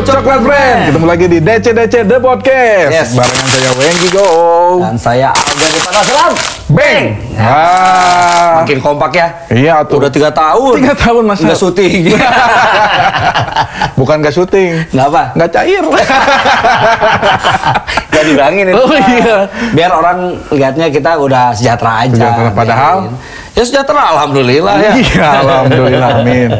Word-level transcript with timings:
Coklat 0.00 0.40
Friend. 0.40 0.78
Ketemu 0.88 1.06
lagi 1.06 1.26
di 1.28 1.38
DC 1.44 1.66
DC 1.76 1.94
The 2.08 2.18
Podcast. 2.20 2.90
Yes. 2.92 3.10
Barengan 3.12 3.46
saya 3.48 3.70
Wengki 3.76 4.08
Go. 4.12 4.28
Dan 4.80 4.96
saya 4.96 5.28
Alga 5.32 5.66
di 5.68 5.80
Tanah 5.84 6.02
Selam. 6.04 6.59
Bang. 6.70 7.04
Wah. 7.34 8.62
Makin 8.62 8.78
kompak 8.78 9.10
ya. 9.12 9.26
Iya 9.48 9.74
tuh. 9.84 9.98
Udah 9.98 10.08
tiga 10.08 10.30
tahun. 10.30 10.74
Tiga 10.78 10.94
tahun, 10.94 11.22
Mas. 11.26 11.40
Nggak 11.40 11.58
syuting. 11.58 12.14
Bukan 13.98 14.16
gak 14.18 14.32
syuting. 14.32 14.80
Nggak 14.88 15.06
apa? 15.06 15.22
Nggak 15.34 15.50
cair. 15.52 15.82
Gak 18.10 18.24
dibilangin 18.26 18.66
itu. 18.68 18.76
Oh, 18.76 18.90
iya. 18.90 19.36
Biar 19.70 19.90
orang 19.90 20.18
lihatnya 20.50 20.86
kita 20.88 21.14
udah 21.16 21.54
sejahtera 21.54 22.04
aja. 22.04 22.12
Sejahtera, 22.12 22.50
padahal? 22.52 22.96
Ya 23.52 23.62
sejahtera 23.62 24.02
alhamdulillah 24.10 24.74
ya. 24.78 24.92
Iya, 24.94 25.26
alhamdulillah, 25.40 26.08
amin. 26.18 26.50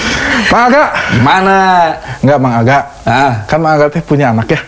Mang 0.52 0.62
Aga. 0.68 0.84
Gimana? 1.10 1.56
Enggak, 2.20 2.38
Mang 2.38 2.54
Aga. 2.56 2.78
Ah, 3.02 3.32
Kan 3.44 3.58
Mang 3.58 3.74
Aga 3.74 3.88
teh 3.88 4.00
punya 4.00 4.30
anak 4.30 4.48
ya? 4.48 4.60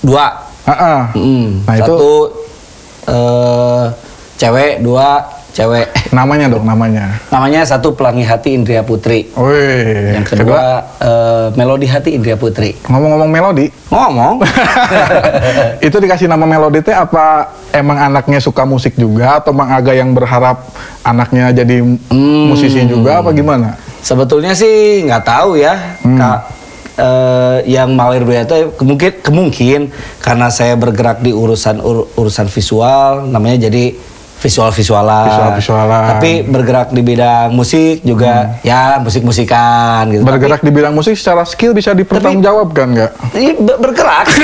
dua. 0.00 0.26
Heeh. 0.64 1.00
Mm, 1.14 1.46
Nah, 1.62 1.74
itu- 1.74 1.84
Satu 1.86 2.12
eh 3.04 3.84
cewek, 4.44 4.72
dua 4.78 5.24
cewek. 5.50 5.86
Namanya 6.10 6.50
dong, 6.50 6.66
namanya. 6.66 7.16
Namanya 7.30 7.62
satu 7.62 7.94
Pelangi 7.94 8.22
Hati 8.22 8.52
Indria 8.52 8.82
Putri. 8.82 9.30
Wih. 9.32 10.18
Yang 10.18 10.36
kedua 10.36 10.62
eh, 10.98 11.46
Melodi 11.54 11.86
Hati 11.86 12.12
Indria 12.12 12.34
Putri. 12.34 12.76
ngomong-ngomong 12.84 13.30
melodi, 13.30 13.66
Ngomong. 13.88 14.42
itu 15.86 15.96
dikasih 15.96 16.26
nama 16.26 16.44
melodi 16.44 16.82
teh 16.82 16.90
apa 16.90 17.48
emang 17.70 17.96
anaknya 18.02 18.38
suka 18.38 18.66
musik 18.66 18.94
juga 18.94 19.38
atau 19.38 19.54
Mang 19.54 19.70
Aga 19.70 19.94
yang 19.94 20.12
berharap 20.12 20.66
anaknya 21.00 21.54
jadi 21.54 21.80
Hmm. 22.10 22.50
musisi 22.50 22.84
juga 22.84 23.22
apa 23.22 23.30
gimana? 23.30 23.78
Sebetulnya 24.04 24.52
sih 24.52 25.00
nggak 25.02 25.24
tahu 25.24 25.56
ya, 25.56 25.96
Hmm. 26.02 26.18
Kak. 26.18 26.40
Eh, 26.94 27.58
yang 27.68 27.90
Mawir 27.90 28.22
Bria 28.22 28.42
itu 28.42 28.70
kemungkin 28.74 29.18
kemungkin 29.18 29.80
karena 30.18 30.46
saya 30.46 30.74
bergerak 30.74 31.18
di 31.20 31.34
urusan 31.34 31.78
ur- 31.78 32.06
urusan 32.14 32.46
visual, 32.46 33.26
namanya 33.26 33.66
jadi 33.66 33.98
visual 34.44 34.68
visualan. 34.68 35.24
Visual-visualan. 35.26 36.02
Tapi 36.12 36.30
bergerak 36.44 36.88
di 36.90 37.00
bidang 37.00 37.48
musik 37.50 38.02
juga, 38.02 38.58
ya 38.60 38.98
musik 38.98 39.22
musikan 39.22 40.02
gitu. 40.06 40.20
Hmm. 40.20 40.28
Bergerak 40.28 40.60
di 40.60 40.68
bidang 40.68 40.92
musik 40.92 41.14
secara 41.14 41.42
skill 41.42 41.72
bisa 41.72 41.90
dipertanggungjawabkan 41.90 42.86
nggak? 42.92 43.10
Tapi, 43.14 43.34
Iya, 43.34 43.52
be- 43.56 43.78
bergerak. 43.80 44.26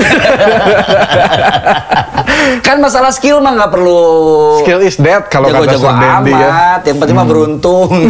kan 2.60 2.76
masalah 2.78 3.10
skill 3.10 3.38
mah 3.38 3.52
nggak 3.52 3.70
perlu 3.70 4.02
Skill 4.62 4.80
is 4.80 4.96
dead 4.96 5.22
kalau 5.28 5.46
kata 5.46 5.68
Dendi 5.68 6.30
ya. 6.32 6.48
amat, 6.48 6.80
yang 6.82 6.96
penting 6.96 7.14
mah 7.14 7.24
beruntung. 7.24 7.88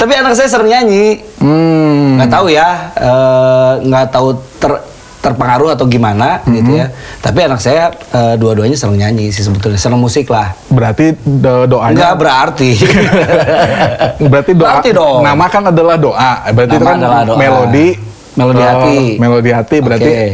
Tapi 0.00 0.12
anak 0.16 0.32
saya 0.32 0.48
sering 0.48 0.70
nyanyi, 0.70 1.20
Hmm. 1.36 2.16
nggak 2.16 2.30
tahu 2.30 2.46
ya, 2.48 2.68
eh, 2.94 3.70
nggak 3.82 4.04
tahu 4.08 4.28
ter 4.56 4.72
terpengaruh 5.20 5.70
atau 5.70 5.84
gimana 5.84 6.40
gitu 6.44 6.70
Hmm. 6.70 6.80
ya. 6.80 6.86
Tapi 7.18 7.38
anak 7.42 7.58
saya 7.58 7.88
eh, 7.92 8.34
dua-duanya 8.34 8.72
sering 8.72 8.96
nyanyi 8.96 9.28
sih 9.28 9.42
sebetulnya, 9.42 9.76
senang 9.76 9.98
musik 9.98 10.26
lah. 10.26 10.56
Berarti 10.66 11.12
do- 11.20 11.64
doanya 11.66 11.92
Enggak 11.92 12.14
berarti. 12.16 12.70
berarti 14.22 14.52
doa 14.52 14.68
Berarti 14.74 14.90
dong. 14.90 15.20
nama 15.20 15.44
kan 15.46 15.62
adalah 15.66 15.96
doa. 15.96 16.32
Berarti 16.48 16.72
itu 16.72 16.80
Nama 16.80 16.90
kan 16.90 16.96
adalah 16.98 17.22
doa. 17.24 17.36
melodi 17.36 17.88
Melodi 18.30 18.58
eh, 18.58 18.66
hati. 18.66 18.98
Melodi 19.18 19.50
hati 19.50 19.76
berarti 19.78 20.08
Oke. 20.08 20.26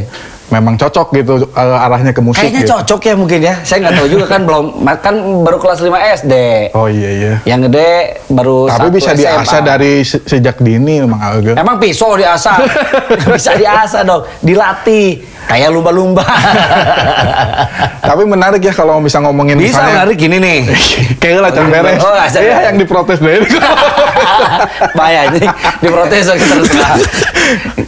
Memang 0.47 0.75
cocok 0.77 1.11
gitu 1.12 1.33
eh, 1.44 1.84
arahnya 1.84 2.11
ke 2.11 2.20
musik 2.20 2.39
Kayaknya 2.39 2.62
gitu. 2.62 2.72
cocok 2.72 3.00
ya 3.02 3.14
mungkin 3.14 3.41
ya. 3.41 3.55
Saya 3.61 3.78
nggak 3.83 3.94
tahu 3.97 4.08
juga 4.08 4.27
kan 4.27 4.41
belum 4.42 4.64
kan 4.97 5.14
baru 5.42 5.58
kelas 5.58 5.80
5 5.80 5.91
SD. 6.22 6.34
Oh 6.72 6.86
iya 6.86 7.11
iya. 7.12 7.33
Yang 7.44 7.61
gede 7.66 7.91
baru 8.28 8.58
Tapi 8.66 8.88
bisa 8.92 9.11
SMA. 9.12 9.20
diasah 9.20 9.61
dari 9.61 9.92
se- 10.00 10.22
sejak 10.22 10.56
dini 10.59 11.03
Mang 11.03 11.19
Aga. 11.19 11.54
Emang 11.56 11.76
pisau 11.76 12.15
diasah? 12.15 12.62
bisa 13.34 13.53
diasah 13.54 14.03
dong, 14.03 14.22
dilatih. 14.41 15.35
Kayak 15.46 15.70
lumba-lumba. 15.70 16.26
Tapi 18.08 18.22
menarik 18.26 18.62
ya 18.62 18.74
kalau 18.74 18.98
bisa 18.98 19.22
ngomongin 19.22 19.58
bisa 19.58 19.78
misalnya 19.78 19.92
menarik 20.02 20.16
gini 20.18 20.36
nih. 20.42 20.58
Kayak 21.22 21.38
lah 21.42 21.50
can 21.54 21.66
beres. 21.70 22.02
Oh, 22.02 22.14
asal- 22.14 22.42
Iya 22.42 22.70
yang 22.70 22.76
diprotes 22.78 23.18
dari. 23.22 23.46
Bahaya 24.98 25.30
ini 25.30 25.46
diprotes 25.82 26.26
lagi 26.26 26.44
terus. 26.44 26.70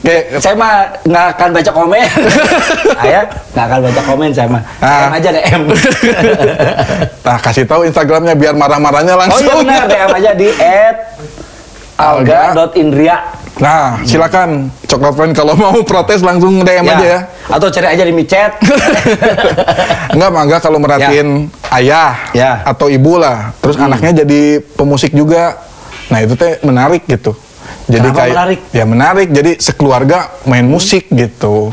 Kayak 0.07 0.23
saya 0.39 0.55
mah 0.55 0.87
nggak 1.03 1.27
akan 1.35 1.49
baca 1.51 1.71
komen. 1.75 2.07
Ayah 3.03 3.23
nggak 3.27 3.65
akan 3.67 3.79
baca 3.91 4.03
komen 4.07 4.29
saya 4.31 4.49
mah. 4.51 4.63
Ah. 4.79 5.11
DM 5.11 5.13
aja 5.19 5.31
DM. 5.35 5.63
Nah, 7.27 7.39
kasih 7.43 7.65
tahu 7.67 7.85
Instagramnya 7.85 8.35
biar 8.39 8.55
marah-marahnya 8.55 9.15
oh 9.15 9.21
langsung. 9.21 9.45
iya 9.45 9.55
benar 9.59 9.83
DM 9.91 10.11
aja 10.15 10.31
di 10.33 10.49
alga.indria. 11.99 13.17
Nah, 13.59 13.99
silakan 14.07 14.71
Coklat 14.87 15.15
Friend 15.19 15.33
kalau 15.35 15.59
mau 15.59 15.75
protes 15.83 16.23
langsung 16.23 16.63
DM 16.63 16.87
aja 16.87 17.07
ya. 17.07 17.21
Atau 17.51 17.67
cari 17.75 17.91
aja 17.91 18.03
di 18.07 18.15
micet. 18.15 18.55
Enggak, 20.15 20.31
Mangga 20.31 20.59
kalau 20.63 20.79
merhatiin 20.79 21.51
ayah 21.75 22.15
Ya. 22.31 22.63
atau 22.63 22.87
ibu 22.87 23.19
lah, 23.19 23.51
terus 23.59 23.75
anaknya 23.75 24.23
jadi 24.23 24.63
pemusik 24.63 25.11
juga. 25.11 25.59
Nah, 26.09 26.23
itu 26.23 26.39
teh 26.39 26.63
menarik 26.63 27.03
gitu. 27.05 27.35
Jadi 27.89 28.09
Kenapa 28.09 28.19
kayak 28.21 28.33
menarik? 28.33 28.61
ya 28.71 28.85
menarik. 28.85 29.29
Jadi 29.33 29.53
sekeluarga 29.59 30.19
main 30.45 30.65
musik 30.65 31.09
gitu. 31.11 31.73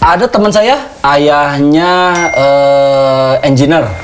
Ada 0.00 0.24
teman 0.24 0.48
saya, 0.48 0.80
ayahnya 1.04 1.90
eh, 2.32 3.32
engineer. 3.44 3.84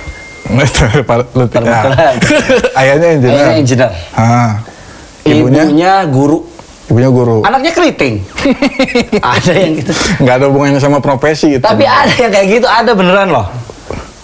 Ya. 0.46 1.82
Ayahnya 2.78 3.08
engineer. 3.18 3.34
Ayahnya 3.34 3.56
engineer. 3.58 3.90
Ah. 4.14 4.62
Ibunya? 5.26 5.62
Ibunya 5.66 5.92
guru. 6.06 6.46
Ibunya 6.86 7.10
guru. 7.10 7.42
Anaknya 7.42 7.72
keriting. 7.74 8.22
ada 9.34 9.52
yang 9.52 9.72
gitu. 9.82 9.92
Nggak 10.22 10.34
ada 10.38 10.44
hubungannya 10.46 10.78
sama 10.78 11.02
profesi 11.02 11.58
gitu. 11.58 11.66
Tapi 11.66 11.82
ada 11.82 12.14
yang 12.14 12.30
kayak 12.30 12.46
gitu, 12.46 12.66
ada 12.70 12.90
beneran 12.94 13.28
loh. 13.34 13.46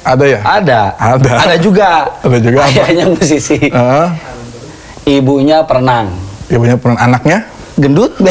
ada 0.03 0.25
ya? 0.27 0.41
Ada. 0.43 0.81
Ada. 0.99 1.33
Ada 1.47 1.57
juga. 1.59 2.07
Ada 2.23 2.39
juga 2.39 2.59
apa? 2.67 2.81
Ayahnya 2.87 3.07
musisi. 3.11 3.59
Heeh. 3.59 4.07
Ibunya 5.03 5.67
perenang. 5.67 6.15
ibunya 6.47 6.79
pernah 6.79 6.99
anaknya? 7.03 7.43
Gendut. 7.75 8.15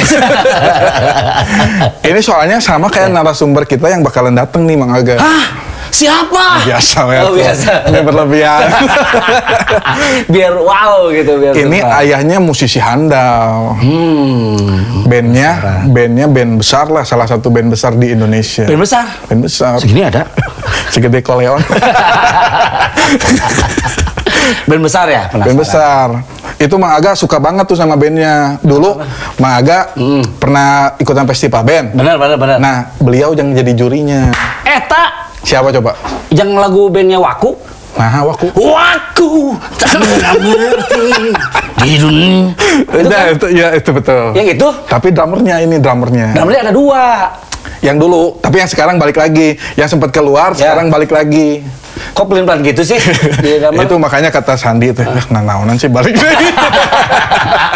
Ini 2.07 2.21
soalnya 2.21 2.61
sama 2.61 2.87
kayak 2.87 3.11
narasumber 3.11 3.67
kita 3.67 3.89
yang 3.89 4.05
bakalan 4.05 4.37
dateng 4.37 4.69
nih 4.69 4.77
Mang 4.79 4.93
Aga. 4.93 5.19
Hah? 5.19 5.70
Siapa? 5.91 6.63
Biasa 6.63 6.99
ya. 7.05 7.21
Oh, 7.23 7.35
biasa. 7.35 7.71
Ini 7.85 7.99
berlebihan. 8.01 8.61
biar 10.33 10.53
wow 10.55 11.11
gitu 11.11 11.31
biar 11.37 11.53
Ini 11.53 11.77
suka. 11.79 11.99
ayahnya 11.99 12.37
musisi 12.39 12.79
handal. 12.79 13.75
Hmm. 13.77 15.05
Bandnya, 15.05 15.51
bandnya 15.85 16.25
band 16.25 16.57
besar 16.57 16.87
lah, 16.87 17.03
salah 17.03 17.27
satu 17.27 17.51
band 17.51 17.69
besar 17.69 17.93
di 17.93 18.09
Indonesia. 18.09 18.63
Band 18.65 18.81
besar. 18.81 19.05
Band 19.27 19.41
besar. 19.43 19.75
Segini 19.77 20.01
ada. 20.01 20.23
Segede 20.93 21.19
koleon. 21.19 21.59
Band 24.61 24.81
besar 24.81 25.05
ya? 25.05 25.23
band 25.29 25.43
Penasaran. 25.43 25.59
besar. 25.59 26.07
Itu 26.57 26.75
Mang 26.77 26.93
Aga 26.93 27.13
suka 27.13 27.37
banget 27.37 27.65
tuh 27.65 27.75
sama 27.75 27.93
bandnya. 27.95 28.57
Dulu 28.61 28.99
Mang 29.37 29.53
Aga 29.55 29.93
Hmm. 29.93 30.23
pernah 30.37 30.93
ikutan 30.97 31.25
festival 31.25 31.61
band. 31.61 31.93
Benar, 31.93 32.15
benar, 32.17 32.37
benar. 32.37 32.57
Nah, 32.57 32.77
beliau 32.97 33.33
yang 33.33 33.51
jadi 33.51 33.71
jurinya. 33.73 34.29
Eta 34.63 35.30
Siapa 35.41 35.69
coba? 35.71 35.91
yang 36.31 36.55
lagu 36.55 36.87
bandnya 36.87 37.19
Waku. 37.19 37.57
Nah, 37.91 38.23
waku. 38.23 38.47
Waku 38.55 39.51
tak 39.75 39.99
di 41.77 41.99
dunia. 41.99 42.55
Itu 42.87 43.03
Nah, 43.03 43.19
kan? 43.27 43.35
itu, 43.35 43.47
ya 43.51 43.67
itu 43.75 43.89
betul. 43.91 44.31
Yang 44.31 44.47
itu? 44.55 44.67
Tapi 44.87 45.07
drummernya 45.11 45.59
ini 45.59 45.75
drummernya. 45.75 46.31
Drummernya 46.33 46.61
ada 46.65 46.73
dua. 46.73 47.03
Yang 47.81 47.97
dulu, 47.99 48.23
tapi 48.39 48.61
yang 48.61 48.69
sekarang 48.69 48.95
balik 48.95 49.17
lagi. 49.17 49.59
Yang 49.75 49.89
sempat 49.91 50.09
keluar, 50.09 50.53
Ya. 50.53 50.71
sekarang 50.71 50.87
balik 50.87 51.11
lagi. 51.11 51.65
Kok 52.11 52.25
pelin-pelan 52.25 52.63
gitu 52.63 52.81
sih? 52.85 52.97
Drummer? 53.61 53.83
Itu 53.83 53.95
makanya 53.97 54.29
kata 54.29 54.55
Sandi 54.55 54.89
itu, 54.89 55.01
ah, 55.01 55.25
nah 55.29 55.41
naonan 55.43 55.75
sih 55.75 55.87
balik 55.87 56.15
lagi. 56.15 56.47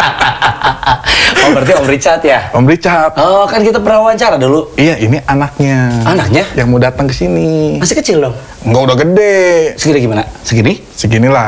Oh 1.45 1.53
berarti 1.53 1.71
Om 1.75 1.85
Richard 1.85 2.21
ya? 2.21 2.39
Om 2.51 2.65
Richard. 2.65 3.11
Oh 3.15 3.45
kan 3.45 3.61
kita 3.61 3.77
pernah 3.77 4.01
wawancara 4.01 4.35
dulu. 4.35 4.73
Iya, 4.73 4.97
ini 4.97 5.21
anaknya. 5.21 5.93
Anaknya? 6.03 6.43
Yang 6.53 6.67
mau 6.67 6.79
datang 6.79 7.05
ke 7.05 7.13
sini. 7.13 7.77
Masih 7.77 7.93
kecil 7.95 8.17
dong. 8.19 8.33
Enggak 8.65 8.81
udah 8.81 8.95
gede. 8.97 9.37
Segini 9.77 9.99
gimana? 10.01 10.23
Segini? 10.41 10.73
Seginilah. 10.91 11.45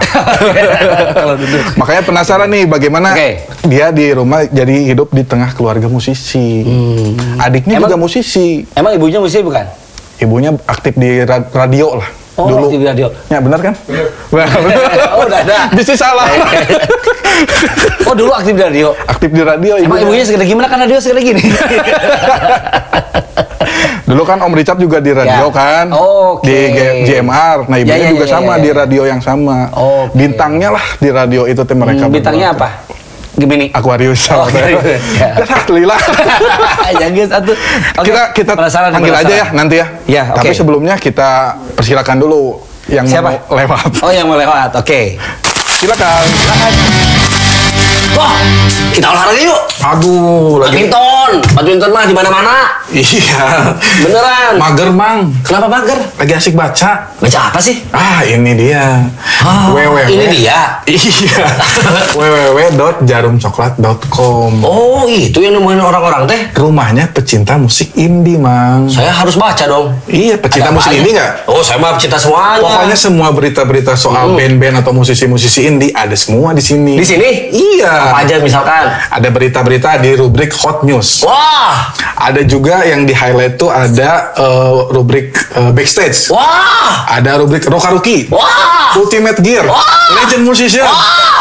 Kalau 1.17 1.33
duduk. 1.33 1.63
Makanya 1.75 2.01
penasaran 2.03 2.47
nih 2.47 2.63
bagaimana 2.63 3.17
Oke. 3.17 3.41
dia 3.65 3.89
di 3.89 4.13
rumah 4.13 4.45
jadi 4.45 4.93
hidup 4.93 5.09
di 5.09 5.25
tengah 5.25 5.49
keluarga 5.51 5.89
musisi. 5.89 6.61
Adiknya 7.37 7.81
Emang- 7.81 7.89
juga 7.89 7.97
musisi. 7.97 8.69
Emang 8.71 8.93
ibunya 8.93 9.17
musisi 9.17 9.41
bukan? 9.41 9.65
Ibunya 10.17 10.53
aktif 10.63 10.93
di 10.93 11.21
ra- 11.21 11.49
radio 11.51 11.97
lah. 11.97 12.09
Oh, 12.37 12.45
dulu. 12.47 12.65
aktif 12.65 12.79
di 12.79 12.87
radio. 12.87 13.07
Ya 13.27 13.39
benar 13.39 13.59
kan? 13.59 13.73
Benar. 14.29 14.47
Oh, 15.11 15.25
udah 15.25 15.39
ada. 15.41 15.57
Bisnis 15.71 15.97
salah. 15.97 16.29
Oh 18.03 18.13
dulu 18.13 18.31
aktif 18.31 18.53
di 18.53 18.63
radio. 18.63 18.95
aktif 19.05 19.29
di 19.29 19.41
radio 19.41 19.73
Emang 19.75 19.97
ibunya. 19.99 20.01
ibunya 20.01 20.23
segede 20.23 20.45
gimana 20.45 20.65
kan 20.65 20.79
radio 20.79 20.97
segede 20.97 21.21
gini? 21.23 21.43
Dulu 24.07 24.23
kan 24.23 24.39
Om 24.39 24.53
Richard 24.53 24.79
juga 24.79 24.97
di 24.97 25.11
radio 25.11 25.45
Ya. 25.45 25.53
kan, 25.53 25.85
Oke. 25.91 26.47
di 26.47 26.57
G- 26.71 26.95
JMR. 27.05 27.67
Nah 27.67 27.77
ibunya 27.77 27.99
Ya, 27.99 28.05
ya, 28.05 28.09
juga 28.09 28.23
ya, 28.23 28.31
sama 28.31 28.53
ya, 28.53 28.63
di 28.63 28.69
ya. 28.69 28.75
radio 28.77 29.01
yang 29.03 29.19
sama. 29.19 29.67
Oke. 29.69 30.15
Bintangnya 30.15 30.69
lah 30.71 30.85
di 30.95 31.09
radio 31.11 31.43
itu 31.43 31.59
teh 31.59 31.75
mereka. 31.75 32.07
Hmm, 32.07 32.15
bintangnya 32.15 32.47
berdua. 32.49 32.71
apa? 32.71 32.86
Gemini. 33.37 33.69
Aquarius 33.69 34.25
Oh, 34.33 34.43
sama. 34.43 34.49
Aquarius, 34.49 34.81
ya. 35.13 35.29
Alhamdulillah. 35.37 35.99
satu. 37.29 37.51
Oke, 38.01 38.09
kita 38.09 38.21
kita 38.33 38.51
penasaran, 38.53 38.89
panggil 38.89 39.13
aja 39.13 39.21
penasaran. 39.23 39.45
ya 39.45 39.45
nanti 39.53 39.75
ya. 39.77 39.87
Ya, 40.09 40.23
Tapi 40.33 40.49
oke. 40.49 40.57
sebelumnya 40.57 40.95
kita 40.97 41.29
persilakan 41.77 42.17
dulu 42.17 42.65
yang 42.89 43.05
Siapa? 43.05 43.45
mau 43.45 43.55
lewat. 43.55 43.91
Oh, 44.01 44.09
yang 44.09 44.25
mau 44.25 44.35
lewat. 44.35 44.73
Oke. 44.75 45.21
Silakan. 45.77 46.25
Wah, 48.13 48.33
kita 48.91 49.07
olahraga 49.13 49.37
yuk. 49.37 49.61
Aduh, 49.77 50.57
lagi. 50.57 50.89
Badminton, 50.89 51.31
badminton 51.53 51.91
mah 51.93 52.03
di 52.03 52.13
mana-mana. 52.17 52.81
Iya. 52.89 53.77
Beneran. 54.01 54.57
Mager, 54.57 54.89
Mang. 54.89 55.29
Kenapa 55.45 55.69
mager? 55.69 55.99
Lagi 56.17 56.33
asik 56.33 56.57
baca. 56.57 57.05
Baca 57.19 57.39
apa 57.51 57.59
sih? 57.61 57.83
Ah, 57.93 58.25
ini 58.25 58.57
dia. 58.57 59.05
Ah, 59.43 59.69
www. 59.69 60.07
ini 60.09 60.25
dia. 60.33 60.81
Iya. 60.87 61.45
www.jarumcoklat.com. 62.17 64.51
Oh, 64.65 65.05
itu 65.05 65.37
yang 65.37 65.59
nemuin 65.59 65.77
orang-orang 65.77 66.25
teh. 66.25 66.41
Rumahnya 66.55 67.11
pecinta 67.11 67.57
musik 67.57 67.93
indie, 67.93 68.39
Mang. 68.39 68.89
Saya 68.89 69.13
harus 69.13 69.35
baca 69.35 69.67
dong. 69.67 69.93
Iya, 70.07 70.39
pecinta 70.39 70.71
Ada 70.71 70.73
musik 70.73 70.89
apanya? 70.89 71.01
indie 71.03 71.13
nggak? 71.13 71.31
Oh, 71.45 71.61
saya 71.61 71.77
mah 71.77 71.93
pecinta 71.99 72.17
semuanya. 72.17 72.63
Pokoknya 72.63 72.97
semua 72.97 73.27
berita-berita 73.29 73.93
soal 73.93 74.33
band-band 74.33 74.81
atau 74.81 74.89
musisi-musisi 74.91 75.67
indie 75.67 75.93
ada 75.93 76.15
semua 76.17 76.55
di 76.55 76.63
sini. 76.63 76.97
di 76.97 77.05
sini? 77.05 77.29
Iya. 77.51 77.66
Apa 77.77 78.17
aja 78.19 78.35
misalkan? 78.37 78.83
Ada 79.09 79.27
berita-berita 79.27 79.97
di 79.97 80.13
rubrik 80.13 80.51
Hot 80.57 80.81
News. 80.81 81.21
Wah, 81.21 81.91
Ada 82.17 82.41
juga 82.43 82.81
yang 82.81 83.03
di 83.03 83.11
highlight 83.11 83.55
tuh 83.55 83.69
ada 83.69 84.33
eh, 84.33 84.73
rubrik 84.89 85.31
eh, 85.51 85.71
backstage. 85.71 86.29
wah, 86.29 87.05
Ada 87.07 87.37
rubrik 87.37 87.63
Rokaruki. 87.63 88.27
wah. 88.27 88.95
Ultimate 88.95 89.37
Gear. 89.39 89.67
Legend 90.15 90.43
Musician. 90.43 90.87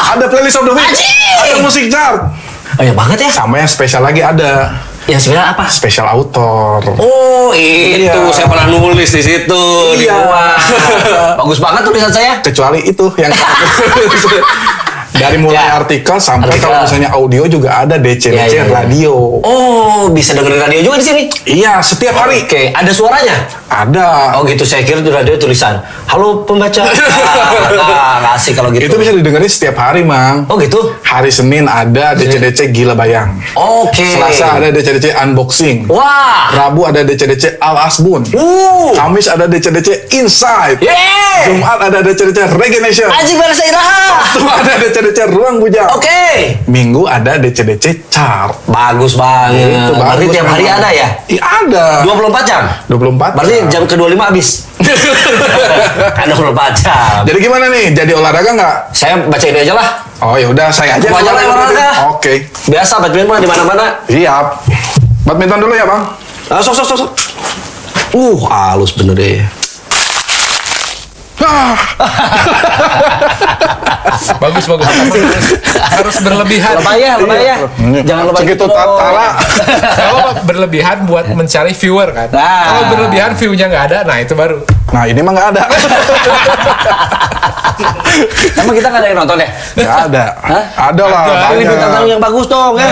Ada 0.06 0.26
playlist 0.26 0.56
of 0.56 0.64
the 0.64 0.72
week. 0.72 0.84
Anjing. 0.84 1.38
Ada 1.38 1.54
musik 1.58 1.84
chart. 1.88 2.20
Banyak 2.76 2.94
banget 2.94 3.18
ya. 3.22 3.30
Sama 3.32 3.56
yang 3.56 3.70
spesial 3.70 4.02
lagi 4.02 4.20
ada 4.20 4.76
Yang 5.06 5.20
sebenarnya 5.24 5.54
apa? 5.54 5.64
spesial 5.70 6.04
author. 6.04 6.82
Oh, 6.98 7.54
itu 7.54 8.02
Iya. 8.04 8.34
saya 8.34 8.46
pernah 8.46 8.66
nulis 8.68 9.06
di 9.08 9.22
situ 9.22 9.62
di 9.94 10.04
Iya. 10.04 10.18
bawah. 10.18 10.52
Bagus 11.40 11.58
banget 11.58 11.82
tulisan 11.82 12.10
saya. 12.10 12.32
Kecuali 12.42 12.82
itu 12.84 13.06
yang 13.16 13.30
dari 15.18 15.36
mulai 15.36 15.56
Ya. 15.58 15.76
artikel 15.76 16.16
sampai 16.16 16.48
Artikel. 16.48 16.64
kalau 16.64 16.82
misalnya 16.82 17.10
audio 17.10 17.42
juga 17.46 17.68
ada 17.78 17.96
DC 17.96 18.30
Ya, 18.30 18.44
ya, 18.44 18.62
ya. 18.62 18.64
radio. 18.68 19.40
Oh, 19.40 20.08
bisa 20.10 20.32
dengerin 20.32 20.60
radio 20.60 20.80
juga 20.82 20.96
di 20.96 21.04
sini. 21.04 21.22
Iya, 21.46 21.80
setiap 21.80 22.14
hari 22.16 22.44
Oke, 22.44 22.70
ada 22.70 22.90
suaranya. 22.90 23.36
ada. 23.66 24.36
Oh 24.36 24.44
gitu, 24.44 24.62
saya 24.62 24.82
kira 24.82 25.00
di 25.00 25.08
radio 25.08 25.34
tulisan. 25.34 25.80
Halo 26.06 26.42
pembaca. 26.42 26.84
Ah, 26.86 28.22
nah, 28.22 28.34
asik 28.34 28.54
kalau 28.54 28.70
gitu. 28.70 28.86
Itu 28.86 28.96
bisa 28.96 29.10
didengerin 29.10 29.46
setiap 29.46 29.76
hari, 29.76 30.02
Mang. 30.02 30.46
Oh 30.46 30.56
gitu. 30.56 30.94
Hari 31.02 31.28
Senin 31.28 31.66
ada 31.66 32.14
DC-DC 32.14 32.70
Gila 32.70 32.94
Bayang. 32.94 33.34
Oke. 33.54 34.04
Selasa 34.06 34.56
ada 34.56 34.68
DC-DC 34.70 35.16
Unboxing. 35.16 35.88
Wah. 35.88 36.52
Rabu 36.52 36.84
ada 36.84 37.02
DC-DC 37.02 37.58
Al 37.58 37.76
Asbun. 37.82 38.22
Uh. 38.30 38.92
Kamis 38.94 39.26
ada 39.26 39.46
DC-DC 39.46 40.12
Inside. 40.14 40.78
Yeay. 40.78 41.52
Jumat 41.52 41.78
ada 41.82 41.98
DC-DC 42.00 42.38
Reggae 42.54 42.80
Nation. 42.80 43.08
Anjing 43.08 43.36
bahasa 43.36 43.62
iraha. 43.62 43.98
Sabtu 44.06 44.40
ada 44.44 44.74
DC-DC 45.06 45.30
Ruang 45.30 45.62
Bujang. 45.62 45.86
Oke. 45.94 46.58
Minggu 46.66 47.06
ada 47.06 47.38
DC-DC 47.38 48.10
Chart. 48.10 48.50
Bagus 48.66 49.14
banget. 49.14 49.86
Itu 49.86 49.92
Berarti 49.94 50.24
bagus 50.26 50.34
tiap 50.34 50.46
hari 50.50 50.66
ada 50.66 50.88
ya? 50.90 51.08
Iya, 51.30 51.42
ada. 51.42 51.86
24 52.02 52.42
jam. 52.42 52.62
24 52.90 53.38
Berarti 53.38 53.54
jam. 53.70 53.70
jam 53.70 53.82
ke-25 53.86 54.18
habis. 54.18 54.48
kan 56.18 56.26
24 56.26 56.82
jam. 56.82 57.22
Jadi 57.22 57.38
gimana 57.38 57.64
nih? 57.70 57.94
Jadi 57.94 58.12
olahraga 58.18 58.50
nggak? 58.50 58.74
Saya 58.90 59.14
baca 59.30 59.46
ini 59.46 59.58
aja 59.62 59.74
lah. 59.78 59.88
Oh 60.26 60.34
ya 60.34 60.50
udah 60.50 60.66
saya 60.74 60.98
aja. 60.98 61.06
Lah 61.06 61.22
yang 61.22 61.54
olahraga. 61.54 61.88
Oke. 62.10 62.50
Biasa 62.66 62.98
badminton 63.06 63.46
di 63.46 63.48
mana-mana. 63.48 63.84
Siap. 64.10 64.46
Badminton 65.26 65.58
dulu 65.62 65.74
ya, 65.74 65.86
Bang. 65.86 66.02
Ah, 66.50 66.62
sok, 66.62 66.74
sok, 66.78 66.86
sok. 66.98 67.10
Uh, 68.14 68.38
halus 68.46 68.94
bener 68.94 69.18
deh. 69.18 69.42
Ah, 71.46 71.78
Bagus 74.42 74.64
bagus. 74.66 74.86
harus, 74.86 75.14
harus 75.76 76.16
berlebihan. 76.24 76.74
Lebay 76.82 76.98
ya, 76.98 77.14
lebay 77.22 77.40
ya. 77.46 77.56
Ini 77.78 77.98
Jangan 78.02 78.24
lebay 78.32 78.42
segitu 78.42 78.64
gitu 78.66 78.74
tara. 78.74 79.28
Kalau 79.94 80.34
berlebihan 80.42 81.06
buat 81.06 81.26
mencari 81.30 81.72
viewer 81.72 82.08
kan. 82.10 82.28
Nah. 82.34 82.64
Kalau 82.66 82.82
berlebihan 82.96 83.30
view-nya 83.38 83.66
nggak 83.70 83.84
ada, 83.92 83.98
nah 84.02 84.16
itu 84.18 84.34
baru. 84.34 84.58
Nah 84.90 85.06
ini 85.06 85.20
mah 85.22 85.32
nggak 85.34 85.48
ada. 85.54 85.62
Emang 88.56 88.74
kita 88.74 88.88
nggak 88.88 89.02
ada 89.04 89.08
yang 89.12 89.18
nonton 89.20 89.36
ya? 89.38 89.48
Nggak 89.76 90.00
ada. 90.10 90.24
Hah? 90.40 90.64
Ada 90.90 91.04
lah. 91.04 91.22
Ini 91.52 91.64
bintang 91.68 91.90
tamu 91.92 92.08
yang 92.08 92.22
bagus 92.22 92.46
dong 92.48 92.74
ya. 92.80 92.88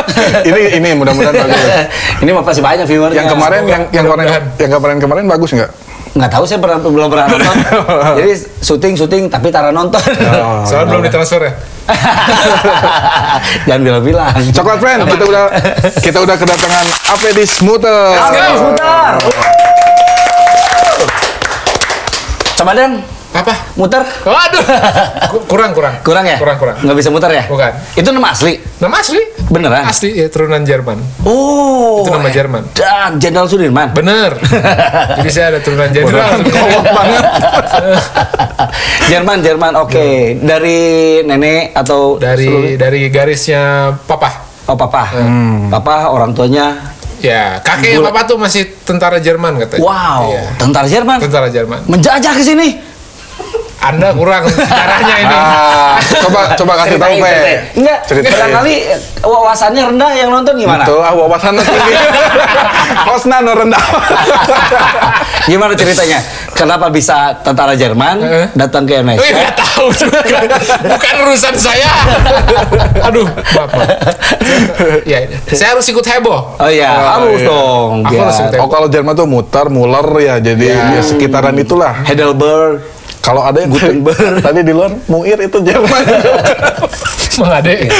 ini 0.48 0.60
ini 0.78 0.88
mudah-mudahan 0.94 1.34
bagus. 1.34 1.62
ini 2.22 2.30
mah 2.36 2.44
pasti 2.44 2.60
banyak 2.60 2.86
viewernya. 2.86 3.24
Yang 3.24 3.28
kemarin 3.34 3.62
yang 3.66 3.82
yang 3.90 4.04
kemarin 4.04 4.26
yang 4.60 4.70
kemarin 4.76 4.96
kemarin 5.00 5.24
bagus 5.26 5.50
nggak? 5.56 5.87
Nggak 6.14 6.30
tahu 6.32 6.44
saya 6.48 6.58
pernah 6.62 6.78
belum 6.80 7.08
pernah 7.10 7.26
nonton. 7.28 7.56
Jadi 8.22 8.32
syuting 8.62 8.94
syuting 8.96 9.22
tapi 9.28 9.52
Tara 9.52 9.72
nonton. 9.74 10.00
Oh, 10.00 10.64
Soalnya 10.64 10.86
belum 10.94 11.02
ditransfer 11.04 11.40
ya. 11.42 11.52
Jangan 13.68 13.80
bilang-bilang. 13.80 14.32
Coklat 14.52 14.78
friend, 14.80 15.00
kita 15.08 15.24
udah 15.24 15.44
kita 16.04 16.18
udah 16.20 16.36
kedatangan 16.36 16.86
APD 17.16 17.38
Smuter. 17.48 18.12
Oke, 18.16 18.40
sebentar. 18.56 19.12
Coba 22.58 22.72
Den, 22.74 22.92
Apa? 23.38 23.54
muter. 23.74 24.02
Waduh. 24.20 24.64
Ku- 25.30 25.44
Kurang 25.46 25.70
kurang. 25.70 25.94
Kurang 26.02 26.24
ya? 26.24 26.36
Kurang 26.36 26.56
kurang. 26.56 26.76
Nggak 26.78 26.96
bisa 26.96 27.08
muter 27.08 27.30
ya? 27.30 27.44
Bukan. 27.44 27.70
Itu 27.94 28.08
nama 28.08 28.28
asli? 28.30 28.58
Nama 28.76 28.96
asli? 28.96 29.20
Beneran? 29.48 29.84
Asli 29.84 30.10
ya 30.12 30.26
turunan 30.26 30.60
Jerman. 30.60 30.98
Oh. 31.22 32.02
Itu 32.02 32.10
nama 32.10 32.28
Jerman. 32.28 32.62
Dan 32.72 33.16
Jenderal 33.16 33.46
Sudirman. 33.46 33.90
Bener. 33.92 34.34
Jadi 35.18 35.30
saya 35.30 35.46
ada 35.50 35.60
turunan 35.60 35.88
jenderal. 35.88 36.36
Banget. 36.84 37.24
Jerman, 39.10 39.38
Jerman. 39.40 39.72
Oke. 39.78 40.36
Dari 40.36 40.78
nenek 41.22 41.72
atau 41.74 42.16
dari 42.16 42.44
seluruh- 42.44 42.76
dari 42.76 43.00
garisnya 43.08 43.62
papa. 44.00 44.30
Oh, 44.66 44.76
papa. 44.76 45.02
Hmm. 45.10 45.70
Papa 45.70 46.10
orang 46.10 46.32
tuanya. 46.32 46.92
Ya, 47.18 47.58
kakek 47.58 47.98
papa 47.98 48.22
tuh 48.24 48.38
masih 48.38 48.78
tentara 48.78 49.18
Jerman 49.18 49.58
katanya. 49.58 49.82
Wow. 49.82 50.22
Iya. 50.28 50.44
Tentara 50.54 50.86
Jerman. 50.86 51.18
Tentara 51.18 51.48
Jerman. 51.48 51.80
Menjajah 51.86 52.30
ke 52.30 52.44
sini. 52.44 52.78
Anda 53.78 54.10
kurang 54.10 54.42
sejarahnya 54.44 55.16
ini. 55.22 55.30
Ah, 55.32 55.94
coba 56.20 56.40
coba 56.52 56.72
kasih 56.82 56.98
tahu 56.98 57.14
Ceritain, 57.14 57.22
Pe. 57.22 57.78
Enggak, 57.78 57.98
Ceritain. 58.04 58.32
barangkali 58.34 58.74
eh, 58.84 58.98
wawasannya 59.22 59.82
rendah 59.86 60.10
yang 60.12 60.28
nonton 60.28 60.54
gimana? 60.56 60.82
Itu 60.82 60.98
ah 60.98 61.14
wawasan 61.14 61.54
tinggi. 61.56 61.94
Hostna 63.08 63.38
no 63.38 63.54
rendah. 63.54 63.78
Gimana 65.46 65.72
ceritanya? 65.72 66.18
Kenapa 66.52 66.90
bisa 66.90 67.38
tentara 67.38 67.72
Jerman 67.72 68.18
Heeh. 68.18 68.46
datang 68.52 68.82
ke 68.82 68.92
Oh, 68.92 69.00
Indonesia? 69.00 69.30
nggak 69.30 69.54
tahu 69.54 69.86
juga. 69.94 70.38
Bukan 70.84 71.14
urusan 71.22 71.54
saya. 71.54 71.90
Aduh, 73.06 73.30
maaf. 73.30 73.70
maaf. 73.70 73.90
Ya, 75.06 75.22
saya 75.48 75.78
harus 75.78 75.86
ikut 75.86 76.02
heboh. 76.02 76.58
Oh 76.58 76.66
iya, 76.66 77.14
harus 77.14 77.40
iya. 77.40 77.46
dong. 77.46 77.90
Aku 78.02 78.10
biar- 78.10 78.26
harus 78.26 78.36
ikut. 78.42 78.58
Oh 78.58 78.66
kalau 78.66 78.90
Jerman 78.90 79.14
tuh 79.14 79.24
muter, 79.24 79.70
muler 79.70 80.02
ya, 80.18 80.34
jadi 80.42 80.66
ya, 80.66 81.00
sekitaran 81.00 81.54
itulah. 81.54 82.02
Heidelberg. 82.02 82.97
Kalau 83.28 83.44
ada 83.44 83.60
yang 83.60 83.68
Gutenberg. 83.76 84.40
tadi 84.40 84.64
di 84.64 84.72
luar 84.72 84.88
Muir 85.04 85.36
itu 85.36 85.60
Jerman. 85.60 86.04
Mengade. 87.44 87.92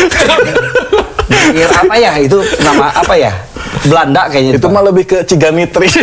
Ya, 1.52 1.68
apa 1.68 1.94
ya? 2.00 2.16
Itu 2.16 2.40
nama 2.64 2.88
apa 2.96 3.12
ya? 3.12 3.36
Belanda 3.84 4.32
kayaknya. 4.32 4.56
itu 4.56 4.68
mah 4.72 4.80
lebih 4.88 5.04
ke 5.04 5.18
Ciganitri. 5.28 5.92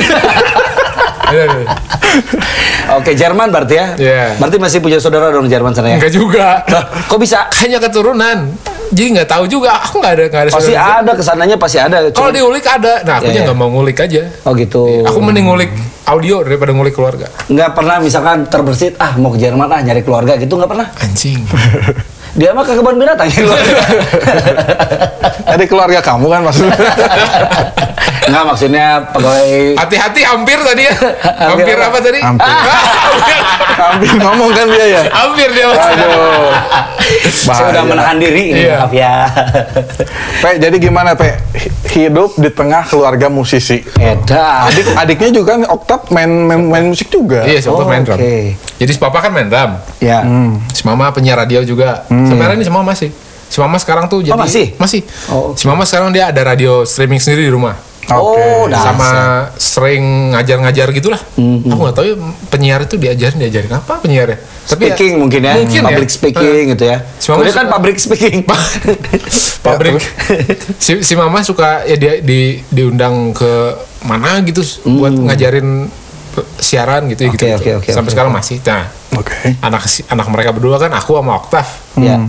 Oke, 2.96 3.12
Jerman 3.14 3.48
berarti 3.52 3.76
ya? 3.76 3.88
Iya. 3.96 4.24
Berarti 4.40 4.58
masih 4.58 4.80
punya 4.80 4.98
saudara 4.98 5.30
dong 5.30 5.46
Jerman 5.46 5.72
sana 5.72 5.92
ya? 5.92 5.98
Enggak 6.00 6.14
juga. 6.14 6.64
Kok 7.06 7.20
bisa? 7.20 7.48
Hanya 7.62 7.78
keturunan. 7.78 8.56
Jadi 8.90 9.18
nggak 9.18 9.28
tahu 9.28 9.44
juga. 9.46 9.82
Aku 9.84 10.00
nggak 10.00 10.14
ada 10.14 10.24
nggak 10.30 10.42
ada. 10.46 10.52
Pasti 10.54 10.74
ada 10.74 11.12
ke 11.12 11.24
sananya 11.26 11.58
pasti 11.58 11.78
ada. 11.78 11.98
Kalau 12.10 12.32
diulik 12.32 12.64
ada. 12.64 13.02
Nah, 13.04 13.20
aku 13.20 13.28
Iya, 13.28 13.34
iya. 13.34 13.44
nggak 13.50 13.58
mau 13.58 13.70
ngulik 13.70 13.98
aja. 14.00 14.22
Oh 14.46 14.54
gitu. 14.54 15.04
Aku 15.04 15.20
mending 15.20 15.50
ngulik 15.50 15.72
audio 16.06 16.46
daripada 16.46 16.72
ngulik 16.72 16.94
keluarga. 16.94 17.28
nggak 17.46 17.72
pernah 17.74 17.98
misalkan 17.98 18.46
terbersit 18.46 18.94
ah 18.98 19.18
mau 19.18 19.34
ke 19.34 19.42
Jerman 19.42 19.68
ah 19.68 19.82
nyari 19.82 20.06
keluarga 20.06 20.38
gitu 20.38 20.56
nggak 20.56 20.70
pernah. 20.70 20.88
Anjing. 21.02 21.42
Dia 22.36 22.52
mah 22.52 22.62
ke 22.62 22.74
kebun 22.74 22.96
binatang 22.96 23.28
ya 23.30 23.40
keluarga. 23.40 23.82
Jadi 25.48 25.64
keluarga 25.66 26.00
kamu 26.02 26.28
kan 26.28 26.42
maksudnya. 26.44 26.76
Nggak 28.26 28.44
maksudnya 28.44 28.86
pegawai 29.14 29.78
Hati-hati 29.78 30.22
hampir 30.22 30.58
tadi 30.60 30.84
ya. 30.84 30.96
Hampir 31.38 31.46
hampir 31.64 31.78
apa? 31.78 31.88
apa 31.88 31.98
tadi? 32.02 32.20
Hampir. 32.20 32.48
hampir. 33.06 33.40
Hampir 33.76 34.12
ngomong 34.18 34.50
kan 34.52 34.66
dia 34.68 34.86
ya. 34.90 35.02
hampir 35.10 35.48
dia 35.50 35.66
maksudnya. 35.66 36.06
Aduh. 36.06 36.52
saya 37.38 37.70
udah 37.70 37.74
Bahaya. 37.78 37.82
menahan 37.86 38.18
diri 38.18 38.44
ini 38.50 38.62
Iya. 38.66 38.76
maaf 38.80 38.92
ya. 38.92 39.14
Pe, 40.42 40.50
jadi 40.58 40.76
gimana 40.76 41.14
Pe? 41.14 41.38
Hi- 41.54 41.74
Hidup 41.96 42.36
di 42.36 42.50
tengah 42.50 42.84
keluarga 42.84 43.30
musisi. 43.30 43.80
Edan. 43.96 44.68
Adik 44.68 44.86
adiknya 44.92 45.30
juga 45.32 45.56
kan 45.56 45.62
Oktav 45.70 46.10
main, 46.10 46.28
main 46.28 46.60
main 46.60 46.86
musik 46.86 47.08
juga. 47.08 47.46
Iya, 47.46 47.62
si 47.62 47.68
Oktav 47.70 47.88
main 47.88 48.04
drum. 48.04 48.18
Oh, 48.18 48.20
Oke. 48.20 48.58
Jadi 48.76 48.92
si 48.92 49.00
papa 49.00 49.22
kan 49.22 49.32
main 49.32 49.48
drum. 49.48 49.80
Ya. 50.02 50.20
Hmm. 50.20 50.60
Si 50.74 50.84
mama 50.84 51.08
penyiar 51.10 51.38
radio 51.38 51.64
juga. 51.64 52.04
Sebenarnya 52.26 52.56
ini 52.56 52.66
semua 52.66 52.82
masih. 52.82 53.10
Si 53.46 53.58
Mama 53.58 53.78
sekarang 53.78 54.06
tuh 54.06 54.20
jadi 54.20 54.36
masih? 54.36 54.74
masih. 54.76 55.02
Oh, 55.28 55.54
Si 55.54 55.64
Mama 55.64 55.84
sekarang 55.84 56.10
dia 56.10 56.28
ada 56.28 56.42
radio 56.44 56.82
streaming 56.84 57.18
sendiri 57.18 57.46
di 57.46 57.52
rumah. 57.52 57.78
Oke. 58.06 58.38
Oh, 58.38 58.70
dah. 58.70 58.78
sama 58.80 59.10
sering 59.56 60.04
ngajar-ngajar 60.30 60.90
gitulah. 60.92 61.18
Mhm. 61.36 61.66
Aku 61.68 61.80
nggak 61.80 61.96
tahu 61.96 62.06
ya 62.06 62.16
penyiar 62.48 62.80
itu 62.82 62.96
diajarin 62.96 63.38
diajarin 63.40 63.72
apa 63.72 63.98
penyiarnya. 63.98 64.38
Tapi 64.64 64.82
ya- 64.84 64.94
speaking 64.94 65.14
mungkin 65.18 65.42
ya, 65.42 65.54
Mungkin 65.56 65.78
ya. 65.80 65.88
public 65.88 66.10
speaking 66.10 66.64
gitu 66.70 66.86
ya. 66.86 66.98
Si 67.18 67.28
Mama 67.28 67.42
Dia 67.42 67.50
kan 67.52 67.66
suka- 67.66 67.74
public 67.74 67.98
speaking. 67.98 68.36
pabrik. 69.66 69.98
si, 70.78 71.02
si 71.02 71.14
Mama 71.14 71.42
suka 71.42 71.82
ya 71.84 71.96
dia 71.96 72.14
di 72.20 72.62
diundang 72.68 73.34
ke 73.34 73.52
mana 74.02 74.38
gitu 74.42 74.62
buat 74.88 75.10
ngajarin 75.12 75.90
siaran 76.56 77.08
gitu 77.08 77.24
ya 77.24 77.30
Hmm. 77.30 77.38
Oke, 77.38 77.46
gitu. 77.46 77.56
oke, 77.56 77.72
oke, 77.80 77.90
Sampai 77.90 78.10
oke, 78.10 78.16
sekarang 78.16 78.32
masih. 78.32 78.58
Nah, 78.64 78.84
Oke. 79.14 79.36
anak 79.60 79.82
anak 80.06 80.28
mereka 80.28 80.50
berdua 80.52 80.76
kan 80.78 80.92
aku 80.92 81.16
sama 81.16 81.34
Oktav. 81.38 81.68
Ya. 81.96 82.20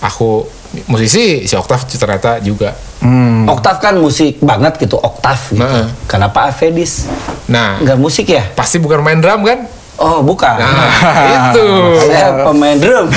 Aku 0.00 0.48
musisi, 0.86 1.44
si 1.44 1.54
Oktav 1.54 1.84
ternyata 1.84 2.38
juga. 2.38 2.72
Hmm. 2.98 3.44
Oktav 3.44 3.76
kan 3.78 3.94
musik 3.94 4.38
banget 4.38 4.78
gitu, 4.78 4.96
oktav 4.96 5.36
gitu. 5.48 5.58
Nah. 5.58 5.90
Kenapa 6.06 6.48
Avedis? 6.48 7.10
Nah, 7.44 7.76
Enggak 7.78 7.98
musik 7.98 8.26
ya? 8.26 8.46
pasti 8.52 8.78
bukan 8.78 9.02
main 9.02 9.18
drum 9.18 9.42
kan? 9.42 9.66
Oh, 9.98 10.18
bukan. 10.18 10.56
Nah, 10.56 10.88
itu. 11.52 11.66
Saya 12.06 12.42
pemain 12.42 12.74
drum. 12.74 13.06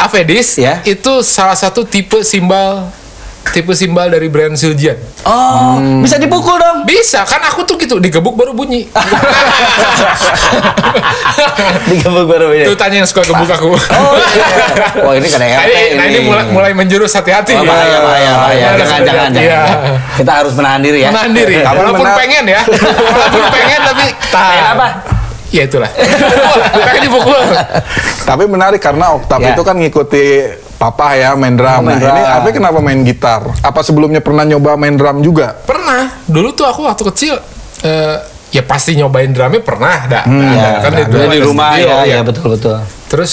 Avedis 0.00 0.56
Ya. 0.56 0.80
itu 0.82 1.20
salah 1.20 1.54
satu 1.54 1.84
tipe 1.84 2.24
simbal 2.24 2.88
tipe 3.42 3.72
simbal 3.72 4.06
dari 4.06 4.28
brand 4.28 4.54
Siljan. 4.54 4.94
Oh, 5.24 5.80
bisa 6.00 6.16
dipukul 6.16 6.54
dong. 6.54 6.84
Bisa, 6.84 7.24
kan 7.24 7.40
aku 7.42 7.64
tuh 7.64 7.74
gitu 7.76 7.96
digebuk 7.96 8.32
baru 8.32 8.52
bunyi. 8.52 8.86
Digebuk 11.88 12.26
baru 12.26 12.52
ya. 12.52 12.64
Itu 12.68 12.76
tanya 12.76 13.02
yang 13.02 13.08
suka 13.08 13.24
gebuk 13.24 13.48
aku. 13.48 13.74
Oh, 13.74 14.14
iya. 14.14 14.46
Wah, 15.02 15.14
ini 15.14 15.26
kan 15.26 15.38
Nah, 15.40 15.66
ini, 15.66 15.82
nah, 15.96 16.04
ini 16.06 16.18
mulai, 16.22 16.44
mulai 16.48 16.72
menjurus 16.72 17.10
hati-hati. 17.10 17.56
Oh, 17.56 17.64
bahaya, 17.64 17.98
bahaya, 17.98 18.30
bahaya. 18.36 18.54
Iya, 18.54 18.68
Jangan, 18.78 19.00
jangan, 19.02 19.30
iya. 19.32 19.40
jangan. 19.40 19.78
Kita 20.14 20.32
harus 20.36 20.52
menahan 20.54 20.80
diri 20.80 20.98
ya. 21.02 21.08
Menahan 21.10 21.32
diri. 21.32 21.54
Walaupun 21.58 22.00
menahan- 22.00 22.20
pengen 22.20 22.44
ya. 22.46 22.60
Walaupun 23.16 23.44
pengen 23.50 23.80
tapi 23.82 24.04
tahan. 24.30 24.62
Apa? 24.76 24.88
Ya 25.50 25.66
itulah. 25.66 25.90
Pengen 26.86 27.02
dipukul. 27.04 27.42
Tapi 28.22 28.44
menarik 28.46 28.78
karena 28.78 29.14
Oktav 29.14 29.38
Ya. 29.40 29.52
itu 29.52 29.62
kan 29.62 29.74
ngikuti 29.74 30.46
papa 30.76 31.12
ya 31.12 31.34
main 31.34 31.54
drum. 31.54 31.74
Oh, 31.74 31.82
main 31.82 31.98
nah, 31.98 32.06
ini. 32.08 32.22
Ave 32.22 32.48
kenapa 32.50 32.78
main 32.78 33.02
gitar? 33.02 33.42
Apa 33.58 33.82
sebelumnya 33.82 34.22
pernah 34.22 34.46
nyoba 34.46 34.78
main 34.78 34.94
drum 34.94 35.20
juga? 35.20 35.58
Pernah. 35.58 36.22
Dulu 36.24 36.54
tuh 36.54 36.64
aku 36.64 36.86
waktu 36.86 37.02
kecil 37.10 37.34
eh, 37.82 38.16
ya 38.50 38.62
pasti 38.62 38.94
nyobain 38.94 39.28
drumnya 39.28 39.58
pernah 39.58 39.96
dah. 40.06 40.24
Hmm, 40.24 40.38
Ya, 40.40 40.70
kan 40.80 40.90
kan 40.92 40.92
di, 40.94 41.02
di 41.34 41.40
rumah 41.42 41.74
studio, 41.74 41.88
ya, 41.88 41.98
ya 42.06 42.18
betul 42.22 42.46
betul. 42.54 42.76
Terus 43.10 43.32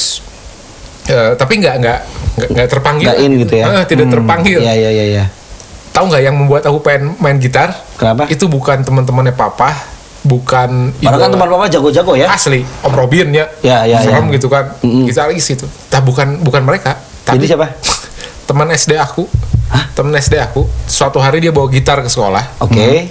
eh, 1.06 1.38
tapi 1.38 1.62
nggak 1.62 1.76
nggak 1.78 2.00
nggak- 2.50 2.70
terpanggil. 2.70 3.06
Nggak 3.08 3.20
in 3.22 3.32
gitu 3.46 3.54
ya? 3.56 3.66
Eh, 3.72 3.86
tidak 3.86 4.08
terpanggil. 4.10 4.58
Iya, 4.58 4.74
iya, 4.74 4.90
iya, 4.90 5.06
iya. 5.08 5.26
Tahu 5.94 6.10
nggak 6.10 6.24
yang 6.24 6.34
membuat 6.34 6.66
aku 6.66 6.82
pengen 6.82 7.14
main 7.18 7.38
gitar? 7.38 7.74
Kenapa? 7.98 8.26
Itu 8.26 8.46
bukan 8.46 8.82
teman-temannya 8.82 9.34
papa, 9.34 9.74
bukan 10.28 10.92
Padahal 10.94 11.20
kan 11.20 11.30
teman 11.32 11.48
papa 11.50 11.66
jago-jago 11.68 12.14
ya. 12.14 12.28
asli 12.30 12.62
Om 12.84 12.94
Robin 12.94 13.28
ya, 13.32 13.46
Ya, 13.62 13.78
ya, 13.84 13.98
serem 13.98 14.28
ya. 14.28 14.36
gitu 14.36 14.48
kan, 14.48 14.76
Mm-mm. 14.80 15.08
gitaris 15.08 15.48
gitu. 15.48 15.64
Tapi 15.88 16.04
bukan 16.04 16.28
bukan 16.40 16.62
mereka, 16.62 17.00
tapi 17.24 17.40
Jadi 17.40 17.46
siapa? 17.50 17.68
teman 18.48 18.68
SD 18.68 18.96
aku, 18.96 19.24
teman 19.94 20.12
SD 20.14 20.36
aku. 20.38 20.68
Suatu 20.84 21.18
hari 21.18 21.40
dia 21.40 21.50
bawa 21.50 21.68
gitar 21.68 22.00
ke 22.00 22.08
sekolah, 22.08 22.60
Oke. 22.60 23.08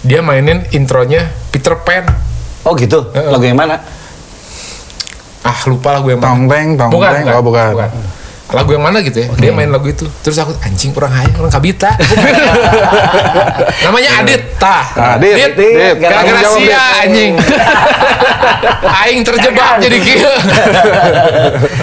dia 0.00 0.20
mainin 0.20 0.62
intronya 0.70 1.26
Peter 1.50 1.74
Pan. 1.76 2.06
Oh 2.62 2.72
gitu. 2.72 3.10
Lagu 3.10 3.42
yang 3.42 3.56
mana? 3.56 3.82
Ah 5.40 5.56
lupa 5.64 5.90
lagu 5.92 6.06
yang 6.06 6.20
Tong 6.20 6.44
mana? 6.44 6.52
teng, 6.52 6.68
tong 6.76 6.90
bukan, 6.90 7.10
teng. 7.10 7.24
bukan, 7.24 7.34
Oh, 7.34 7.74
bukan. 7.74 7.90
Lagu 8.50 8.70
yang 8.74 8.82
mana 8.82 8.98
gitu 9.00 9.22
ya? 9.22 9.28
Dia 9.38 9.50
main 9.50 9.70
lagu 9.70 9.86
itu. 9.86 10.02
Terus 10.20 10.36
aku 10.36 10.50
anjing 10.60 10.90
orang 10.92 11.12
hayang, 11.14 11.34
orang 11.38 11.52
kabita. 11.52 11.90
Namanya 13.80 14.10
Adit, 14.20 14.42
tah. 14.58 14.84
Adit, 15.16 15.34
Dit, 15.38 15.52
Dit. 15.54 15.96
gara-gara 15.98 16.42
sia 16.50 16.82
anjing. 17.02 17.38
Aing 19.00 19.22
terjebak 19.22 19.78
jadi 19.78 19.98
kieu. 19.98 20.30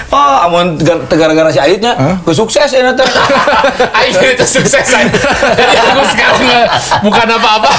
Oh, 0.08 0.36
amun 0.48 0.80
gar- 0.80 1.04
gara-gara 1.06 1.52
si 1.52 1.60
Aidnya, 1.60 1.94
gue 2.24 2.32
sukses 2.32 2.64
ya 2.66 2.82
nanti. 2.82 3.04
Aing 3.98 4.16
itu 4.16 4.46
sukses 4.48 4.82
aja. 4.82 5.04
Jadi 5.04 5.76
aku 5.78 6.04
sekarang 6.08 6.42
nggak- 6.42 6.70
bukan 7.04 7.28
apa-apa. 7.30 7.72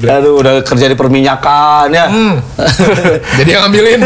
Aduh, 0.00 0.40
udah 0.40 0.62
kerja 0.62 0.86
di 0.86 0.94
perminyakan 0.94 1.90
ya. 1.90 2.06
Hmm. 2.08 2.38
Jadi 3.34 3.50
yang 3.50 3.66
ngambilin. 3.66 4.00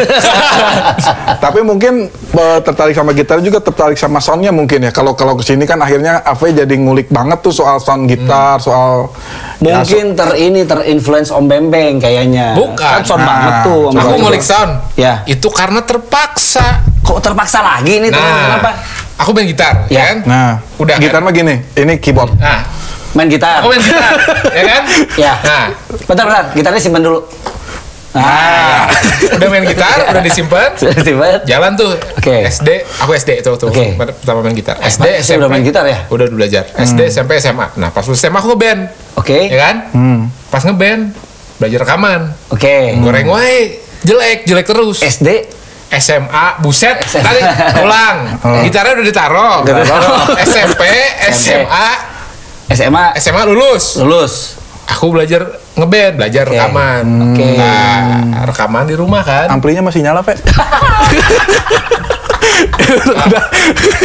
Tapi 1.38 1.60
mungkin 1.62 1.85
eh, 1.88 2.58
tertarik 2.60 2.92
sama 2.92 3.10
gitar 3.10 3.38
juga 3.38 3.58
tertarik 3.58 3.94
sama 3.94 4.18
soundnya 4.18 4.50
mungkin 4.50 4.80
ya. 4.80 4.90
Kalau 4.90 5.12
kalau 5.12 5.34
ke 5.34 5.42
sini 5.42 5.62
kan 5.62 5.78
akhirnya 5.78 6.20
Ave 6.20 6.52
jadi 6.52 6.70
ngulik 6.72 7.08
banget 7.08 7.40
tuh 7.40 7.50
soal 7.50 7.76
sound 7.76 8.06
gitar, 8.06 8.56
soal 8.58 9.10
ya, 9.58 9.80
Mungkin 9.80 10.14
ter 10.14 10.30
ini 10.36 10.62
terinfluence 10.62 11.28
Om 11.28 11.44
Bembeng 11.44 11.98
kayaknya. 11.98 12.54
Bukan. 12.54 12.76
Kan 12.76 13.02
sound 13.02 13.22
Nah, 13.22 13.28
banget 13.28 13.54
tuh. 13.64 13.82
Om 13.88 13.94
Aku 13.96 14.14
ngulik 14.18 14.40
sound. 14.40 14.72
Ya. 14.94 15.22
Itu 15.24 15.48
karena 15.48 15.80
terpaksa. 15.80 16.82
Kok 17.00 17.18
terpaksa 17.20 17.62
lagi 17.62 17.98
nih 17.98 18.10
Nah, 18.10 18.18
kenapa? 18.18 18.70
aku 19.16 19.30
main 19.30 19.46
gitar, 19.46 19.86
Ya. 19.86 19.94
ya 19.94 20.04
kan? 20.10 20.18
Nah, 20.26 20.50
Udah, 20.76 20.98
gitar 20.98 21.18
kan? 21.18 21.24
mah 21.24 21.32
gini, 21.32 21.54
ini 21.72 21.96
keyboard. 21.96 22.34
Nah, 22.36 22.66
Main 23.14 23.30
gitar. 23.30 23.62
aku 23.62 23.70
main 23.70 23.80
gitar, 23.80 24.12
ya 24.50 24.62
kan? 24.66 24.82
Ya. 25.24 25.32
Nah, 25.40 25.64
Bentar, 26.04 26.24
bentar. 26.26 26.44
Gitarnya 26.52 26.80
simpan 26.82 27.00
dulu. 27.00 27.22
Nah, 28.16 28.88
udah 29.36 29.48
main 29.52 29.64
gitar, 29.68 29.98
udah 30.08 30.22
disimpan, 30.24 30.70
Simpan. 30.76 31.44
jalan 31.44 31.72
tuh. 31.76 31.92
Oke. 32.16 32.48
SD, 32.48 32.68
aku 33.04 33.10
SD 33.12 33.44
itu 33.44 33.50
tuh 33.60 33.68
Oke. 33.68 33.94
pertama 33.96 34.40
main 34.40 34.56
gitar. 34.56 34.80
SD, 34.80 35.20
SMP. 35.20 35.44
udah 35.44 35.50
main 35.52 35.64
gitar 35.64 35.84
ya? 35.84 36.08
Udah 36.08 36.26
belajar. 36.32 36.64
SD, 36.74 37.12
SMP, 37.12 37.38
SMA. 37.38 37.76
Nah, 37.76 37.92
pas 37.92 38.02
lulus 38.08 38.20
SMA 38.20 38.38
aku 38.40 38.56
ngeband, 38.56 38.80
Oke. 39.20 39.38
ya 39.52 39.58
kan? 39.60 39.76
Hmm. 39.92 40.20
Pas 40.48 40.62
ngeband, 40.64 41.12
belajar 41.60 41.78
rekaman. 41.84 42.20
Oke. 42.48 42.96
Goreng 42.98 43.28
wae, 43.28 43.80
jelek, 44.02 44.48
jelek 44.48 44.66
terus. 44.66 45.04
SD 45.04 45.28
SMA, 45.86 46.58
buset, 46.60 46.98
tadi 46.98 47.40
ulang. 47.78 48.16
Gitarnya 48.66 48.92
udah 48.98 49.06
ditaruh. 49.06 49.56
Udah 49.62 49.74
ditaruh. 49.80 50.18
SMP, 50.50 50.82
SMA, 51.30 51.86
SMA 52.74 53.04
SMA 53.22 53.42
lulus. 53.46 54.02
lulus. 54.02 54.34
Aku 54.86 55.10
belajar 55.10 55.42
ngeband, 55.74 56.14
belajar 56.14 56.46
Oke. 56.46 56.54
rekaman. 56.54 57.04
Oke. 57.34 57.58
Nah, 57.58 58.46
rekaman 58.46 58.86
di 58.86 58.94
rumah 58.94 59.26
kan. 59.26 59.50
Amplinya 59.50 59.82
masih 59.82 60.06
nyala, 60.06 60.22
Pe? 60.22 60.38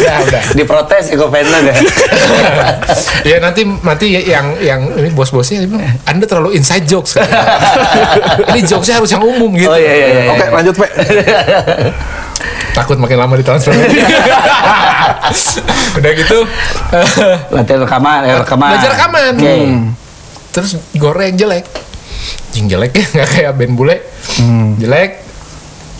ya 0.02 0.14
udah. 0.26 0.44
Diprotes 0.58 1.14
Eko 1.14 1.30
Penland 1.30 1.70
ya. 1.70 1.76
ya 3.30 3.38
nanti 3.38 3.62
nanti 3.64 4.06
yang 4.26 4.58
yang 4.58 4.82
ini 4.98 5.14
bos-bosnya 5.14 5.70
bilang, 5.70 5.86
Anda 6.10 6.26
terlalu 6.26 6.58
inside 6.58 6.90
jokes. 6.90 7.16
kan?" 7.16 7.30
ini 8.56 8.66
jokesnya 8.66 9.00
harus 9.00 9.12
yang 9.14 9.24
umum 9.24 9.54
gitu. 9.54 9.70
Oh 9.70 9.78
iya 9.78 9.94
iya 9.94 10.08
iya. 10.10 10.24
Oke, 10.34 10.46
lanjut, 10.50 10.76
Pe. 10.82 10.88
Takut 12.72 12.98
makin 12.98 13.20
lama 13.20 13.36
ditransfer. 13.38 13.76
udah 16.00 16.12
gitu. 16.16 16.40
Latihan 17.52 17.80
rekaman, 17.84 18.20
eh, 18.26 18.36
rekaman. 18.42 18.70
Belajar 18.74 18.92
rekaman. 18.96 19.32
Oke. 19.38 19.56
Terus 20.52 20.78
goreng 20.96 21.34
jelek. 21.36 21.66
Jing 22.52 22.68
jelek 22.68 22.92
ya, 22.94 23.06
nggak 23.16 23.30
kayak 23.32 23.52
band 23.56 23.74
bule. 23.76 23.96
Jelek. 24.78 25.12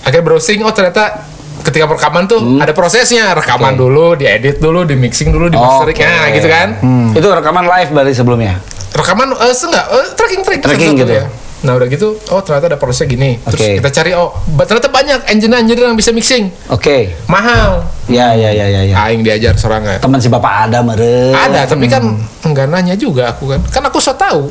Akhirnya 0.02 0.24
browsing, 0.26 0.60
oh 0.66 0.74
ternyata 0.74 1.30
ketika 1.62 1.86
rekaman 1.86 2.26
tuh 2.26 2.40
ada 2.60 2.74
prosesnya. 2.74 3.32
Rekaman 3.38 3.78
Oke. 3.78 3.82
dulu, 3.82 4.06
diedit 4.18 4.58
dulu, 4.58 4.84
di 4.84 4.98
mixing 4.98 5.30
dulu, 5.30 5.48
di 5.48 5.58
mastering. 5.58 5.96
Oke. 5.96 6.06
Nah, 6.06 6.28
gitu 6.34 6.48
kan. 6.50 6.68
Itu 7.16 7.28
rekaman 7.30 7.66
live 7.66 7.90
berarti 7.94 8.14
sebelumnya. 8.18 8.60
Rekaman 8.92 9.32
eh 9.40 9.54
enggak, 9.56 9.86
eh, 9.88 10.08
tracking 10.20 10.42
tracking. 10.44 10.66
Tracking 10.68 10.94
gitu. 11.00 11.14
ya. 11.16 11.26
Nah 11.62 11.78
udah 11.78 11.86
gitu, 11.86 12.18
oh 12.30 12.42
ternyata 12.42 12.66
ada 12.68 12.78
prosesnya 12.78 13.06
gini. 13.08 13.38
Terus 13.38 13.78
kita 13.78 13.90
cari, 13.92 14.18
oh 14.18 14.34
ternyata 14.60 14.90
banyak 14.90 15.20
engineer-engineer 15.30 15.88
yang 15.88 15.98
bisa 15.98 16.10
mixing. 16.10 16.50
Oke. 16.68 17.14
Mahal. 17.26 17.86
Ya 18.10 18.34
ya 18.34 18.50
ya 18.50 18.66
ya 18.66 18.82
ya. 18.90 18.96
Aing 18.98 19.22
diajar 19.22 19.54
sorangan. 19.54 20.02
Teman 20.02 20.18
si 20.18 20.26
Bapak 20.26 20.68
ada 20.68 20.82
meren. 20.82 21.38
Ada, 21.38 21.70
tapi 21.70 21.86
kan 21.86 22.02
enggak 22.42 22.66
nanya 22.66 22.98
juga 22.98 23.30
aku 23.30 23.46
kan. 23.48 23.62
Kan 23.70 23.86
aku 23.86 24.02
so 24.02 24.12
tahu. 24.12 24.50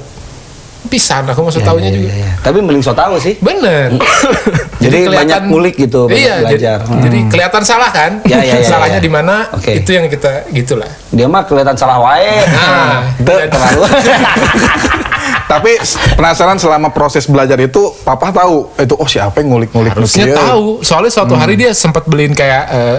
Pisan 0.81 1.29
aku 1.29 1.45
mau 1.45 1.53
so 1.53 1.61
Ya, 1.61 1.67
taunya 1.67 1.91
ya, 1.91 1.95
juga. 1.95 2.09
ya, 2.09 2.17
ya. 2.25 2.33
Tapi 2.41 2.59
mending 2.63 2.81
so 2.81 2.95
tahu 2.95 3.19
sih. 3.21 3.37
Bener. 3.39 4.01
Jadi 4.81 5.13
banyak 5.13 5.53
ngulik 5.53 5.77
gitu, 5.77 6.09
Iya, 6.09 6.41
jadi, 6.41 6.57
belajar. 6.57 6.79
Hmm. 6.89 7.05
jadi 7.05 7.19
kelihatan 7.29 7.61
salah 7.61 7.93
kan? 7.93 8.25
Ya, 8.25 8.41
ya, 8.41 8.57
ya, 8.57 8.65
Salahnya 8.65 8.97
ya. 8.97 9.05
di 9.05 9.13
mana? 9.13 9.45
Oke. 9.53 9.77
Itu 9.77 9.93
yang 9.93 10.09
kita 10.09 10.49
gitulah. 10.49 10.89
Dia 11.13 11.29
mah 11.29 11.45
kelihatan 11.45 11.77
salah 11.77 12.01
wae. 12.01 12.33
Nah, 12.49 13.05
terlalu. 13.53 13.85
Tapi 15.47 15.79
penasaran 16.15 16.59
selama 16.59 16.89
proses 16.91 17.27
belajar 17.27 17.59
itu, 17.59 17.91
Papa 18.03 18.31
tahu 18.31 18.71
itu 18.79 18.95
oh 18.95 19.09
siapa 19.09 19.43
yang 19.43 19.55
ngulik-ngulik 19.55 19.95
Harusnya 19.95 20.27
dia? 20.31 20.37
tahu. 20.39 20.83
Soalnya 20.83 21.13
suatu 21.13 21.35
hari 21.35 21.59
dia 21.59 21.71
sempat 21.75 22.07
beliin 22.07 22.35
kayak 22.35 22.65
eh, 22.71 22.99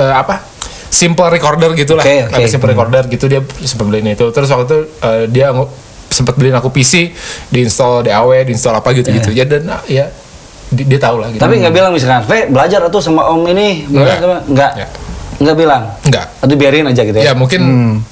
eh, 0.00 0.14
apa? 0.14 0.40
Simple 0.90 1.28
recorder 1.30 1.70
gitulah. 1.78 2.02
Oke, 2.02 2.26
oke. 2.26 2.34
Ada 2.34 2.46
simple 2.50 2.68
recorder 2.74 3.02
gitu 3.06 3.24
dia 3.30 3.40
sempat 3.62 3.86
beliin 3.86 4.10
itu. 4.12 4.26
Terus 4.32 4.48
waktu 4.50 4.64
itu 4.66 4.78
eh, 5.00 5.24
dia 5.30 5.52
sempat 6.10 6.34
beliin 6.34 6.56
aku 6.58 6.68
PC, 6.74 7.14
diinstal 7.48 8.02
DAW, 8.02 8.34
diinstal 8.42 8.74
apa 8.74 8.90
gitu-gitu. 8.90 9.30
Iya. 9.30 9.44
Ya 9.44 9.44
dan 9.46 9.62
ah, 9.70 9.82
ya 9.86 10.06
Dia, 10.70 10.86
dia 10.86 11.00
tahu 11.02 11.18
lah 11.18 11.34
gitu. 11.34 11.42
Tapi 11.42 11.58
nggak 11.58 11.74
bilang 11.74 11.90
misalkan, 11.90 12.22
"Ve, 12.30 12.46
belajar 12.46 12.78
tuh 12.94 13.02
sama 13.02 13.26
Om 13.26 13.42
ini." 13.50 13.90
Nggak. 13.90 14.74
Nggak 15.40 15.56
bilang. 15.56 15.82
Enggak. 16.04 16.26
Atau 16.36 16.54
biarin 16.54 16.84
aja 16.84 17.00
gitu 17.00 17.16
Ya 17.16 17.32
ya. 17.32 17.32
mungkin 17.32 17.60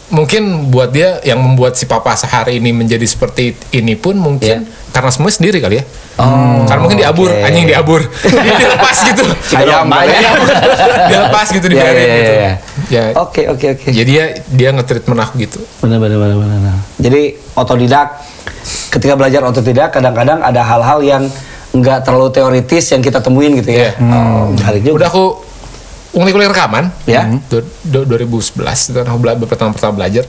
mungkin 0.09 0.73
buat 0.73 0.89
dia 0.89 1.21
yang 1.23 1.37
membuat 1.39 1.77
si 1.77 1.85
papa 1.85 2.17
sehari 2.17 2.57
ini 2.57 2.73
menjadi 2.73 3.05
seperti 3.05 3.53
ini 3.71 3.95
pun 3.95 4.17
mungkin 4.17 4.65
karena 4.89 5.11
semua 5.13 5.29
sendiri 5.29 5.61
kali 5.61 5.79
ya. 5.79 5.85
Oh, 6.19 6.67
karena 6.67 6.83
mungkin 6.83 6.99
diabur, 6.99 7.31
oke. 7.31 7.47
anjing 7.47 7.63
diabur. 7.63 8.03
Dia 8.27 8.55
dilepas 8.59 8.97
gitu. 9.07 9.23
Ayam 9.55 9.87
ya. 9.87 10.31
dilepas 11.15 11.47
gitu 11.55 11.67
Ya, 11.69 11.71
dibiarin 11.71 11.95
ya, 11.95 12.03
ya, 12.03 12.17
gitu. 12.19 12.33
ya. 12.35 12.53
Ya. 12.91 13.03
Oke, 13.23 13.43
oke, 13.47 13.67
oke. 13.79 13.89
Jadi 13.95 14.11
dia 14.11 14.25
dia 14.51 14.69
nge-treatment 14.75 15.21
aku 15.23 15.39
gitu. 15.39 15.63
Benar, 15.79 16.03
benar, 16.03 16.19
benar, 16.19 16.37
benar. 16.43 16.75
Jadi 16.99 17.23
otodidak. 17.55 18.19
Ketika 18.91 19.15
belajar 19.15 19.47
otodidak, 19.47 19.95
kadang-kadang 19.95 20.43
ada 20.43 20.65
hal-hal 20.65 20.99
yang 21.07 21.23
nggak 21.71 22.03
terlalu 22.03 22.33
teoritis 22.33 22.91
yang 22.91 23.05
kita 23.05 23.21
temuin 23.23 23.61
gitu 23.61 23.71
ya. 23.71 23.93
Iya. 23.95 24.03
Oh, 24.03 24.51
menarik 24.51 24.81
juga. 24.83 24.95
Udah 24.99 25.09
aku 25.13 25.25
ngulik-ngulik 26.19 26.51
rekaman. 26.51 26.91
Ya. 27.07 27.25
Du- 27.47 27.65
2011 28.05 28.59
itu 28.91 28.99
kan 28.99 29.07
aku 29.07 29.19
pertama 29.47 29.71
pertama 29.71 29.93
belajar. 29.95 30.27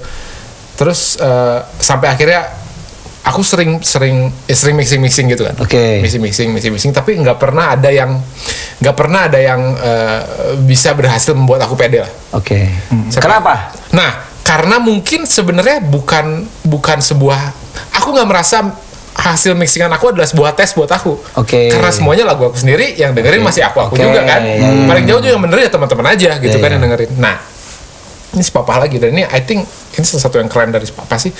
Terus 0.77 1.17
eh, 1.17 1.60
sampai 1.75 2.08
akhirnya 2.08 2.55
aku 3.19 3.43
sering 3.43 3.84
sering 3.84 4.31
eh, 4.48 4.55
sering 4.55 4.77
mixing 4.77 5.01
mixing 5.01 5.25
gitu 5.27 5.43
kan. 5.43 5.58
Oke. 5.60 6.00
Mixing 6.00 6.22
mixing 6.22 6.48
mixing 6.53 6.72
mixing 6.72 6.91
tapi 6.93 7.19
nggak 7.19 7.36
pernah 7.36 7.75
ada 7.75 7.89
yang 7.89 8.15
nggak 8.79 8.96
pernah 8.96 9.27
ada 9.27 9.39
yang 9.41 9.62
eh, 9.75 10.22
bisa 10.63 10.96
berhasil 10.96 11.36
membuat 11.36 11.67
aku 11.67 11.75
pede 11.75 12.05
lah. 12.05 12.12
Oke. 12.31 12.69
Sampai- 13.12 13.19
Kenapa? 13.27 13.53
Nah, 13.91 14.12
karena 14.39 14.79
mungkin 14.79 15.27
sebenarnya 15.27 15.84
bukan 15.84 16.48
bukan 16.63 16.98
sebuah 17.01 17.41
aku 17.93 18.15
nggak 18.15 18.29
merasa 18.29 18.58
hasil 19.10 19.51
mixingan 19.54 19.89
aku 19.89 20.12
adalah 20.12 20.25
sebuah 20.25 20.54
tes 20.54 20.72
buat 20.72 20.88
aku. 20.88 21.18
Oke. 21.36 21.68
Karena 21.68 21.89
semuanya 21.89 22.24
lagu 22.25 22.46
aku 22.46 22.56
sendiri, 22.56 22.94
yang 22.94 23.12
dengerin 23.12 23.42
masih 23.42 23.62
aku 23.62 23.82
aku 23.82 23.94
Oke, 23.96 24.01
juga 24.01 24.22
kan. 24.24 24.39
ya, 24.39 24.86
Paling 24.86 25.06
jauh 25.06 25.20
juga 25.20 25.34
yang 25.34 25.44
benerin 25.44 25.63
ya 25.66 25.72
teman-teman 25.72 26.06
aja 26.08 26.30
gitu 26.38 26.56
Ya, 26.56 26.62
kan 26.62 26.70
ya. 26.70 26.74
yang 26.78 26.84
dengerin. 26.88 27.10
Nah, 27.18 27.36
ini 28.30 28.42
si 28.42 28.51
papa 28.51 28.78
lagi 28.78 28.96
dan 28.96 29.10
ini 29.12 29.24
I 29.24 29.42
think 29.42 29.66
ini 29.68 30.04
salah 30.04 30.24
satu 30.24 30.38
yang 30.38 30.48
keren 30.48 30.70
dari 30.70 30.86
si 30.86 30.94
papa 30.94 31.18
sih. 31.18 31.34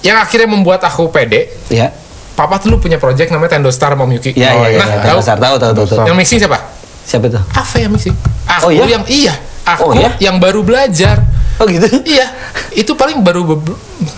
Yang 0.00 0.16
akhirnya 0.22 0.48
membuat 0.48 0.80
aku 0.82 1.08
pede. 1.08 1.50
Ya. 1.68 1.90
Papa 2.32 2.60
tuh 2.60 2.68
dulu 2.68 2.84
punya 2.84 3.00
project 3.00 3.32
namanya 3.32 3.56
Tendo 3.56 3.72
Star 3.72 3.96
Mom 3.96 4.08
Yuki. 4.08 4.32
Ya, 4.32 4.52
ya, 4.52 4.68
ya. 4.68 4.78
Nah, 4.78 4.88
tahu? 5.02 5.18
Tahu, 5.24 5.56
tahu, 5.56 5.72
tahu. 5.88 6.04
Yang 6.04 6.16
mixing 6.20 6.38
siapa? 6.38 6.58
Siapa 7.02 7.24
itu? 7.26 7.40
Ava 7.40 7.76
yang 7.78 7.92
mixing. 7.94 8.14
Aku 8.44 8.68
Oh, 8.68 8.70
iya? 8.70 8.84
yang 8.86 9.04
iya. 9.08 9.34
Aku 9.64 9.88
Oh, 9.88 9.92
iya? 9.94 10.10
yang 10.20 10.36
baru 10.36 10.60
belajar. 10.60 11.22
Oh 11.56 11.64
gitu. 11.64 11.86
Iya, 12.04 12.26
itu 12.72 12.92
paling 12.92 13.20
baru 13.20 13.56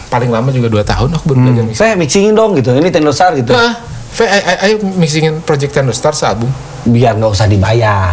paling 0.09 0.27
lama 0.27 0.51
juga 0.51 0.67
dua 0.67 0.83
tahun 0.83 1.15
aku 1.15 1.25
baru 1.29 1.39
belajar 1.45 1.63
mixing. 1.65 1.79
Saya 1.79 1.93
mixingin 1.95 2.35
dong 2.35 2.55
gitu. 2.55 2.73
Ini 2.73 2.91
Tendosar 2.91 3.35
gitu. 3.35 3.55
Nah, 3.55 3.79
ayo 4.61 4.77
mixingin 4.99 5.39
Project 5.41 5.71
Tendo 5.73 5.95
Star 5.95 6.15
album. 6.25 6.51
Biar 6.83 7.15
nggak 7.15 7.31
usah 7.31 7.47
dibayar. 7.47 8.11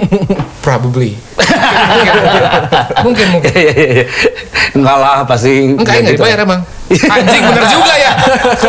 Probably. 0.64 1.18
mungkin, 3.02 3.26
mungkin. 3.32 3.52
Enggak 4.72 4.96
lah 4.96 5.16
pasti. 5.24 5.74
Enggak, 5.74 6.00
enggak 6.00 6.14
gitu. 6.14 6.22
dibayar 6.22 6.38
emang. 6.40 6.60
Anjing 6.88 7.42
bener 7.42 7.64
juga 7.66 7.94
ya. 7.96 8.12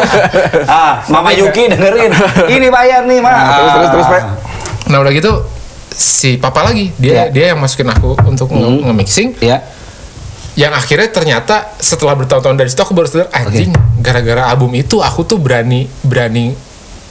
Ah, 0.65 1.03
Mama 1.07 1.29
Yuki 1.31 1.69
dengerin. 1.69 2.11
Ini 2.49 2.67
bayar 2.67 3.05
nih, 3.05 3.19
Ma. 3.21 3.29
Nah, 3.29 3.43
terus, 3.45 3.71
terus, 3.71 3.89
terus, 3.91 4.07
Pak. 4.07 4.21
Nah 4.85 4.97
udah 5.01 5.13
gitu 5.13 5.31
si 5.89 6.35
papa 6.35 6.61
lagi 6.61 6.91
dia 6.99 7.13
Ya. 7.15 7.25
dia 7.31 7.45
yang 7.55 7.59
masukin 7.59 7.87
aku 7.87 8.19
untuk 8.27 8.51
nge- 8.51 8.83
nge-mixing 8.83 9.29
Ya. 9.39 9.63
Yang 10.55 10.71
akhirnya 10.71 11.07
ternyata 11.07 11.75
setelah 11.77 12.15
bertahun-tahun 12.15 12.55
dari 12.55 12.67
situ 12.67 12.79
aku 12.79 12.91
baru 12.91 13.05
sadar 13.05 13.27
anjing 13.29 13.71
gara-gara 13.99 14.47
album 14.47 14.71
itu 14.73 14.99
aku 14.99 15.23
tuh 15.23 15.35
berani 15.35 15.83
berani 15.99 16.55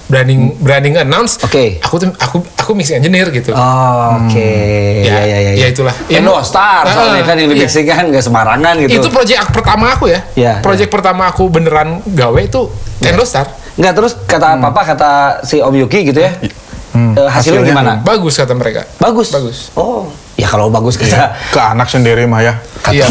berani 0.04 0.52
berani 0.54 0.88
announce 0.94 1.40
Oke. 1.40 1.80
aku 1.80 1.96
tuh 1.98 2.08
aku 2.14 2.36
aku 2.54 2.70
mixing 2.72 3.00
engineer 3.00 3.28
gitu 3.30 3.52
Oh, 3.52 4.20
Oke. 4.20 4.52
Ya, 5.00 5.16
Ya, 5.16 5.20
ya, 5.26 5.38
ya. 5.42 5.52
ya 5.54 5.66
itulah. 5.66 5.96
Ya, 6.06 6.20
Tendosar 6.20 6.84
soalnya 6.86 7.20
Ah, 7.20 7.26
kan 7.26 7.36
yang 7.36 7.48
iya. 7.48 7.56
dimixingkan 7.58 8.04
nggak 8.08 8.20
sembarangan 8.22 8.74
gitu. 8.80 8.92
itu 8.94 9.08
project 9.08 9.38
aku 9.40 9.50
pertama 9.54 9.86
aku 9.90 10.04
ya 10.06 10.20
Ya, 10.34 10.52
project 10.60 10.88
pertama 10.88 11.24
aku 11.26 11.48
beneran 11.48 12.00
gawe 12.06 12.36
itu 12.38 12.68
Tendo 12.98 13.24
Star 13.24 13.48
Enggak 13.74 13.92
terus 13.94 14.12
kata 14.22 14.56
papa 14.58 14.80
kata 14.86 15.10
si 15.42 15.58
Om 15.58 15.72
Yuki 15.74 16.06
gitu 16.06 16.20
ya. 16.20 16.32
eh, 16.32 16.48
hasilnya, 16.94 17.28
Hasilnya 17.60 17.64
gimana? 17.66 17.92
bagus 17.98 18.34
kata 18.34 18.52
mereka 18.52 18.84
Bagus. 18.98 19.28
Bagus. 19.30 19.58
Oh, 19.74 20.08
ya 20.34 20.46
kalau 20.46 20.66
bagus 20.66 20.98
kita 20.98 21.30
Ke 21.48 21.60
anak 21.62 21.86
sendiri 21.86 22.26
mah 22.26 22.42
ya. 22.42 22.54
iya 22.90 23.06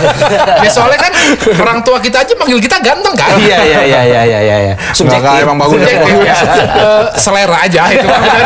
ya 0.64 0.70
soalnya 0.70 1.00
kan 1.00 1.10
orang 1.58 1.82
tua 1.82 1.98
kita 1.98 2.22
aja 2.22 2.36
manggil 2.36 2.60
kita 2.60 2.78
ganteng 2.78 3.10
kan 3.12 3.34
Iya 3.34 3.58
iya 3.58 3.80
iya 3.82 4.00
iya 4.04 4.22
iya 4.22 4.40
iya. 4.40 4.56
iya. 4.62 4.74
Enggak, 4.78 5.20
Kak, 5.20 5.42
emang 5.42 5.56
bagus. 5.58 5.80
Subjektif 5.80 6.14
ya. 6.22 6.34
Eh, 6.78 7.04
selera 7.18 7.58
aja 7.64 7.82
itu 7.90 8.06
bener. 8.06 8.44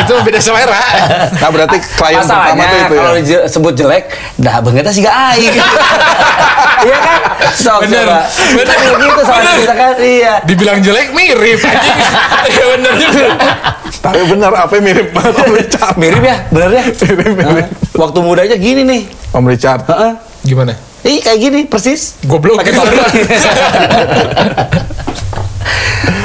itu 0.00 0.12
beda 0.24 0.40
selera 0.40 0.80
Nah 1.34 1.48
berarti 1.50 1.76
klien 1.76 2.22
pertama 2.22 2.56
Masalahnya 2.56 2.64
tuh 2.64 2.78
itu 2.78 2.94
ya. 2.94 2.98
kalau 2.98 3.12
disebut 3.18 3.72
jelek, 3.74 4.04
dah 4.38 4.56
bangetnya 4.58 4.92
sih 4.94 5.02
gak 5.02 5.16
aing. 5.34 5.54
Iya 6.78 6.94
kan? 6.94 7.18
Sok 7.50 7.80
Bener, 7.84 8.06
coba. 8.06 8.20
bener, 8.54 8.76
gitu 9.02 9.22
soalnya 9.26 9.50
bener. 9.50 9.62
kita 9.66 9.74
kan 9.74 9.92
iya. 9.98 10.34
dibilang 10.46 10.78
jelek 10.78 11.10
mirip 11.10 11.58
anjing 11.58 11.98
ya 12.48 12.64
bener 12.70 12.92
juga 12.94 13.26
Tapi 13.98 14.20
benar 14.30 14.52
apa 14.54 14.78
mirip 14.78 15.10
banget. 15.10 15.74
Mirip 15.98 16.22
ya, 16.22 16.36
bener 16.54 16.70
ya? 16.70 16.84
Mirip, 16.86 17.18
mirip. 17.34 17.47
Hah? 17.48 17.66
Waktu 17.96 18.18
mudanya 18.20 18.56
gini 18.60 18.84
nih. 18.84 19.02
Om 19.32 19.44
Richard. 19.48 19.88
Heeh. 19.88 20.12
gimana 20.44 20.72
Ih 21.06 21.22
kayak 21.22 21.38
gini 21.38 21.60
persis. 21.64 22.18
goblok 22.26 22.60
Pakai 22.60 22.74
topi. 22.74 22.96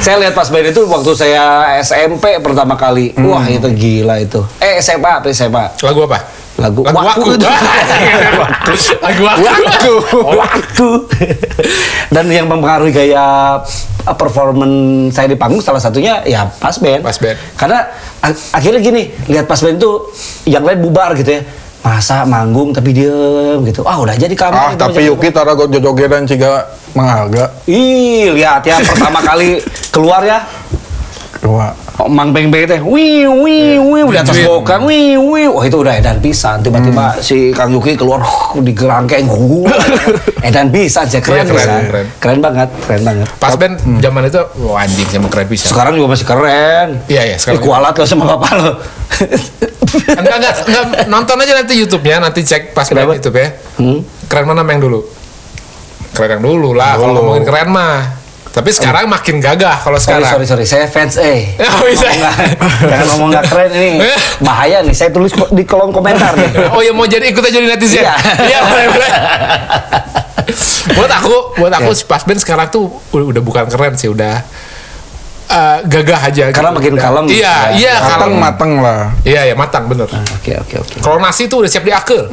saya 0.03 0.19
lihat 0.19 0.35
pas 0.35 0.49
band 0.51 0.67
itu 0.75 0.81
waktu 0.83 1.11
saya 1.15 1.77
SMP 1.79 2.35
pertama 2.43 2.75
kali. 2.75 3.15
Hmm. 3.15 3.31
Wah 3.31 3.45
itu 3.47 3.69
gila 3.71 4.19
itu. 4.19 4.41
Eh 4.59 4.81
SMA, 4.83 5.23
apa 5.23 5.29
SMA. 5.31 5.71
lagu 5.79 6.03
apa 6.09 6.42
Lagu 6.53 6.85
lagu 6.85 7.01
Waku 7.01 7.09
aku 7.09 7.29
itu. 7.33 7.49
lagu 9.01 9.23
Waktu. 9.25 9.93
Waktu. 10.37 10.89
Dan 12.13 12.29
yang 12.29 12.45
mempengaruhi 12.45 12.93
gaya 12.93 13.57
uh, 14.05 14.15
performan 14.15 14.71
saya 15.09 15.33
di 15.33 15.37
panggung 15.37 15.65
salah 15.65 15.81
satunya 15.81 16.21
ya 16.29 16.45
pas 16.61 16.77
band. 16.77 17.01
Pas 17.01 17.17
band. 17.17 17.37
Karena 17.57 17.89
akhirnya 18.53 18.79
gini, 18.85 19.09
lihat 19.25 19.49
pas 19.49 19.57
band 19.57 19.81
itu 19.81 19.91
yang 20.45 20.61
lain 20.61 20.77
bubar 20.85 21.17
gitu 21.17 21.41
ya. 21.41 21.43
Masa 21.83 22.23
manggung 22.23 22.71
tapi 22.71 22.95
diem 22.95 23.59
gitu. 23.67 23.83
Ah 23.83 23.99
udah 23.99 24.15
jadi 24.15 24.31
kamu. 24.31 24.55
Ah 24.55 24.71
tapi 24.77 25.09
Yuki 25.09 25.33
tara 25.33 25.51
gue 25.57 25.67
jogedan 25.67 26.23
ciga 26.23 26.69
mangga. 26.95 27.49
Ih, 27.67 28.31
lihat 28.31 28.63
ya 28.63 28.77
pertama 28.79 29.19
kali 29.19 29.59
keluar 29.91 30.23
ya. 30.23 30.47
Dua. 31.43 31.75
Mang 31.93 32.33
Beng 32.33 32.49
Beng 32.49 32.65
teh, 32.65 32.81
wih 32.81 33.29
wih 33.29 33.77
wih 33.77 34.01
di 34.09 34.17
atas 34.17 34.33
bokan, 34.41 34.81
wih 34.81 35.13
wih, 35.13 35.45
wah 35.45 35.61
itu 35.61 35.77
udah 35.77 35.93
edan 35.93 36.17
pisan. 36.17 36.57
Tiba-tiba 36.59 37.21
si 37.21 37.53
Kang 37.53 37.69
Yuki 37.69 37.93
keluar 37.93 38.17
di 38.65 38.73
gerangkeng, 38.73 39.29
edan 40.49 40.73
pisan, 40.73 41.05
sih 41.05 41.21
keren, 41.21 41.45
Iya, 41.45 41.45
keren, 41.45 41.53
pisan. 41.53 41.81
keren. 41.85 42.05
keren 42.17 42.39
banget, 42.41 42.69
keren 42.89 43.01
banget. 43.05 43.27
pas 43.37 43.53
band 43.53 43.77
zaman 44.01 44.25
itu 44.25 44.41
wah 44.65 44.81
anjing 44.81 45.05
sama 45.05 45.29
keren 45.29 45.45
bisa 45.45 45.69
Sekarang 45.69 45.93
juga 45.93 46.17
masih 46.17 46.25
keren. 46.25 46.87
Iya, 47.05 47.21
iya, 47.29 47.35
sekarang 47.37 47.61
kualat 47.61 47.93
lo 47.93 48.05
sama 48.09 48.25
bapak 48.25 48.51
lo. 48.57 48.69
enggak, 50.17 50.35
enggak, 50.41 50.53
enggak, 50.65 50.85
nonton 51.05 51.37
aja 51.37 51.53
nanti 51.61 51.73
YouTube-nya, 51.77 52.17
nanti 52.17 52.41
cek 52.41 52.73
pas 52.73 52.89
Kenapa? 52.89 53.13
YouTube 53.13 53.37
ya. 53.37 53.53
Hmm? 53.77 54.01
Keren 54.25 54.49
mana 54.49 54.65
yang 54.65 54.81
dulu? 54.81 55.05
Keren 56.17 56.41
yang 56.41 56.43
dulu 56.43 56.73
lah, 56.73 56.97
kalau 56.97 57.21
ngomongin 57.21 57.45
keren 57.45 57.69
mah. 57.69 58.22
Tapi 58.53 58.69
sekarang 58.69 59.09
makin 59.09 59.41
gagah 59.41 59.81
kalau 59.81 59.97
Sorry, 59.97 60.21
sekarang. 60.21 60.45
sorry, 60.45 60.45
sorry, 60.45 60.65
saya 60.65 60.85
fans 60.85 61.17
eh. 61.17 61.57
Oh, 61.73 61.81
bisa. 61.83 62.05
Jangan 62.05 63.05
ngomong 63.11 63.29
nggak 63.33 63.45
keren 63.49 63.71
ini. 63.73 63.91
Bahaya 64.45 64.79
nih, 64.79 64.93
saya 64.93 65.09
tulis 65.09 65.33
di 65.33 65.63
kolom 65.65 65.89
komentar 65.89 66.37
nih. 66.37 66.53
Oh 66.73 66.79
ya 66.79 66.93
mau 66.93 67.03
jadi 67.03 67.25
ikut 67.27 67.41
aja 67.41 67.49
jadi 67.51 67.65
netizen. 67.67 68.01
Iya. 68.01 68.13
Iya 68.45 68.59
boleh 68.63 68.87
boleh. 68.89 69.11
buat 70.93 71.11
aku, 71.11 71.35
buat 71.57 71.73
aku 71.73 71.89
Ya. 71.89 71.97
si 71.97 72.03
pas 72.03 72.21
band 72.21 72.37
sekarang 72.37 72.67
tuh 72.69 72.93
udah 73.09 73.41
bukan 73.41 73.65
keren 73.67 73.95
sih, 73.95 74.05
udah 74.07 74.45
eh, 75.53 75.77
gagah 75.85 76.21
aja. 76.23 76.43
Karena 76.49 76.71
makin 76.73 76.93
kalem. 76.95 77.25
Iya, 77.29 77.37
Ya. 77.37 77.55
iya 77.77 77.93
Mateng 77.95 78.17
kalem. 78.19 78.33
mateng 78.41 78.71
lah. 78.81 79.01
Iya, 79.21 79.41
ya 79.45 79.55
matang 79.55 79.83
bener. 79.85 80.09
Oke, 80.09 80.53
oke, 80.57 80.75
oke. 80.81 80.95
Kalau 80.99 81.17
nasi 81.17 81.45
tuh 81.45 81.61
udah 81.61 81.69
siap 81.69 81.85
diakel. 81.85 82.25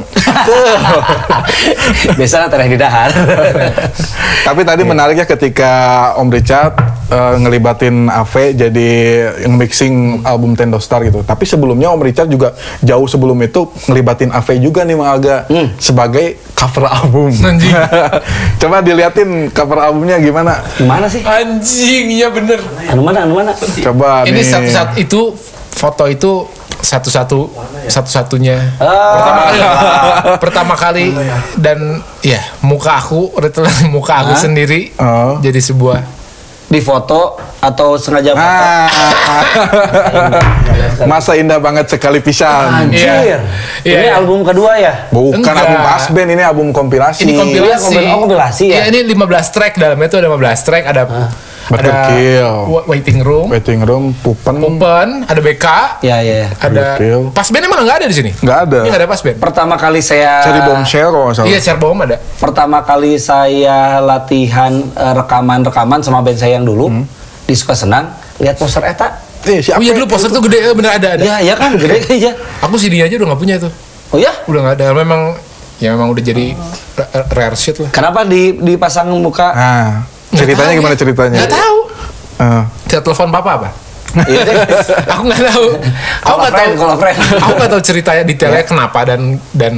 Biasa 2.17 2.49
tereh 2.49 2.67
di 2.67 2.77
dahar. 2.77 3.11
Tapi 4.47 4.61
tadi 4.63 4.81
menariknya 4.81 5.25
ketika 5.25 5.71
Om 6.17 6.29
Richard 6.29 6.73
eh, 7.07 7.35
ngelibatin 7.37 8.09
Ave 8.09 8.53
jadi 8.53 8.89
yang 9.45 9.53
mixing 9.55 9.95
album 10.23 10.53
Tendo 10.53 10.79
Star 10.79 11.03
gitu. 11.03 11.21
Tapi 11.21 11.45
sebelumnya 11.45 11.91
Om 11.91 12.01
Richard 12.01 12.27
juga 12.27 12.53
jauh 12.81 13.05
sebelum 13.05 13.37
itu 13.39 13.69
ngelibatin 13.85 14.31
Ave 14.31 14.57
juga 14.57 14.81
nih 14.81 14.95
Mang 14.95 15.11
Aga 15.11 15.45
sebagai 15.77 16.41
cover 16.53 16.85
album. 16.85 17.29
Anjing. 17.33 17.73
Coba 18.61 18.79
diliatin 18.79 19.49
cover 19.49 19.79
albumnya 19.79 20.17
gimana? 20.17 20.61
Gimana 20.75 21.05
sih? 21.05 21.21
Anjing, 21.21 22.05
iya 22.11 22.29
bener. 22.29 22.61
Anu 22.87 23.01
mana, 23.11 23.19
anu 23.21 23.33
mana? 23.35 23.51
Coba 23.53 24.23
Ini 24.23 24.33
nih. 24.33 24.45
satu-satu 24.45 24.93
itu 24.97 25.21
foto 25.69 26.03
itu 26.05 26.31
satu-satu 26.81 27.39
satu-satunya 27.85 28.57
Ah. 28.77 29.13
pertama 29.13 29.41
kali 29.43 29.59
pertama 30.39 30.73
kali 30.75 31.05
dan 31.55 31.77
ya 32.21 32.41
muka 32.59 32.97
aku 32.97 33.29
literally 33.37 33.85
muka 33.87 34.25
aku 34.25 34.33
Hah? 34.33 34.41
sendiri 34.41 34.89
Oh. 34.95 35.37
jadi 35.37 35.61
sebuah 35.61 36.01
di 36.65 36.79
foto 36.79 37.35
atau 37.59 37.99
sengaja 37.99 38.31
foto? 38.31 38.63
Ah, 38.63 38.87
masa 41.11 41.35
indah 41.35 41.59
banget 41.59 41.83
sekali 41.89 42.23
pisan. 42.23 42.87
Anjir. 42.87 43.03
Iya. 43.03 43.37
Iya, 43.83 43.91
ini 43.91 44.05
iya. 44.07 44.15
album 44.15 44.39
kedua 44.41 44.79
ya? 44.79 45.11
Bukan 45.11 45.43
Enggak. 45.43 45.59
album 45.59 45.79
pas 45.81 46.03
band, 46.07 46.29
ini 46.29 46.39
album 46.39 46.67
kompilasi. 46.71 47.27
Ini 47.27 47.33
kompilasi. 47.35 47.91
Iya, 47.91 48.13
oh, 48.13 48.23
kompilasi 48.23 48.63
ya? 48.65 48.75
Iya, 48.81 48.83
ini 48.87 48.99
15 49.05 49.51
track 49.51 49.73
dalamnya 49.75 50.07
itu 50.07 50.15
ada 50.15 50.27
15 50.31 50.59
track, 50.63 50.83
ada 50.87 51.01
ada 51.67 51.91
Betul. 52.09 52.49
wa- 52.67 52.85
waiting 52.87 53.19
room, 53.19 53.47
Waiting 53.47 53.81
room, 53.81 54.03
pupen, 54.15 54.57
open, 54.57 55.07
ada 55.23 55.37
BK, 55.37 55.65
Ya, 56.01 56.17
ya. 56.19 56.33
ya. 56.43 56.47
ada 56.57 56.85
pas 57.29 57.45
band 57.45 57.63
emang 57.63 57.79
nggak 57.81 57.97
ada 57.99 58.07
di 58.07 58.15
sini. 58.15 58.31
Nggak 58.35 58.59
ada. 58.65 58.79
Ini 58.79 58.89
nggak 58.89 59.01
ada 59.01 59.09
pas 59.09 59.21
band. 59.21 59.37
Pertama 59.37 59.75
kali 59.75 59.99
saya 59.99 60.41
Cari 60.41 60.59
bombshell 60.61 61.07
kalau 61.07 61.25
nggak 61.25 61.37
salah. 61.37 61.47
Iya, 61.47 61.59
share 61.59 61.77
bom 61.77 61.97
ada. 61.97 62.17
pertama 62.35 62.77
kali 62.81 63.13
saya 63.15 63.77
latihan 63.99 64.73
eh, 64.91 65.13
rekaman-rekaman 65.15 65.99
sama 65.99 66.19
band 66.19 66.35
saya 66.35 66.55
yang 66.55 66.65
dulu 66.65 66.87
Hmm. 66.87 67.03
di 67.43 67.53
Suka 67.53 67.73
Senang, 67.73 68.09
lihat 68.37 68.55
poster 68.55 68.81
eta. 68.81 69.21
Eh, 69.41 69.57
si 69.59 69.69
Oh 69.69 69.79
iya 69.79 69.91
dulu 69.91 70.05
poster 70.07 70.29
tuh 70.29 70.41
gede, 70.41 70.61
eh, 70.63 70.73
bener 70.73 70.93
ada 70.93 71.07
ada. 71.13 71.23
Ya, 71.23 71.41
ya 71.41 71.53
kan 71.53 71.73
gede 71.73 71.97
aja. 72.03 72.31
Aku 72.63 72.75
CD 72.75 72.99
aja 72.99 73.11
udah 73.11 73.27
nggak 73.27 73.39
punya 73.39 73.55
itu. 73.55 73.69
Oh 74.09 74.17
ya? 74.17 74.29
Udah 74.43 74.59
nggak 74.63 74.75
ada. 74.77 74.87
Memang 74.93 75.33
ya 75.77 75.89
memang 75.91 76.09
udah 76.09 76.21
jadi 76.21 76.53
ra- 76.93 77.25
rare 77.27 77.55
shit 77.55 77.73
lah. 77.75 77.89
Kenapa 77.89 78.21
di 78.21 78.53
dipasang 78.53 79.09
muka? 79.13 79.49
Nah, 79.49 79.89
ceritanya 80.33 80.73
gimana 80.73 80.93
ya. 80.93 80.99
ceritanya? 80.99 81.37
Nggak 81.37 81.53
tahu. 81.53 81.77
Kita 82.87 83.01
telepon 83.01 83.29
papa 83.29 83.51
apa? 83.55 83.69
Iya 84.11 84.43
aku 85.13 85.23
nggak 85.23 85.41
tahu. 85.45 85.65
Aku 86.21 86.35
nggak 86.37 86.51
tahu. 86.53 86.71
kalau 86.75 86.95
friend. 86.99 87.17
Aku 87.37 87.51
nggak 87.55 87.71
tahu 87.71 87.81
ceritanya 87.81 88.23
detailnya 88.25 88.63
kenapa 88.65 88.99
dan 89.05 89.21
dan 89.51 89.73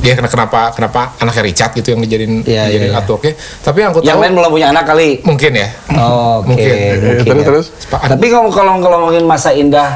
dia 0.00 0.16
kenapa 0.16 0.72
kenapa 0.72 1.12
anaknya 1.18 1.42
Richard 1.44 1.72
gitu 1.74 1.92
yang 1.92 2.00
dijadiin 2.00 2.40
Iya, 2.42 2.64
dijadiin 2.64 2.80
iya, 2.80 2.88
iya. 2.88 2.96
artworknya. 2.96 3.32
Tapi 3.60 3.76
yang 3.78 3.90
aku 3.92 4.00
Yang 4.00 4.08
tahu 4.10 4.24
lain 4.24 4.32
belum 4.34 4.50
punya 4.50 4.68
anak 4.70 4.84
kali. 4.86 5.08
mungkin 5.20 5.52
ya. 5.52 5.68
Oh, 5.92 6.40
Oke. 6.40 6.48
Mungkin. 6.48 6.72
eh, 6.72 6.92
mungkin 6.96 7.24
terus 7.26 7.36
ya. 7.36 7.44
terus. 7.44 7.66
Tapi 8.08 8.26
kalau 8.26 8.48
kalau 8.48 8.72
kalau 8.80 8.96
ngomongin 9.04 9.24
masa 9.24 9.52
indah, 9.52 9.88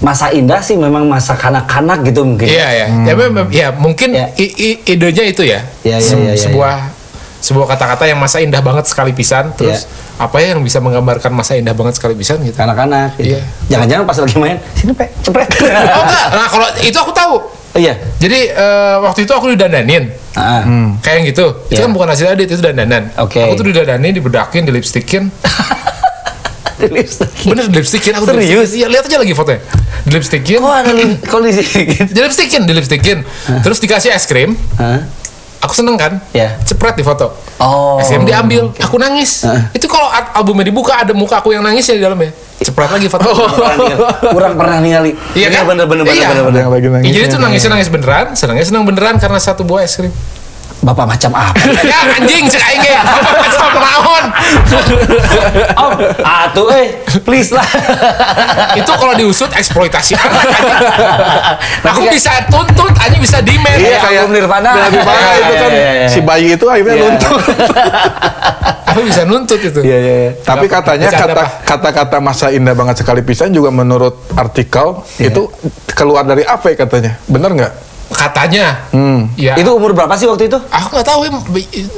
masa 0.00 0.32
indah 0.32 0.58
sih 0.58 0.74
memang 0.74 1.04
masa 1.04 1.36
kanak-kanak 1.36 2.08
gitu 2.08 2.24
mungkin. 2.24 2.48
Iya 2.48 2.68
ya. 2.74 2.86
Ya, 3.02 3.14
memang- 3.14 3.52
ya 3.52 3.68
mungkin 3.70 4.08
Ya. 4.10 4.32
i- 4.34 4.56
i- 4.72 4.80
idenya 4.88 5.24
itu 5.26 5.44
ya. 5.44 5.60
Iya, 5.84 5.96
iya, 5.96 5.96
Se- 6.00 6.16
iya, 6.16 6.32
iya, 6.32 6.40
sebuah 6.40 6.74
sebuah 7.42 7.66
kata-kata 7.68 8.06
yang 8.06 8.22
masa 8.22 8.38
indah 8.38 8.62
banget 8.62 8.86
sekali 8.86 9.10
pisan 9.10 9.50
terus 9.52 9.90
apa 10.14 10.38
ya 10.38 10.54
yang 10.54 10.62
bisa 10.62 10.78
menggambarkan 10.78 11.34
masa 11.34 11.58
indah 11.58 11.74
banget 11.74 11.98
sekali 11.98 12.14
pisan 12.14 12.38
gitu. 12.40 12.54
Kanak-kanak. 12.54 13.18
Gitu. 13.18 13.34
Iya. 13.34 13.40
Jangan-jangan 13.68 14.04
pas 14.06 14.16
lagi 14.22 14.36
main, 14.38 14.56
sini 14.72 14.94
pe, 14.94 15.10
cepret. 15.20 15.50
Oh 15.98 16.02
enggak. 16.06 16.26
Nah, 16.30 16.46
kalau 16.46 16.66
itu 16.78 16.94
aku 16.94 17.10
tahu. 17.10 17.34
Oh, 17.72 17.80
iya. 17.80 17.98
Jadi 18.16 18.46
eh, 18.46 18.96
waktu 19.02 19.26
itu 19.26 19.32
aku 19.34 19.50
didandanin. 19.50 20.14
Ah. 20.38 20.62
Kayak 21.02 21.14
yang 21.18 21.26
gitu. 21.28 21.46
Itu 21.66 21.74
Iya. 21.74 21.84
kan 21.84 21.90
bukan 21.90 22.08
hasil 22.08 22.26
edit, 22.30 22.46
itu 22.46 22.62
dandanan. 22.62 23.10
Oke. 23.18 23.42
Aku 23.42 23.58
tuh 23.58 23.66
didandanin, 23.66 24.14
dibedakin, 24.14 24.62
di 24.62 24.70
lipstick. 24.70 25.08
Bener 26.82 27.66
di 27.70 27.76
lipstickin 27.78 28.12
aku. 28.18 28.26
Serius? 28.26 28.74
Iya, 28.74 28.86
lihat 28.90 29.06
aja 29.06 29.18
lagi 29.18 29.34
fotonya. 29.34 29.62
Di 30.02 30.10
lipstickin. 30.12 30.58
Kok 30.58 30.74
ada 30.74 30.90
li- 30.90 31.18
kok 31.22 31.38
di 31.40 31.52
sini? 31.54 31.94
Di 32.14 32.20
lipstickin. 32.74 33.18
Terus 33.62 33.78
dikasih 33.78 34.10
es 34.10 34.26
krim. 34.26 34.58
Aku 35.62 35.72
seneng 35.72 35.94
kan? 35.94 36.18
Iya. 36.34 36.58
Cepret 36.66 36.98
di 36.98 37.06
foto. 37.06 37.38
Oh. 37.56 37.94
Es 37.96 38.10
krim 38.10 38.26
diambil, 38.26 38.74
aku 38.74 38.98
nangis. 38.98 39.46
Itu 39.70 39.86
kalau 39.86 40.10
al- 40.10 40.42
albumnya 40.42 40.66
dibuka 40.66 40.98
ada 40.98 41.14
muka 41.14 41.38
aku 41.38 41.54
yang 41.54 41.62
nangis 41.62 41.86
ya 41.86 41.94
di 41.94 42.02
dalamnya. 42.02 42.34
Cepret 42.58 42.90
lagi 42.90 43.06
foto. 43.06 43.30
Kurang 43.30 43.78
ningali. 43.78 44.02
Kurang 44.34 44.52
pernah 44.58 44.78
ningali. 44.82 45.10
Iya 45.32 45.54
kan? 45.54 45.62
Bener 45.70 45.86
bener 45.86 46.02
bener 46.02 46.18
Iya. 46.18 46.28
bener, 46.50 46.66
bener. 46.66 47.00
Ya, 47.06 47.10
jadi 47.14 47.26
tuh 47.30 47.38
nangisnya 47.38 47.70
nangis 47.72 47.88
beneran, 47.88 48.34
senangnya 48.34 48.66
senang 48.66 48.82
beneran 48.82 49.16
karena 49.16 49.38
satu 49.38 49.62
buah 49.62 49.86
es 49.86 49.94
krim. 49.94 50.10
Bapak 50.82 51.06
macam 51.06 51.30
apa? 51.30 51.54
ya 51.86 51.98
anjing 52.12 52.50
cek 52.50 52.58
aing 52.60 52.82
ge. 52.82 52.94
Apa 52.98 53.30
macam 53.38 53.70
naon? 53.78 54.24
Om, 55.72 55.92
atuh 56.20 56.66
eh, 56.74 56.86
please 57.22 57.54
lah. 57.54 57.62
Itu 58.82 58.90
kalau 58.90 59.14
diusut 59.14 59.46
eksploitasi 59.48 60.18
anak 60.18 60.42
anjing. 60.42 60.74
Aku 61.86 62.02
kayak- 62.02 62.12
bisa 62.12 62.32
tuntut, 62.50 62.90
anjing 62.98 63.22
bisa 63.22 63.38
demand. 63.38 63.78
Iya 63.78 63.86
Kayak 63.94 64.00
kayak 64.02 64.20
album 64.20 64.32
Nirvana. 64.34 64.70
Nirvana 64.84 65.20
Iya, 65.22 65.30
itu 65.32 65.46
iya, 65.46 65.60
kan 65.62 65.70
iya, 65.70 65.90
iya. 65.94 66.08
si 66.10 66.18
bayi 66.20 66.46
itu 66.50 66.66
akhirnya 66.66 66.94
Iya. 66.94 67.02
luntur. 67.06 67.38
Aku 68.84 69.00
bisa 69.06 69.22
nuntut 69.22 69.60
itu. 69.62 69.80
Iya 69.80 69.98
iya 69.98 70.14
iya. 70.18 70.30
Tapi 70.42 70.66
katanya 70.66 71.08
kata-kata 71.62 72.18
masa 72.18 72.50
indah 72.50 72.74
banget 72.74 72.98
sekali 72.98 73.22
pisan 73.22 73.54
juga 73.54 73.70
menurut 73.70 74.18
artikel 74.34 74.98
Iya. 75.16 75.30
itu 75.30 75.46
keluar 75.94 76.26
dari 76.26 76.42
apa 76.42 76.74
katanya? 76.74 77.22
Bener 77.24 77.54
nggak? 77.54 77.72
Katanya. 78.12 78.86
Hmm. 78.92 79.28
Ya. 79.34 79.56
Itu 79.56 79.74
umur 79.74 79.96
berapa 79.96 80.12
sih 80.14 80.28
waktu 80.28 80.46
itu? 80.46 80.58
aku 80.58 80.88
nggak 80.94 81.06
tahu 81.08 81.20
ya. 81.26 81.30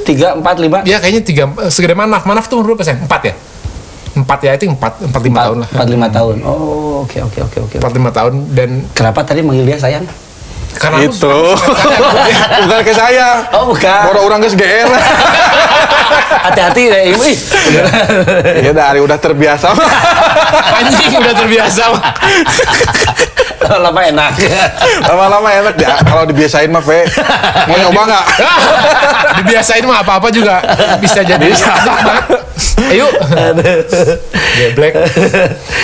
Tiga, 0.07 0.29
empat, 0.39 0.57
lima? 0.63 0.79
Ya 0.87 1.03
kayaknya 1.03 1.23
tiga 1.27 1.45
eh, 1.61 1.71
segede 1.71 1.99
manaf. 1.99 2.25
Manaf 2.25 2.47
tuh 2.47 2.63
umur 2.63 2.75
berapa 2.75 2.87
sih? 2.87 2.95
Empat 2.95 3.23
ya? 3.31 3.35
Empat 4.15 4.39
ya, 4.47 4.55
itu 4.55 4.71
empat, 4.71 5.03
empat 5.11 5.23
lima 5.27 5.39
tahun 5.43 5.57
lah. 5.67 5.69
Empat 5.75 5.89
lima 5.91 6.07
tahun. 6.07 6.37
Oh, 6.47 7.03
oke 7.03 7.19
oke 7.19 7.39
oke 7.51 7.59
oke. 7.67 7.77
Empat 7.83 7.93
lima 7.99 8.11
tahun 8.15 8.33
dan 8.55 8.71
Kenapa 8.95 9.27
tadi 9.27 9.43
manggil 9.43 9.67
dia 9.67 9.79
sayang? 9.79 10.07
Karena 10.79 10.99
itu 11.07 11.33
bukan 12.67 12.81
ke 12.83 12.93
saya. 12.95 13.47
Oh, 13.55 13.71
bukan. 13.73 14.03
Baru 14.11 14.21
orang 14.27 14.43
geus 14.43 14.55
GR. 14.59 14.89
Hati-hati 16.45 16.83
deh, 16.93 17.03
ibu. 17.15 17.23
Ih. 17.25 17.37
ya 18.69 18.73
dari 18.77 19.01
udah 19.01 19.17
terbiasa. 19.17 19.73
anjing 20.77 21.13
udah 21.17 21.35
terbiasa. 21.35 21.85
Lama 23.65 24.01
enak. 24.05 24.33
Lama-lama 25.09 25.49
enak 25.49 25.75
ya. 25.81 25.97
Kalau 26.05 26.29
dibiasain 26.29 26.69
mah, 26.69 26.85
Fe. 26.85 27.09
Mau 27.65 27.77
nyoba 27.81 28.03
nggak? 28.13 28.25
Dibiasain 29.41 29.85
mah 29.89 30.05
apa-apa 30.05 30.29
juga 30.29 30.61
bisa 31.01 31.25
jadi 31.25 31.41
nikmat. 31.41 31.81
Ayo. 32.93 33.09
Black. 34.77 34.95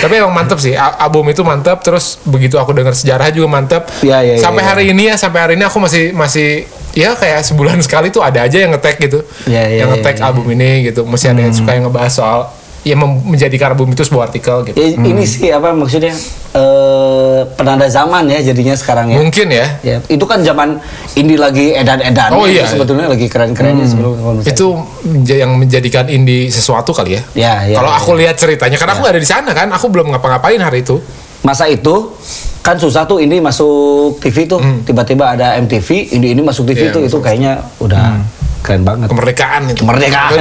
Tapi 0.05 0.13
emang 0.13 0.29
mantep 0.29 0.61
sih. 0.61 0.77
Al- 0.77 1.09
Album 1.09 1.25
itu 1.33 1.41
mantep. 1.41 1.81
Terus 1.81 2.21
begitu 2.21 2.61
aku 2.61 2.69
dengar 2.77 2.93
sejarah 2.93 3.33
juga 3.33 3.49
mantep. 3.49 3.89
Iya, 4.05 4.17
iya, 4.21 4.33
sampai 4.37 4.61
iya. 4.61 4.69
Hari 4.81 4.97
ini 4.97 5.13
ya, 5.13 5.15
sampai 5.21 5.39
hari 5.45 5.53
ini 5.53 5.63
aku 5.69 5.77
masih 5.77 6.09
masih 6.17 6.65
ya 6.97 7.13
kayak 7.13 7.45
sebulan 7.45 7.77
sekali 7.85 8.09
tuh 8.09 8.25
ada 8.25 8.49
aja 8.49 8.57
yang 8.57 8.73
ngetek 8.73 8.97
gitu. 8.97 9.21
Iya, 9.45 9.69
iya, 9.69 9.85
yang 9.85 9.93
iya, 9.93 10.01
ngetek 10.01 10.17
iya. 10.17 10.25
album 10.25 10.45
ini 10.49 10.89
gitu. 10.89 11.05
Masih 11.05 11.29
ada 11.29 11.41
yang 11.45 11.53
suka 11.53 11.77
yang 11.77 11.85
ngebahas 11.85 12.13
soal 12.17 12.39
ya 12.81 12.97
menjadikan 12.97 13.77
album 13.77 13.93
itu 13.93 14.01
sebuah 14.01 14.33
artikel 14.33 14.65
gitu. 14.65 14.73
Ya, 14.73 14.97
Ini 14.97 15.21
sih 15.21 15.53
apa 15.53 15.69
maksudnya 15.69 16.17
eh 16.57 17.39
penanda 17.53 17.85
zaman 17.85 18.25
ya 18.25 18.41
jadinya 18.41 18.73
sekarang 18.73 19.13
ya. 19.13 19.21
Mungkin 19.21 19.47
ya. 19.53 19.67
Ya, 19.85 19.97
itu 20.09 20.25
kan 20.25 20.41
zaman 20.41 20.81
indie 21.13 21.37
lagi 21.37 21.77
edan-edan. 21.77 22.33
Oh, 22.33 22.49
iya, 22.49 22.65
sebetulnya 22.65 23.05
lagi 23.05 23.29
keren-kerennya 23.29 23.85
sebelum 23.85 24.17
menurut 24.17 24.41
saya. 24.41 24.57
Itu 24.57 24.81
yang 25.29 25.61
menjadikan 25.61 26.09
indie 26.09 26.49
sesuatu 26.49 26.89
kali 26.89 27.21
ya. 27.21 27.23
Ya, 27.37 27.53
ya, 27.69 27.77
Kalau 27.77 27.91
ya, 27.93 27.97
aku 28.01 28.11
lihat 28.17 28.35
ceritanya, 28.41 28.81
karena 28.81 28.97
aku 28.97 29.01
nggak 29.05 29.13
ada 29.13 29.21
di 29.21 29.29
sana 29.29 29.51
kan, 29.53 29.67
aku 29.69 29.85
belum 29.93 30.09
ngapa-ngapain 30.17 30.57
hari 30.57 30.81
itu. 30.81 30.97
Masa 31.41 31.65
itu 31.65 32.13
kan 32.61 32.77
susah 32.77 33.09
tuh 33.09 33.17
ini 33.17 33.41
masuk 33.41 34.21
TV 34.21 34.45
tuh. 34.45 34.61
Tiba-tiba 34.85 35.33
ada 35.33 35.57
MTV 35.57 36.13
ini 36.13 36.37
ini 36.37 36.41
masuk 36.45 36.69
TV 36.69 36.77
Hmm. 36.77 36.87
Iya, 36.89 36.95
tuh. 36.95 37.01
Itu 37.09 37.17
kayaknya 37.19 37.53
udah 37.81 38.21
keren 38.61 38.81
banget 38.81 39.09
Kemerdekaan 39.09 39.61
itu. 39.67 39.81
Kemerdekaan. 39.81 40.37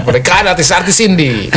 Kemerdekaan 0.00 0.44
artis-artis 0.48 0.96
indie. 1.00 1.46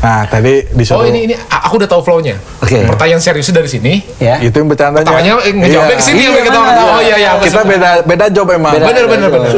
Nah, 0.00 0.24
tadi 0.24 0.64
Oh 0.64 0.72
disuruh 0.72 1.04
ini 1.04 1.28
ini 1.28 1.34
a- 1.36 1.60
aku 1.60 1.76
udah 1.76 1.84
tahu 1.84 2.00
flow-nya. 2.00 2.32
Oke. 2.64 2.88
Pertanyaan 2.88 3.20
serius 3.20 3.52
dari 3.52 3.68
sini. 3.68 4.00
ya 4.16 4.40
itu 4.40 4.56
yang 4.56 4.64
bercandanya. 4.64 5.04
Tawanya 5.04 5.36
eh, 5.44 5.52
ngejawabnya 5.52 5.92
ke 5.92 6.00
sini 6.02 6.24
Iya, 6.24 6.40
ketawa-ketawa. 6.40 6.64
mana? 6.64 6.96
Oh 6.96 7.00
iya 7.04 7.16
iya. 7.20 7.30
Kita 7.36 7.60
beda 7.60 7.90
beda 8.08 8.24
job 8.32 8.48
emang. 8.48 8.72
Beda, 8.72 8.88
Bener, 8.88 9.04
bener, 9.04 9.28
bener. 9.28 9.52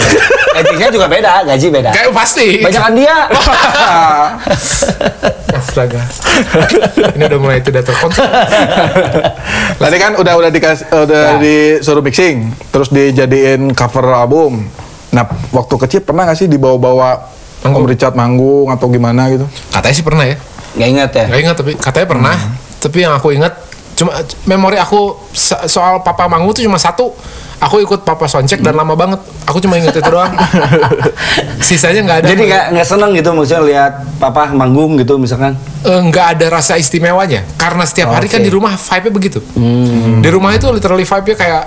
gajinya 0.52 0.88
juga 0.90 1.06
beda 1.06 1.46
gaji 1.46 1.66
beda 1.70 1.90
Kayak 1.94 2.10
pasti. 2.10 2.58
banyakan 2.58 2.92
dia 2.92 3.14
Astaga. 5.52 6.02
ini 7.14 7.22
udah 7.22 7.38
mulai 7.38 7.60
tidak 7.60 7.84
terkontrol. 7.84 8.26
Tadi 9.78 9.96
kan 9.96 10.12
udah 10.16 10.34
udah 10.34 10.50
dikasih 10.50 10.86
udah 10.90 11.22
Ya. 11.22 11.38
disuruh 11.38 12.00
mixing, 12.00 12.36
terus 12.68 12.88
dijadiin 12.88 13.70
cover 13.72 14.10
album. 14.10 14.66
Nah, 15.12 15.24
waktu 15.50 15.74
kecil 15.78 16.00
pernah 16.00 16.24
nggak 16.24 16.38
sih 16.38 16.48
dibawa-bawa. 16.48 17.28
Om 17.62 17.86
Richard 17.86 18.18
manggung 18.18 18.66
atau 18.68 18.90
gimana 18.90 19.30
gitu? 19.30 19.46
Katanya 19.70 19.94
sih 19.94 20.02
pernah 20.02 20.26
ya. 20.26 20.34
nggak 20.72 20.88
ingat 20.88 21.10
ya 21.12 21.24
Gak 21.28 21.40
ingat 21.40 21.54
tapi 21.54 21.72
katanya 21.76 22.06
pernah. 22.08 22.34
Tapi 22.80 22.98
yang 22.98 23.12
aku 23.12 23.28
ingat 23.30 23.54
cuma 23.92 24.10
memori 24.48 24.74
aku 24.74 25.14
so- 25.30 25.62
soal 25.68 26.00
Papa 26.00 26.26
Manggung 26.26 26.50
tuh 26.50 26.64
cuma 26.64 26.74
satu. 26.74 27.12
Aku 27.62 27.78
ikut 27.78 28.02
Papa 28.02 28.26
Soncek 28.26 28.58
dan 28.58 28.74
lama 28.74 28.98
banget. 28.98 29.22
Aku 29.46 29.62
cuma 29.62 29.78
inget 29.78 29.94
itu 29.94 30.02
doang. 30.02 30.34
Sisanya 31.62 32.02
nggak 32.02 32.18
ada. 32.18 32.28
jadi 32.28 32.42
nggak 32.42 32.64
nggak 32.74 32.86
seneng 32.88 33.10
gitu 33.12 33.30
maksudnya 33.30 33.62
lihat 33.62 33.92
papa 34.18 34.50
manggung 34.50 34.96
gitu 34.96 35.14
misalkan 35.16 35.54
Eh, 35.82 36.00
nggak 36.00 36.26
ada 36.34 36.46
rasa 36.52 36.74
istimewanya 36.74 37.42
karena 37.54 37.82
setiap 37.82 38.10
hari 38.10 38.26
kan 38.26 38.38
Oke. 38.38 38.46
di 38.46 38.52
rumah 38.52 38.74
vibe-nya 38.74 39.12
begitu. 39.12 39.38
Di 40.18 40.28
rumah 40.30 40.50
itu 40.50 40.66
literally 40.68 41.02
vibe-nya 41.02 41.36
kayak 41.36 41.62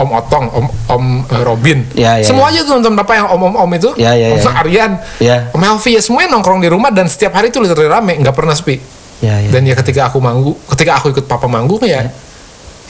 Om 0.00 0.08
Otong, 0.16 0.46
Om 0.48 0.66
Om 0.88 1.04
Robin. 1.44 1.84
Ya, 1.92 2.16
ya, 2.16 2.24
semua 2.24 2.48
aja 2.48 2.64
tuh 2.64 2.80
nonton 2.80 2.96
apa 2.96 3.12
yang 3.12 3.28
Om 3.28 3.40
Om 3.52 3.54
Om 3.68 3.70
itu. 3.76 3.90
Ya, 4.00 4.16
ya, 4.16 4.32
Om 4.32 4.40
ya. 4.40 4.50
Aryan. 4.64 4.92
Ya. 5.20 5.36
Om 5.52 5.60
Helvi 5.60 5.96
ya 5.96 6.02
semuanya 6.02 6.32
nongkrong 6.32 6.64
di 6.64 6.68
rumah 6.72 6.88
dan 6.88 7.04
setiap 7.06 7.36
hari 7.36 7.52
itu 7.52 7.60
literally 7.60 7.90
rame, 7.90 8.16
nggak 8.16 8.32
pernah 8.32 8.56
sepi. 8.56 8.80
ya 9.20 9.36
ya 9.36 9.48
Dan 9.52 9.68
ya 9.68 9.76
ketika 9.76 10.08
aku 10.08 10.16
manggung, 10.16 10.56
ketika 10.72 10.96
aku 10.96 11.12
ikut 11.12 11.28
papa 11.28 11.44
manggung 11.44 11.84
ya, 11.84 12.08
ya 12.08 12.29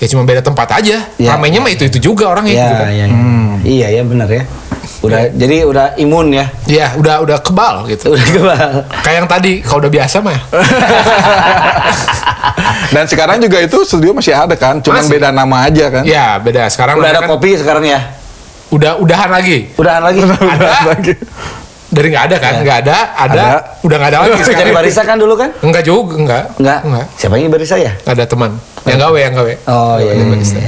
cuma 0.07 0.25
beda 0.25 0.41
tempat 0.41 0.69
aja. 0.81 1.05
Ya. 1.19 1.29
Ramainya 1.35 1.61
mah 1.61 1.69
itu 1.69 1.85
itu 1.85 2.01
juga 2.01 2.33
orangnya 2.33 2.55
Iya, 2.55 2.63
gitu 2.63 2.75
kan. 2.75 2.89
iya, 2.89 3.05
iya. 3.05 3.19
Iya, 3.61 3.87
ya 4.01 4.03
benar 4.07 4.29
ya. 4.29 4.45
Udah 5.01 5.33
jadi 5.33 5.65
udah 5.65 5.87
imun 5.97 6.29
ya. 6.31 6.47
Iya, 6.65 6.87
udah 6.97 7.21
udah 7.21 7.39
kebal 7.41 7.85
gitu. 7.89 8.13
Udah 8.13 8.27
kebal. 8.27 8.69
Kayak 9.01 9.17
yang 9.19 9.29
tadi, 9.29 9.53
kalau 9.61 9.81
udah 9.81 9.93
biasa 9.93 10.17
mah. 10.21 10.41
Dan 12.91 13.05
sekarang 13.07 13.39
juga 13.39 13.61
itu 13.61 13.77
studio 13.85 14.13
masih 14.13 14.35
ada 14.35 14.57
kan, 14.57 14.81
cuman 14.81 15.05
Masih. 15.05 15.13
beda 15.13 15.29
nama 15.31 15.57
aja 15.65 15.87
kan. 15.89 16.03
Ya 16.05 16.37
beda. 16.37 16.67
Sekarang 16.69 16.99
Udah 16.99 17.13
ada 17.13 17.21
kan 17.23 17.29
kopi 17.31 17.57
sekarang 17.57 17.85
ya. 17.87 18.01
Udah 18.71 18.99
udahan 18.99 19.31
lagi. 19.31 19.71
Udahan 19.77 20.03
lagi. 20.03 20.21
Ada. 20.23 20.69
lagi. 20.95 21.13
Dari 21.90 22.07
nggak 22.09 22.24
ada 22.31 22.37
kan? 22.38 22.53
Nggak 22.62 22.79
ada, 22.87 22.96
ada, 23.12 23.42
Ada. 23.42 23.44
udah 23.83 23.96
nggak 23.98 24.11
ada 24.14 24.18
lagi 24.22 24.31
Jadi 24.38 24.46
sekarang. 24.46 24.74
barista 24.79 25.03
kan 25.03 25.16
dulu 25.18 25.35
kan? 25.35 25.50
Enggak 25.59 25.83
juga, 25.83 26.14
enggak. 26.14 26.44
Enggak. 26.57 26.81
Enggak. 26.87 27.07
Siapa 27.18 27.35
yang 27.35 27.50
barista 27.50 27.76
ya? 27.76 27.92
Ada 28.00 28.24
teman. 28.24 28.50
Yang 28.87 28.98
gawe, 29.03 29.18
yang 29.18 29.35
gawe. 29.35 29.53
Oh 29.66 29.96
iya. 29.98 30.12
Iya. 30.14 30.24
barista. 30.24 30.59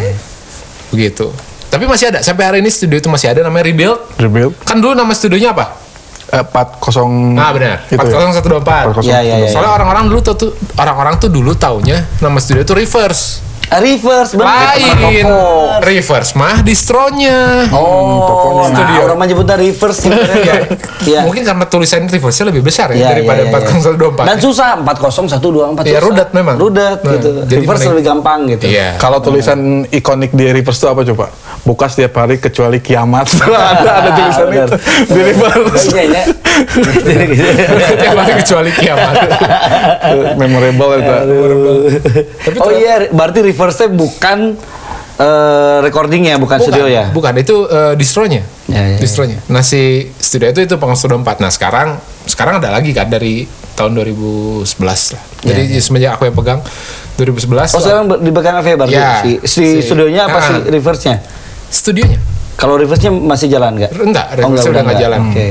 Begitu. 0.91 1.27
Tapi 1.71 1.85
masih 1.87 2.07
ada. 2.11 2.19
Sampai 2.21 2.45
hari 2.45 2.59
ini 2.61 2.69
studio 2.69 2.99
itu 2.99 3.09
masih 3.09 3.31
ada 3.31 3.41
namanya 3.41 3.65
Rebuild. 3.65 4.19
Rebuild 4.19 4.53
Kan 4.61 4.83
dulu 4.83 4.93
nama 4.93 5.15
studionya 5.15 5.55
apa? 5.55 5.79
eh, 6.33 6.41
40 6.41 7.37
Nah 7.37 7.53
benar. 7.53 7.85
itu 7.87 8.01
ya? 8.01 8.33
40124. 8.33 9.05
40. 9.05 9.05
Iya, 9.05 9.19
iya, 9.21 9.37
iya. 9.39 9.49
Soalnya 9.49 9.73
orang-orang 9.73 10.09
dulu 10.09 10.21
tuh, 10.23 10.35
tuh 10.35 10.51
orang-orang 10.77 11.21
tuh 11.21 11.29
dulu 11.29 11.53
taunya 11.53 12.09
nama 12.19 12.41
studio 12.41 12.65
itu 12.65 12.73
Reverse. 12.73 13.52
Reverse 13.75 14.33
benar. 14.35 14.77
Lain. 14.77 15.27
Reverse 15.81 16.33
mah 16.35 16.61
distronya. 16.61 17.71
Oh, 17.71 18.21
tokonya. 18.23 18.69
studio. 18.69 19.01
orang 19.05 19.19
menyebutnya 19.19 19.57
reverse 19.57 19.99
sebenarnya. 20.03 20.55
Iya. 21.03 21.21
Mungkin 21.23 21.43
karena 21.43 21.65
tulisan 21.65 22.05
reverse-nya 22.05 22.47
lebih 22.49 22.63
besar 22.63 22.91
ya 22.91 22.97
Iya, 22.99 23.09
daripada 23.11 23.41
iya, 23.41 23.51
iya, 23.51 23.59
iya. 23.59 23.73
40124. 24.15 24.23
Dan 24.23 24.37
susah 24.39 24.69
40124 24.77 25.83
Iya, 25.83 25.93
susah. 25.93 26.03
rudat 26.03 26.29
memang. 26.31 26.57
Rudat 26.57 26.99
Nah, 27.01 27.13
gitu. 27.13 27.29
jadi 27.43 27.59
reverse 27.59 27.81
mending- 27.81 27.93
lebih 27.93 28.05
gampang 28.05 28.41
gitu. 28.49 28.65
Iya. 28.67 28.89
Kalau 28.97 29.19
tulisan 29.19 29.59
ikonik 29.89 30.31
di 30.31 30.47
reverse 30.49 30.79
itu 30.79 30.89
apa 30.89 31.03
coba? 31.05 31.27
Buka 31.63 31.87
setiap 31.87 32.13
hari 32.17 32.37
kecuali 32.37 32.79
kiamat. 32.79 33.27
ada 33.43 33.91
ada 33.99 34.11
tulisan 34.13 34.47
benar. 34.47 34.69
itu 34.69 34.77
di 35.09 35.21
reverse. 35.23 35.87
Iya, 35.89 36.03
iya. 36.05 36.23
Tiap 37.95 38.15
hari 38.17 38.33
kecuali 38.39 38.71
kiamat. 38.73 39.15
Memorable 40.37 40.91
itu. 40.97 41.13
Tapi 42.43 42.57
oh 42.59 42.71
iya, 42.71 43.09
berarti 43.09 43.41
reverse-nya 43.63 43.89
bukan 43.89 44.39
eh, 45.15 45.79
recordingnya, 45.81 46.35
bukan, 46.37 46.59
studio 46.59 46.85
ya? 46.85 47.09
Bukan, 47.09 47.31
itu 47.37 47.63
eh, 47.65 47.95
distronya. 47.95 48.43
Ya, 48.67 48.75
ya, 48.75 48.89
ya. 48.89 48.99
distronya. 48.99 49.39
Nah, 49.47 49.63
si 49.63 49.79
studio 50.13 50.51
itu 50.51 50.61
itu 50.63 50.75
pengen 50.75 50.97
studio 50.97 51.15
4. 51.17 51.39
Nah, 51.39 51.47
sekarang 51.49 51.89
sekarang 52.25 52.59
ada 52.59 52.71
lagi 52.71 52.91
kan 52.91 53.07
dari 53.07 53.47
tahun 53.73 53.95
2011 53.95 54.67
lah. 55.15 55.23
Jadi 55.41 55.63
semenjak 55.79 56.19
aku 56.19 56.27
yang 56.27 56.35
pegang 56.35 56.61
2011. 57.15 57.71
Ya, 57.71 57.71
Oh 57.71 57.81
sekarang 57.81 58.05
ber- 58.05 58.19
di 58.19 58.31
belakang 58.31 58.55
AV 58.59 58.69
berarti 58.77 58.93
Ya, 58.93 59.23
si, 59.23 59.31
si 59.43 59.63
si- 59.63 59.83
studionya 59.85 60.27
apa 60.27 60.39
Ah. 60.39 60.43
sih 60.45 60.57
reverse-nya? 60.67 61.17
studionya. 61.69 62.19
Kalau 62.53 62.75
reverse-nya 62.75 63.11
masih 63.11 63.47
jalan 63.49 63.75
nggak? 63.75 63.91
Enggak, 63.97 64.27
Oh, 64.29 64.37
reverse 64.51 64.69
udah 64.69 64.83
nggak 64.83 64.99
jalan. 65.01 65.21
Oke. 65.31 65.47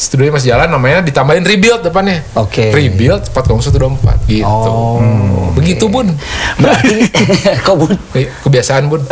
Studionya 0.00 0.32
masih 0.32 0.48
jalan 0.56 0.72
namanya 0.72 1.04
ditambahin 1.04 1.44
rebuild 1.44 1.84
depannya. 1.84 2.24
Oke. 2.32 2.72
Rebuild 2.72 3.20
40124 3.36 4.32
gitu. 4.32 4.48
Oh. 4.48 5.52
Begitu, 5.52 5.92
Bun. 5.92 6.08
Berarti 6.56 7.04
kok 7.68 7.76
bun? 7.76 7.92
Eh, 8.16 8.32
Kebiasaan, 8.40 8.88
Bun. 8.88 9.04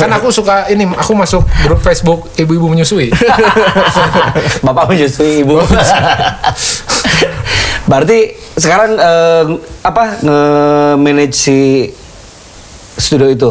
kan 0.00 0.08
aku 0.16 0.32
suka 0.32 0.64
ini, 0.72 0.88
aku 0.88 1.12
masuk 1.12 1.44
grup 1.68 1.84
Facebook 1.84 2.32
ibu-ibu 2.40 2.72
menyusui. 2.72 3.12
Bapak 4.66 4.88
menyusui 4.88 5.44
ibu. 5.44 5.60
Berarti 7.90 8.32
sekarang 8.56 8.96
eh, 8.96 9.44
apa 9.84 10.24
nge-manage 10.24 11.36
si 11.36 11.58
studio 12.96 13.28
itu? 13.28 13.50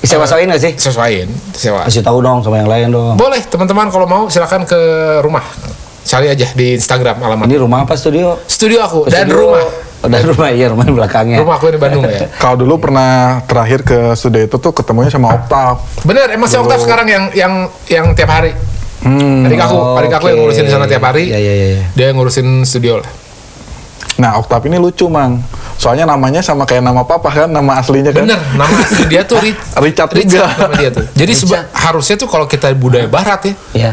Sewa-sewain 0.00 0.48
nggak 0.48 0.62
sih? 0.62 0.72
Sesuaiin, 0.72 1.28
sewa. 1.52 1.84
Kasih 1.84 2.00
tahu 2.00 2.24
dong 2.24 2.40
sama 2.40 2.64
yang 2.64 2.70
lain 2.70 2.88
dong. 2.96 3.20
Boleh, 3.20 3.44
teman-teman 3.44 3.92
kalau 3.92 4.08
mau 4.08 4.24
silakan 4.32 4.64
ke 4.64 4.78
rumah. 5.20 5.44
Cari 6.08 6.26
aja 6.26 6.48
di 6.50 6.72
Instagram 6.72 7.20
alamat. 7.20 7.44
Ini 7.44 7.56
rumah 7.58 7.84
apa 7.84 7.92
studio? 7.92 8.40
Studio 8.42 8.80
aku 8.80 9.00
dan 9.06 9.28
Studio- 9.28 9.44
rumah. 9.44 9.64
Oh, 9.98 10.06
dan 10.06 10.22
rumah 10.24 10.48
iya 10.48 10.70
rumah 10.70 10.86
di 10.86 10.94
belakangnya. 10.94 11.38
Rumah 11.38 11.54
aku 11.54 11.68
di 11.68 11.76
Bandung 11.76 12.06
ya. 12.06 12.30
Kalau 12.32 12.54
dulu 12.56 12.78
pernah 12.78 13.10
terakhir 13.44 13.82
ke 13.82 13.98
studio 14.14 14.40
itu 14.40 14.56
tuh 14.56 14.70
ketemunya 14.72 15.10
sama 15.10 15.34
Oktav. 15.36 15.82
Bener, 16.02 16.30
emang 16.30 16.46
si 16.46 16.54
Oktav 16.54 16.78
sekarang 16.78 17.04
yang 17.04 17.24
yang 17.32 17.52
yang 17.84 18.04
tiap 18.12 18.30
hari. 18.30 18.54
Hmm. 18.98 19.42
Adik 19.42 19.58
aku, 19.60 19.74
Oh, 19.74 19.94
adik 19.94 20.10
aku 20.12 20.26
yang 20.26 20.38
oke. 20.38 20.42
ngurusin 20.44 20.64
di 20.64 20.72
sana 20.72 20.86
tiap 20.86 21.02
hari. 21.02 21.26
Iya, 21.26 21.38
iya, 21.38 21.52
iya. 21.52 21.82
Dia 21.92 22.04
yang 22.08 22.16
ngurusin 22.16 22.46
studio 22.62 22.98
lah. 22.98 23.10
Nah, 24.16 24.34
Oktav 24.34 24.62
ini 24.64 24.74
lucu, 24.76 25.06
Mang. 25.06 25.42
Soalnya 25.74 26.02
namanya 26.04 26.42
sama 26.42 26.62
kayak 26.62 26.82
nama 26.82 27.02
papa 27.02 27.28
kan, 27.28 27.46
nama 27.46 27.78
aslinya 27.78 28.10
kan. 28.10 28.22
Bener, 28.22 28.38
nama 28.52 28.74
asli 28.76 29.02
dia 29.04 29.22
tuh 29.22 29.38
Ri- 29.44 29.54
Richard 29.80 30.10
juga. 30.16 30.46
nama 30.58 30.74
dia 30.74 30.90
tuh. 30.90 31.06
Jadi 31.12 31.32
seba- 31.32 31.70
harusnya 31.72 32.14
tuh 32.16 32.26
kalau 32.26 32.46
kita 32.46 32.70
budaya 32.72 33.06
barat 33.06 33.40
ya, 33.44 33.54
Iya. 33.72 33.92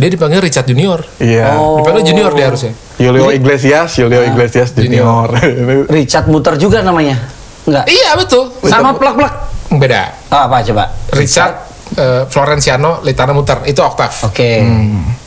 Dia 0.00 0.08
dipanggil 0.08 0.40
Richard 0.40 0.64
Junior. 0.64 1.04
Iya. 1.20 1.60
Oh. 1.60 1.84
Dipanggil 1.84 2.08
Junior 2.08 2.32
dia 2.32 2.46
harusnya. 2.48 2.72
Julio 2.96 3.28
Iglesias, 3.28 4.00
Julio 4.00 4.24
Iglesias 4.24 4.72
Junior. 4.72 5.28
Ini 5.36 5.84
Richard 6.00 6.26
Muter 6.32 6.56
juga 6.56 6.80
namanya. 6.80 7.20
Enggak. 7.68 7.84
Iya 7.84 8.16
betul. 8.16 8.48
Sama 8.64 8.96
plak-plak. 8.96 9.34
Beda. 9.76 10.16
Ah, 10.32 10.48
apa 10.48 10.64
coba? 10.64 10.88
Richard 11.12 11.54
eh, 12.00 12.22
Florenciano 12.26 13.04
Litana 13.04 13.36
Muter 13.36 13.60
itu 13.68 13.78
oktav. 13.84 14.32
Oke. 14.32 14.64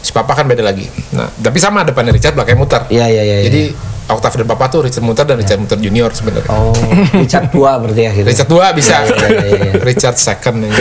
Si 0.02 0.10
papa 0.12 0.34
kan 0.34 0.50
beda 0.50 0.66
lagi. 0.66 0.90
Nah, 1.14 1.30
tapi 1.40 1.62
sama 1.62 1.86
depannya 1.86 2.12
Richard 2.12 2.34
belakangnya 2.34 2.60
Muter. 2.60 2.82
Iya, 2.90 3.06
iya, 3.08 3.24
iya. 3.24 3.38
Jadi 3.46 3.62
oktav 4.10 4.36
dan 4.36 4.48
papa 4.48 4.66
tuh 4.68 4.84
Richard 4.84 5.06
Muter 5.06 5.24
dan 5.24 5.40
Richard 5.40 5.60
Muter 5.64 5.80
Junior 5.80 6.12
sebenarnya. 6.12 6.52
Oh, 6.52 6.76
Richard 7.16 7.48
tua 7.52 7.80
berarti 7.80 8.02
ya 8.04 8.12
gitu. 8.12 8.28
Richard 8.28 8.50
2 8.52 8.78
bisa. 8.80 8.96
Iya, 9.04 9.28
iya, 9.30 9.40
iya, 9.40 9.58
iya. 9.72 9.74
Richard 9.80 10.18
second. 10.20 10.58
ya. 10.68 10.72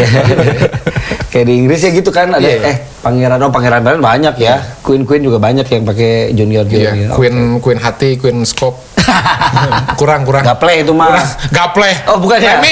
Kayak 1.30 1.46
di 1.48 1.54
Inggris 1.64 1.80
ya 1.80 1.90
gitu 1.94 2.10
kan 2.12 2.34
ada 2.34 2.42
Iya, 2.42 2.56
iya. 2.60 2.70
eh 2.74 2.76
pangeran 3.00 3.38
oh 3.40 3.50
pangeran 3.54 3.80
pangeran 3.80 4.02
banyak 4.02 4.34
ya. 4.42 4.56
Queen 4.82 5.06
Queen 5.06 5.22
juga 5.22 5.38
banyak 5.38 5.64
yang 5.64 5.82
pakai 5.86 6.34
junior 6.34 6.64
junior. 6.66 6.92
Iya, 6.92 7.08
Queen 7.14 7.62
Queen 7.62 7.78
hati, 7.80 8.18
Queen 8.18 8.42
scope. 8.42 8.76
kurang 10.00 10.22
kurang. 10.26 10.42
Gaple 10.46 10.86
itu 10.86 10.92
mah. 10.94 11.18
Gaple. 11.50 11.90
Oh, 12.10 12.18
bukan 12.18 12.38
ya? 12.38 12.58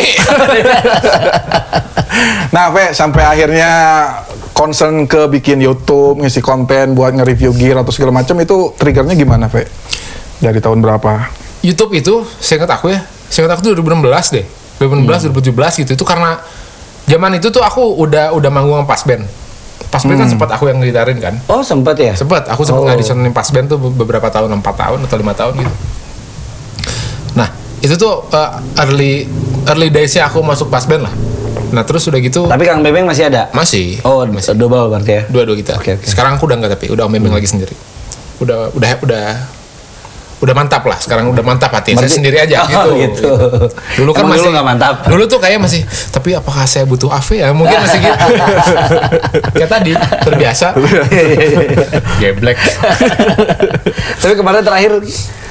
Nah, 2.50 2.74
Ve, 2.74 2.90
sampai 2.90 3.22
akhirnya 3.22 3.70
concern 4.52 5.06
ke 5.06 5.30
bikin 5.30 5.62
YouTube, 5.62 6.18
ngisi 6.20 6.42
konten 6.42 6.92
buat 6.98 7.14
nge-review 7.14 7.54
gear 7.54 7.78
atau 7.80 7.94
segala 7.94 8.10
macam 8.10 8.34
itu 8.42 8.74
triggernya 8.76 9.14
gimana, 9.14 9.46
Ve? 9.46 9.64
Dari 10.40 10.58
tahun 10.58 10.80
berapa? 10.80 11.28
YouTube 11.60 11.92
itu, 11.92 12.24
saya 12.40 12.64
ingat 12.64 12.72
aku 12.80 12.88
ya, 12.88 13.04
saya 13.28 13.44
ingat 13.44 13.60
aku 13.60 13.68
tuh 13.68 13.72
2016 13.76 14.32
deh, 14.32 14.44
2016, 14.80 15.28
2017 15.52 15.84
gitu. 15.84 15.90
Itu 16.00 16.04
karena 16.08 16.40
zaman 17.04 17.36
itu 17.36 17.52
tuh 17.52 17.60
aku 17.60 18.00
udah 18.00 18.32
udah 18.32 18.48
manggung 18.48 18.80
sama 18.80 18.88
pas 18.88 19.04
band. 19.04 19.24
Pas 19.90 20.00
band 20.00 20.16
kan 20.16 20.28
sempat 20.30 20.48
aku 20.54 20.72
yang 20.72 20.80
ngitarin 20.80 21.20
kan. 21.20 21.34
Oh, 21.44 21.60
sempat 21.60 22.00
ya? 22.00 22.16
Sempat, 22.16 22.48
aku 22.48 22.64
sempat 22.64 22.80
Oh. 22.80 22.88
ngadisonin 22.88 23.34
pas 23.34 23.44
band 23.44 23.68
tuh 23.68 23.76
beberapa 23.76 24.24
tahun, 24.26 24.48
4 24.56 24.64
tahun 24.72 24.98
atau 25.04 25.16
lima 25.20 25.34
tahun 25.36 25.52
gitu. 25.60 25.74
Nah, 27.36 27.48
itu 27.80 27.94
tuh 27.94 28.24
uh, 28.30 28.50
early 28.80 29.28
early 29.68 29.88
days-nya 29.92 30.26
aku 30.26 30.40
masuk 30.40 30.72
pas 30.72 30.88
band 30.88 31.04
lah. 31.04 31.14
Nah, 31.70 31.86
terus 31.86 32.02
udah 32.02 32.18
gitu 32.18 32.50
Tapi 32.50 32.66
Kang 32.66 32.82
Bebeng 32.82 33.06
masih 33.06 33.30
ada? 33.30 33.46
masih 33.54 34.02
Oh, 34.02 34.26
masih 34.26 34.58
double 34.58 34.90
berarti 34.90 35.12
ya? 35.12 35.22
dua-dua 35.28 35.54
kita. 35.54 35.76
Oke, 35.76 35.94
oke. 35.94 36.06
Sekarang 36.08 36.34
aku 36.34 36.48
udah 36.48 36.56
enggak 36.58 36.74
tapi 36.74 36.88
udah 36.90 37.04
Om 37.06 37.12
Bembeng 37.14 37.34
lagi 37.36 37.46
sendiri. 37.46 37.74
Udah 38.42 38.72
udah 38.74 38.90
udah 39.04 39.26
udah 40.40 40.54
mantap 40.56 40.80
lah. 40.82 40.96
Sekarang 40.96 41.28
udah 41.28 41.44
mantap 41.44 41.68
hati. 41.70 41.92
Saya 41.92 42.04
Berarti- 42.04 42.16
sendiri 42.16 42.36
aja 42.40 42.64
Oh, 42.64 42.68
gitu. 42.68 42.90
gitu. 42.96 43.28
Dulu 44.00 44.10
kan 44.10 44.24
Emang 44.24 44.32
masih 44.36 44.48
dulu 44.48 44.60
mantap? 44.64 44.94
Dulu 45.04 45.22
tuh 45.24 45.36
kayak 45.36 45.60
masih 45.60 45.84
tapi 46.08 46.32
apakah 46.32 46.64
saya 46.64 46.84
butuh 46.84 47.12
AV 47.12 47.28
ya? 47.36 47.48
Mungkin 47.52 47.76
masih 47.76 48.00
gitu. 48.00 48.26
kayak 49.56 49.70
tadi 49.70 49.92
terbiasa. 50.24 50.72
Geblek. 52.20 52.56
Tapi 54.16 54.34
kemarin 54.34 54.60
terakhir 54.60 54.92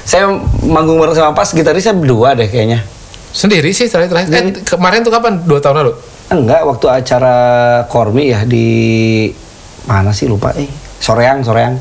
saya 0.04 0.26
manggung 0.62 0.98
bareng 0.98 1.14
sama 1.14 1.32
Pas 1.32 1.48
gitarisnya 1.48 1.94
berdua 1.94 2.34
deh 2.34 2.50
kayaknya. 2.50 2.82
Sendiri 3.30 3.70
sih 3.70 3.86
terakhir 3.86 4.10
terakhir. 4.10 4.30
Eh, 4.34 4.44
kemarin 4.66 5.06
tuh 5.06 5.14
kapan? 5.14 5.38
Dua 5.46 5.62
tahun 5.62 5.86
lalu. 5.86 5.94
Enggak, 6.30 6.62
waktu 6.62 6.86
acara 6.90 7.36
Kormi 7.86 8.30
ya 8.30 8.42
di 8.42 8.68
mana 9.86 10.10
sih 10.10 10.26
lupa 10.26 10.54
eh. 10.54 10.70
Soreang, 10.98 11.42
Soreang. 11.42 11.78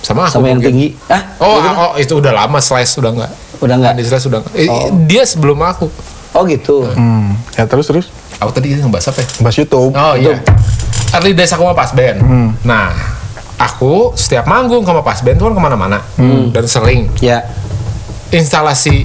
Sama 0.00 0.26
aku. 0.26 0.32
Sama 0.34 0.46
yang 0.48 0.58
mungkin. 0.58 0.72
tinggi. 0.72 0.88
Ah, 1.06 1.22
Oh, 1.38 1.56
gitu? 1.56 1.70
oh, 1.76 1.92
itu 1.96 2.12
udah 2.16 2.32
lama 2.34 2.58
slice 2.58 2.90
sudah 2.90 3.10
enggak. 3.10 3.30
Udah 3.58 3.74
enggak? 3.76 3.92
Di 3.94 4.02
slice 4.02 4.26
enggak. 4.26 4.42
Eh, 4.52 4.66
Oh. 4.66 4.88
Dia 5.04 5.22
sebelum 5.22 5.58
aku. 5.58 5.86
Oh 6.30 6.42
gitu. 6.44 6.86
Hmm, 6.88 7.34
ya 7.52 7.64
terus 7.64 7.84
terus 7.84 8.06
Aku 8.38 8.48
tadi 8.50 8.72
ngebahas 8.72 9.10
apa 9.10 9.20
ya? 9.20 9.28
bahas 9.40 9.56
YouTube. 9.56 9.92
Oh 9.92 10.14
iya. 10.14 10.40
Early 11.12 11.34
days 11.34 11.50
aku 11.50 11.60
sama 11.62 11.74
pas 11.74 11.90
band. 11.90 12.22
Nah, 12.62 12.94
aku 13.56 14.14
setiap 14.14 14.46
manggung 14.46 14.80
sama 14.80 15.02
pas 15.02 15.18
band 15.18 15.36
tuh 15.36 15.46
kan 15.46 15.54
ke 15.54 15.62
mana-mana 15.62 15.98
dan 16.48 16.64
sering 16.64 17.10
Ya. 17.18 17.44
instalasi 18.28 19.04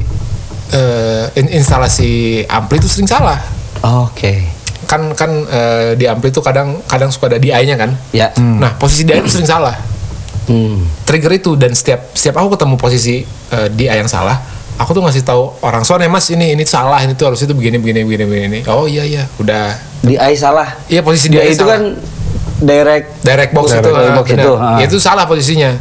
eh, 0.67 1.25
in- 1.36 1.51
instalasi 1.53 2.12
ampli 2.45 2.77
itu 2.77 2.88
sering 2.88 3.05
salah. 3.05 3.41
Oke. 3.81 4.45
Kan 4.86 5.12
kan 5.13 5.29
eh, 5.45 5.93
di 5.93 6.05
ampli 6.05 6.29
tuh 6.29 6.39
kadang 6.39 6.79
kadang 6.86 7.10
suka 7.10 7.27
ada 7.27 7.36
DI-nya 7.36 7.75
kan. 7.75 7.91
Ya. 8.12 8.31
Nah, 8.38 8.73
posisi 8.75 9.03
DI 9.03 9.19
itu 9.19 9.29
sering 9.31 9.49
salah. 9.49 9.75
Hmm. 10.45 10.86
Trigger 11.03 11.31
itu 11.34 11.53
dan 11.53 11.71
setiap 11.71 12.12
setiap 12.12 12.38
aku 12.38 12.53
ketemu 12.53 12.75
posisi 12.75 13.21
eh, 13.25 13.67
DI 13.67 13.89
yang 13.95 14.05
salah, 14.05 14.38
aku 14.75 14.91
tuh 14.91 15.01
ngasih 15.01 15.21
tahu 15.21 15.58
orang 15.60 15.81
soalnya 15.81 16.05
mas 16.05 16.29
ini 16.29 16.51
ini 16.51 16.62
salah 16.63 16.99
ini 16.99 17.13
tuh 17.13 17.29
harus 17.29 17.39
itu 17.39 17.51
begini 17.51 17.75
begini 17.75 18.01
begini 18.01 18.23
begini 18.23 18.60
oh 18.67 18.86
iya 18.86 19.01
iya 19.01 19.23
udah 19.36 19.73
Di 19.99 20.13
AI 20.13 20.36
salah. 20.36 20.77
iya 20.86 21.01
posisi 21.01 21.27
Dia 21.27 21.41
dia 21.41 21.49
itu 21.49 21.60
salah. 21.60 21.71
kan 21.71 21.84
direct 22.58 23.08
direct 23.19 23.51
box 23.51 23.67
Direct 23.69 23.81
itu 23.81 23.89
box 23.89 23.97
ah, 23.97 24.13
benar. 24.23 24.38
itu, 24.38 24.51
ah. 24.53 24.77
Ya, 24.77 24.84
itu 24.86 24.97
salah 24.97 25.25
posisinya 25.25 25.71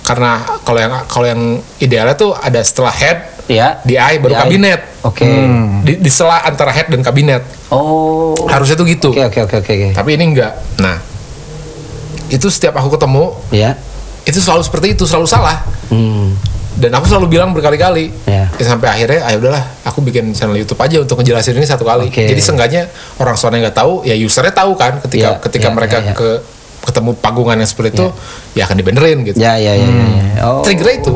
karena 0.00 0.32
kalau 0.62 0.78
yang 0.78 0.92
kalau 1.04 1.26
yang 1.26 1.42
idealnya 1.76 2.14
tuh 2.14 2.30
ada 2.32 2.62
setelah 2.62 2.90
head 2.90 3.18
ya. 3.46 3.82
di 3.82 3.94
eye 3.94 4.16
baru 4.16 4.32
Di 4.32 4.38
kabinet 4.38 4.80
Oke. 5.02 5.26
di, 5.82 5.92
di 5.98 6.08
sela 6.08 6.40
antara 6.40 6.70
head 6.70 6.88
dan 6.88 7.02
kabinet 7.02 7.42
Oh. 7.66 8.32
harusnya 8.46 8.74
tuh 8.74 8.86
gitu 8.86 9.10
Oke 9.10 9.26
oke 9.26 9.40
oke 9.42 9.56
oke. 9.60 9.72
oke. 9.74 9.88
tapi 9.92 10.14
ini 10.14 10.24
enggak 10.30 10.54
nah 10.78 11.02
itu 12.26 12.46
setiap 12.46 12.74
aku 12.74 12.90
ketemu 12.90 13.34
Ya. 13.50 13.74
Itu 14.26 14.38
selalu 14.38 14.62
seperti 14.62 14.86
itu 14.92 15.04
selalu 15.04 15.24
salah 15.24 15.62
Hmm. 15.86 16.34
dan 16.76 16.90
aku 16.92 17.06
selalu 17.06 17.30
bilang 17.30 17.54
berkali-kali 17.54 18.10
Ya. 18.26 18.50
Ya, 18.52 18.64
sampai 18.66 18.90
akhirnya 18.90 19.22
ayo 19.24 19.38
udahlah 19.38 19.62
aku 19.82 20.02
bikin 20.02 20.32
channel 20.32 20.56
YouTube 20.56 20.76
aja 20.76 20.98
untuk 20.98 21.16
ngejelasin 21.16 21.54
ini 21.54 21.64
satu 21.64 21.84
kali 21.84 22.10
Oke. 22.10 22.26
jadi 22.26 22.36
seenggaknya 22.36 22.90
orang 23.16 23.34
soalnya 23.34 23.70
nggak 23.70 23.76
tahu 23.76 24.02
ya 24.02 24.18
usernya 24.18 24.50
tahu 24.50 24.74
kan 24.74 24.98
ketika 25.00 25.28
Ya, 25.28 25.40
ketika 25.40 25.68
ya, 25.68 25.72
mereka 25.72 25.96
ya, 26.00 26.10
ya. 26.10 26.14
ke 26.14 26.28
ketemu 26.82 27.10
pagungan 27.16 27.56
yang 27.56 27.66
seperti 27.66 27.94
itu 27.94 28.06
ya 28.54 28.62
akan 28.64 28.76
dibenerin 28.76 29.18
gitu 29.22 29.38
Ya 29.38 29.54
ya 29.56 29.74
ya. 29.74 29.86
ya, 29.86 30.04
ya. 30.36 30.42
Oh. 30.44 30.62
trigger 30.62 30.90
itu 30.96 31.14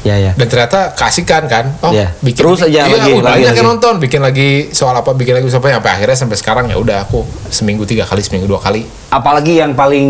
Ya 0.00 0.16
ya. 0.16 0.32
dan 0.32 0.46
ternyata 0.46 0.92
kasihkan 0.92 1.44
kan 1.44 1.76
oh 1.80 1.92
Iya. 1.92 2.16
bikin 2.18 2.40
Terus 2.40 2.60
aja 2.62 2.72
iya, 2.72 2.82
lagi, 2.86 3.12
oh, 3.12 3.20
lagi, 3.20 3.36
banyak 3.36 3.46
lagi. 3.46 3.58
yang 3.58 3.68
nonton 3.68 3.94
bikin 3.96 4.20
lagi 4.20 4.48
soal 4.70 4.92
apa 4.92 5.12
bikin 5.12 5.34
lagi 5.34 5.44
sampai 5.46 5.70
sampai 5.70 5.90
akhirnya 5.92 6.16
sampai 6.16 6.36
sekarang 6.36 6.64
ya 6.66 6.76
udah 6.76 7.04
aku 7.04 7.20
seminggu 7.46 7.84
tiga 7.84 8.02
kali 8.02 8.20
seminggu 8.20 8.46
dua 8.46 8.56
kali 8.58 8.88
Apalagi 9.08 9.58
yang 9.58 9.74
paling 9.74 10.08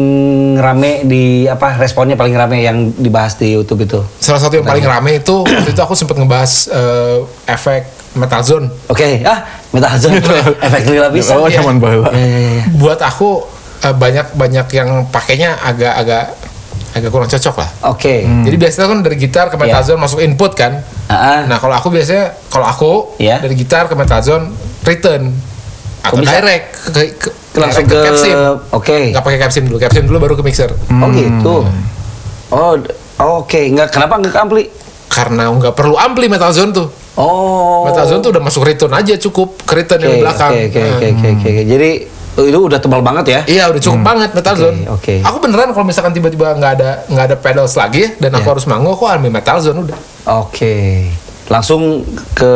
rame 0.55 1.03
di 1.03 1.22
apa 1.44 1.74
responnya 1.74 2.14
paling 2.14 2.33
rame 2.33 2.61
yang 2.61 2.76
dibahas 2.92 3.35
di 3.35 3.50
YouTube 3.50 3.83
itu. 3.83 3.98
salah 4.18 4.38
satu 4.38 4.55
yang 4.55 4.64
paling 4.64 4.85
rame 4.85 5.18
itu 5.18 5.42
waktu 5.42 5.70
itu 5.70 5.81
aku 5.81 5.94
sempat 5.94 6.14
ngebahas 6.14 6.53
eh, 6.68 7.18
efek 7.48 7.83
metal 8.12 8.42
zone 8.42 8.66
Oke, 8.87 9.22
ah, 9.22 9.42
metazon 9.70 10.14
efek 10.66 10.83
lila 10.87 11.09
bisa. 11.09 11.33
Oh, 11.33 11.46
Iya. 11.46 11.59
zaman 11.59 11.79
bala. 11.79 12.11
Ya, 12.11 12.18
ya, 12.18 12.38
ya, 12.38 12.50
ya. 12.53 12.64
buat 12.74 12.98
aku 12.98 13.42
eh, 13.81 13.90
banyak 13.92 14.35
banyak 14.35 14.66
yang 14.70 14.88
pakainya 15.09 15.55
agak-agak 15.57 16.49
agak 16.90 17.09
kurang 17.09 17.26
cocok 17.26 17.55
lah 17.57 17.70
Oke. 17.88 18.26
jadi 18.26 18.57
biasanya 18.57 18.87
kan 18.87 18.98
dari 19.00 19.16
gitar 19.16 19.46
ke 19.46 19.57
metazone 19.57 19.96
masuk 19.96 20.18
input 20.18 20.53
kan 20.53 20.83
ah. 21.07 21.46
nah 21.46 21.57
kalau 21.57 21.72
aku 21.72 21.88
biasanya 21.88 22.35
kalau 22.46 22.66
aku 22.66 22.92
Iya. 23.16 23.38
dari 23.38 23.55
gitar 23.55 23.87
ke 23.87 23.94
metazone 23.94 24.50
return 24.83 25.31
atau 26.00 26.16
Kok 26.16 26.20
bisa? 26.20 26.33
direct 26.35 26.66
ke, 26.72 26.90
ke, 27.14 27.29
langsung 27.55 27.85
direct 27.85 27.94
ke 27.94 28.09
capsim 28.09 28.37
Oke. 28.70 28.98
nggak 29.11 29.22
pakai 29.22 29.38
capsim 29.38 29.62
dulu 29.64 29.76
capsim 29.79 30.03
dulu 30.03 30.18
baru 30.18 30.35
ke 30.35 30.42
mixer 30.42 30.70
Oh 30.72 31.09
gitu. 31.11 31.57
Oh, 32.50 32.74
d- 32.74 32.90
oh, 33.16 33.46
oke. 33.46 33.61
Nggak 33.70 33.94
kenapa 33.94 34.18
nggak 34.18 34.33
ke 34.33 34.40
ampli? 34.40 34.64
karena 35.07 35.50
nggak 35.50 35.74
perlu 35.74 35.94
ampli 35.94 36.26
metal 36.26 36.50
zone 36.50 36.70
tuh 36.70 36.87
Oh. 37.14 37.83
metal 37.83 38.07
zone 38.07 38.18
tuh 38.20 38.31
udah 38.31 38.40
masuk 38.40 38.62
return 38.62 38.90
aja 38.90 39.18
cukup 39.20 39.59
ke 39.61 39.74
return 39.76 39.98
yang 40.00 40.14
di 40.14 40.16
Oke, 40.16 40.24
belakang 40.24 40.50
Oke, 40.50 40.62
oke, 40.64 40.81
oke, 40.81 41.07
oke, 41.11 41.48
oke. 41.50 41.62
Jadi 41.64 41.90
oh, 42.00 42.19
itu 42.36 42.58
udah 42.60 42.78
tebal 42.78 43.00
banget 43.00 43.26
ya? 43.28 43.40
Iya 43.44 43.64
udah 43.68 43.80
cukup 43.80 44.00
banget 44.00 44.30
metal 44.32 44.54
Oke, 44.54 44.62
zone. 44.62 44.78
oke. 44.88 45.14
Aku 45.22 45.36
beneran 45.38 45.70
kalau 45.70 45.82
misalkan 45.82 46.10
tiba-tiba 46.10 46.52
nggak 46.52 46.72
ada 46.76 46.90
nggak 47.06 47.24
ada 47.26 47.36
pedals 47.36 47.74
lagi 47.74 48.14
dan 48.16 48.30
aku 48.32 48.44
Iya. 48.44 48.52
harus 48.54 48.64
manggung, 48.64 48.92
aku 48.92 49.04
ambil 49.04 49.30
metal 49.30 49.58
zone 49.58 49.82
udah. 49.82 49.98
Oke. 50.38 51.10
Langsung 51.46 52.06
ke 52.30 52.52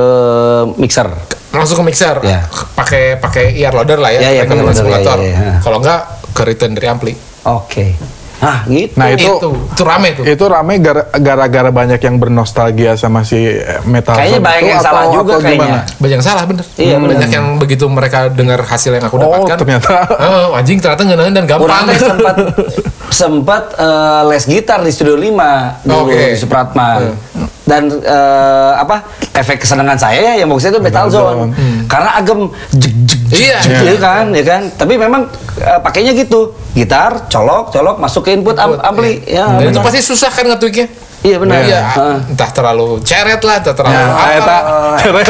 mixer. 0.77 1.11
Langsung 1.51 1.79
ke 1.79 1.85
mixer, 1.85 2.17
Iya. 2.21 2.47
pakai 2.75 3.19
pakai 3.19 3.55
ear 3.55 3.71
loader 3.71 3.99
lah 3.99 4.11
ya, 4.11 4.21
Iya, 4.21 4.31
iya, 4.31 4.43
pakai 4.43 4.59
loader, 4.59 4.75
simulator. 4.77 5.19
iya, 5.19 5.35
iya. 5.35 5.55
Kalau 5.59 5.79
nggak 5.79 6.01
ke 6.31 6.43
return 6.43 6.73
dari 6.75 6.87
ampli. 6.87 7.13
Oke. 7.45 7.95
Nah, 8.35 8.67
gitu. 8.67 8.95
Nah, 8.95 9.07
itu- 9.09 9.25
itu 9.31 9.49
itu 9.71 9.83
rame 9.83 10.09
tuh. 10.13 10.25
Itu 10.27 10.45
rame 10.47 10.75
gara- 10.77 11.09
gara-gara 11.13 11.71
banyak 11.71 11.97
yang 11.99 12.17
bernostalgia 12.17 12.93
sama 12.95 13.23
si 13.23 13.39
metal 13.85 14.13
Kayaknya 14.13 14.41
banyak 14.41 14.61
itu 14.61 14.71
yang 14.71 14.83
salah 14.83 15.03
atau- 15.03 15.15
juga 15.15 15.33
atau 15.33 15.41
kayaknya. 15.41 15.65
gimana? 15.65 15.81
Banyak 15.97 16.15
yang 16.15 16.25
salah 16.25 16.45
bener. 16.45 16.65
Iya, 16.75 16.97
bener. 16.97 17.11
Banyak 17.15 17.31
yang 17.33 17.47
begitu 17.57 17.85
mereka 17.87 18.19
dengar 18.29 18.61
hasil 18.61 18.91
yang 18.93 19.05
aku 19.05 19.17
Oh, 19.17 19.23
dapatkan. 19.23 19.57
ternyata. 19.57 19.89
Oh, 20.45 20.55
anjing 20.55 20.79
ternyata 20.79 21.03
ngenain 21.03 21.33
dan 21.33 21.47
gampang. 21.47 21.85
Teh 21.87 21.97
sempat 21.97 22.37
sempat 23.07 23.75
eh, 23.75 24.23
les 24.27 24.45
gitar 24.45 24.81
di 24.81 24.89
Studio 24.89 25.15
5 25.15 25.83
dulu 25.83 26.01
Oke. 26.07 26.15
di 26.15 26.37
Supratman. 26.37 27.13
Hmm. 27.35 27.49
Dan 27.65 27.89
eh, 27.91 28.73
apa 28.75 29.03
efek 29.33 29.57
kesenangan 29.59 29.97
saya 29.97 30.21
ya 30.23 30.33
yang 30.37 30.49
bagusnya 30.49 30.71
itu 30.71 30.81
Metal 30.81 31.09
Metal 31.09 31.09
Zone. 31.11 31.53
Karena 31.87 32.11
agem 32.15 32.39
jeg 32.73 32.93
jeg 33.03 33.21
Iya. 33.35 33.59
jeg, 33.59 33.81
gitu 33.83 33.99
kan, 33.99 34.31
ya 34.31 34.45
kan. 34.45 34.63
Tapi 34.71 34.95
memang 34.95 35.27
eh, 35.57 35.79
pakainya 35.81 36.13
gitu. 36.13 36.53
Gitar 36.73 37.27
colok 37.27 37.71
colok 37.71 37.97
masuk 37.99 38.23
ke 38.23 38.33
input 38.33 38.55
am- 38.55 38.79
ampli. 38.79 39.25
Ya, 39.25 39.49
Dan 39.49 39.71
itu 39.71 39.81
pasti 39.81 40.01
susah 40.01 40.29
kan 40.29 40.45
ngetweaknya. 40.47 40.87
Iya 41.25 41.41
benar. 41.41 41.57
Iya, 41.59 41.81
Heeh. 41.91 42.17
entah 42.31 42.51
terlalu 42.53 43.01
ceret 43.01 43.41
lah, 43.41 43.57
entah 43.57 43.73
terlalu 43.73 43.97
Ya, 43.97 44.05
apa. 44.05 44.27
eta 44.31 44.57
Oh, 44.61 44.93
ceret. 45.01 45.27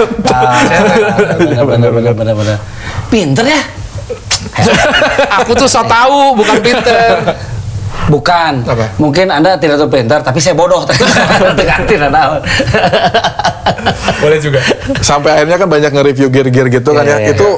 benar 1.39 1.65
benar 1.65 1.91
benar 1.93 2.13
benar 2.13 2.35
benar. 2.35 2.57
Pinter 3.07 3.47
ya? 3.47 3.63
Aku 5.39 5.55
tuh 5.55 5.67
so 5.67 5.81
tahu, 5.81 6.35
bukan 6.35 6.59
pinter. 6.61 7.15
Bukan. 8.05 8.53
Apa? 8.65 8.93
Mungkin 8.97 9.27
Anda 9.29 9.57
tidak 9.57 9.79
tahu 9.79 9.89
pintar, 9.89 10.21
tapi 10.21 10.39
saya 10.39 10.53
bodoh. 10.53 10.85
Ganti 11.59 11.95
naon. 11.97 12.41
Boleh 14.21 14.39
juga. 14.39 14.61
Sampai 15.01 15.35
akhirnya 15.35 15.57
kan 15.57 15.67
banyak 15.67 15.91
nge-review 15.91 16.29
gear-gear 16.29 16.69
gitu 16.71 16.91
kan 16.91 17.03
Iya, 17.03 17.11
ya. 17.11 17.19
iya, 17.21 17.31
Itu 17.33 17.49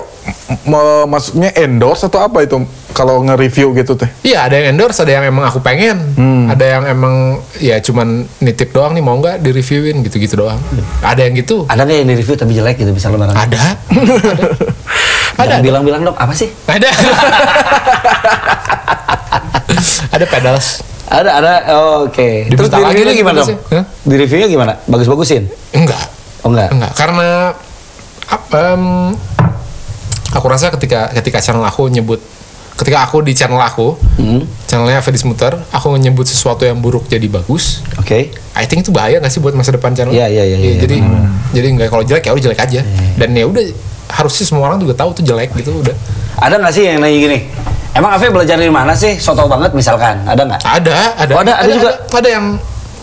me- 0.65 1.07
maksudnya 1.07 1.51
endorse 1.53 2.07
atau 2.07 2.21
apa 2.21 2.43
itu 2.43 2.63
kalau 2.91 3.21
nge-review 3.23 3.75
gitu 3.75 3.93
teh? 3.95 4.09
Iya, 4.23 4.47
ada 4.47 4.55
yang 4.57 4.67
endorse, 4.73 4.99
ada 4.99 5.13
yang 5.13 5.25
emang 5.27 5.45
aku 5.45 5.59
pengen. 5.59 5.99
Ada 6.47 6.65
yang 6.65 6.85
emang 6.89 7.15
ya 7.59 7.77
cuman 7.79 8.25
nitip 8.39 8.71
doang 8.71 8.95
nih 8.95 9.03
mau 9.03 9.19
nggak 9.19 9.43
di-reviewin 9.43 10.01
gitu-gitu 10.01 10.39
doang. 10.39 10.57
Ada 11.01 11.27
yang 11.27 11.35
gitu. 11.37 11.67
Ada 11.67 11.83
nggak 11.83 11.97
yang 11.97 12.09
di 12.09 12.17
review 12.17 12.37
tapi 12.37 12.53
jelek 12.55 12.77
gitu 12.79 12.91
bisa 12.91 13.11
lebaran? 13.11 13.35
Ada. 13.35 13.63
Jangan 13.67 15.26
ada. 15.37 15.61
bilang-bilang 15.61 16.03
dong 16.03 16.17
apa 16.17 16.33
sih? 16.33 16.49
Ada. 16.67 16.89
ada 20.15 20.25
pedals. 20.27 20.83
Ada 21.07 21.31
ada. 21.39 21.53
Oh, 21.77 22.11
Oke. 22.11 22.51
Terus 22.51 22.67
Diminta 22.67 22.77
di 22.77 22.83
lagi 22.83 22.95
reviewnya 22.97 23.15
gimana 23.15 23.37
dong? 23.41 23.49
Hah? 23.71 23.85
Di 24.03 24.15
reviewnya 24.17 24.49
gimana? 24.49 24.73
Bagus-bagusin? 24.89 25.43
Enggak. 25.71 26.05
Oh 26.43 26.51
enggak. 26.51 26.69
Enggak, 26.75 26.93
karena 26.95 27.29
em, 28.55 28.83
aku 30.31 30.47
rasa 30.47 30.71
ketika 30.75 31.11
ketika 31.15 31.39
channel 31.43 31.63
aku 31.63 31.91
nyebut 31.91 32.23
ketika 32.77 33.09
aku 33.09 33.25
di 33.25 33.33
channel 33.33 33.57
aku, 33.57 33.97
Hmm. 34.21 34.45
channelnya 34.69 35.01
Fedis 35.01 35.25
Muter, 35.25 35.57
aku 35.73 35.97
nyebut 35.97 36.29
sesuatu 36.29 36.61
yang 36.69 36.77
buruk 36.77 37.09
jadi 37.09 37.25
bagus. 37.25 37.81
Oke. 37.97 38.37
I 38.53 38.65
think 38.69 38.85
itu 38.85 38.93
bahaya 38.93 39.17
gak 39.17 39.33
sih 39.33 39.41
buat 39.41 39.57
masa 39.57 39.73
depan 39.73 39.97
channel? 39.97 40.13
Iya, 40.13 40.29
iya, 40.29 40.45
iya, 40.45 40.59
iya, 40.61 40.75
jadi 40.85 41.01
jadi 41.57 41.67
nggak 41.73 41.89
kalau 41.89 42.05
jelek 42.05 42.29
ya 42.29 42.33
udah 42.37 42.45
jelek 42.45 42.61
aja. 42.61 42.81
Dan 43.17 43.33
ya 43.33 43.49
udah 43.49 43.65
harusnya 44.11 44.45
semua 44.47 44.71
orang 44.71 44.79
juga 44.79 44.95
tahu 44.95 45.11
tuh 45.17 45.25
jelek 45.27 45.51
gitu 45.59 45.83
udah. 45.83 45.97
Ada 46.41 46.61
nggak 46.61 46.73
sih 46.73 46.83
yang 46.87 47.01
nanya 47.01 47.19
gini? 47.19 47.39
Emang 47.97 48.13
Ave 48.13 48.29
belajar 48.29 48.61
dari 48.61 48.69
mana 48.69 48.93
sih? 48.93 49.17
Soto 49.17 49.49
banget 49.49 49.73
misalkan. 49.73 50.21
Ada 50.29 50.43
nggak? 50.45 50.61
Ada, 50.61 50.97
ada. 51.17 51.33
Oh, 51.33 51.41
ada, 51.41 51.53
ada 51.57 51.71
juga? 51.73 51.91
Ada, 51.97 52.19
ada 52.21 52.29
yang 52.29 52.47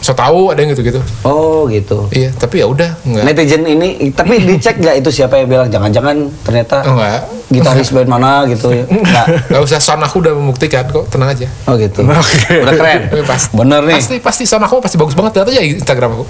so 0.04 0.12
tahu, 0.12 0.52
ada 0.52 0.60
yang 0.62 0.76
gitu-gitu. 0.76 1.00
Oh 1.24 1.66
gitu. 1.72 2.12
Iya, 2.12 2.36
tapi 2.36 2.60
ya 2.60 2.68
udah 2.68 2.94
enggak. 3.08 3.24
Netizen 3.24 3.64
ini, 3.64 4.12
tapi 4.12 4.44
dicek 4.44 4.78
nggak 4.84 5.00
itu 5.00 5.10
siapa 5.10 5.40
yang 5.40 5.48
bilang 5.48 5.72
jangan-jangan 5.72 6.28
ternyata 6.44 6.84
Enggak. 6.84 7.20
gitaris 7.48 7.90
band 7.90 8.10
mana 8.12 8.44
gitu 8.52 8.70
ya? 8.70 8.84
Nggak. 9.02 9.26
Gak 9.48 9.62
usah 9.64 9.80
son 9.80 10.04
aku 10.04 10.20
udah 10.20 10.36
membuktikan 10.36 10.84
kok, 10.92 11.08
tenang 11.08 11.32
aja. 11.32 11.48
Oh 11.66 11.80
gitu. 11.80 12.04
Oke. 12.22 12.62
Udah 12.62 12.74
keren. 12.76 13.02
Pasti, 13.24 13.56
Bener 13.56 13.82
nih. 13.88 13.96
Pasti 13.98 14.16
pasti 14.20 14.44
son 14.44 14.62
aku 14.62 14.84
pasti 14.84 15.00
bagus 15.00 15.16
banget 15.16 15.40
lihat 15.40 15.48
aja 15.56 15.62
Instagram 15.64 16.20
aku. 16.20 16.26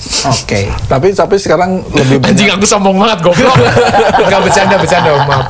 Oke. 0.00 0.72
Tapi 0.88 1.12
tapi 1.12 1.36
sekarang 1.36 1.84
lebih 1.92 2.20
Anjing 2.26 2.48
banyak 2.48 2.56
aku 2.56 2.64
sombong 2.64 2.96
banget 2.96 3.20
goblok. 3.20 3.56
Enggak 4.16 4.40
bercanda 4.40 4.76
bercanda 4.80 5.10
Om, 5.12 5.24
maaf. 5.28 5.46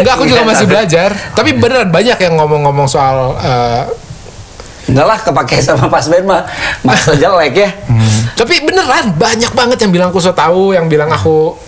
Enggak 0.00 0.12
aku 0.20 0.24
juga 0.28 0.42
masih 0.44 0.66
belajar. 0.68 1.10
Tapi 1.32 1.50
beneran 1.56 1.88
banyak 1.88 2.18
yang 2.20 2.34
ngomong-ngomong 2.36 2.88
soal 2.88 3.36
eh, 3.40 3.82
Enggak 4.86 5.06
lah 5.06 5.18
kepake 5.18 5.58
sama 5.58 5.90
pas 5.90 6.06
band 6.06 6.26
mah 6.30 6.42
masa 6.86 7.18
jelek 7.18 7.54
ya. 7.58 7.70
tapi 8.38 8.62
beneran 8.62 9.18
banyak 9.18 9.50
banget 9.50 9.78
yang 9.82 9.90
bilang 9.90 10.08
aku 10.14 10.22
so 10.22 10.30
tahu, 10.30 10.76
yang 10.78 10.86
bilang 10.86 11.10
aku 11.10 11.58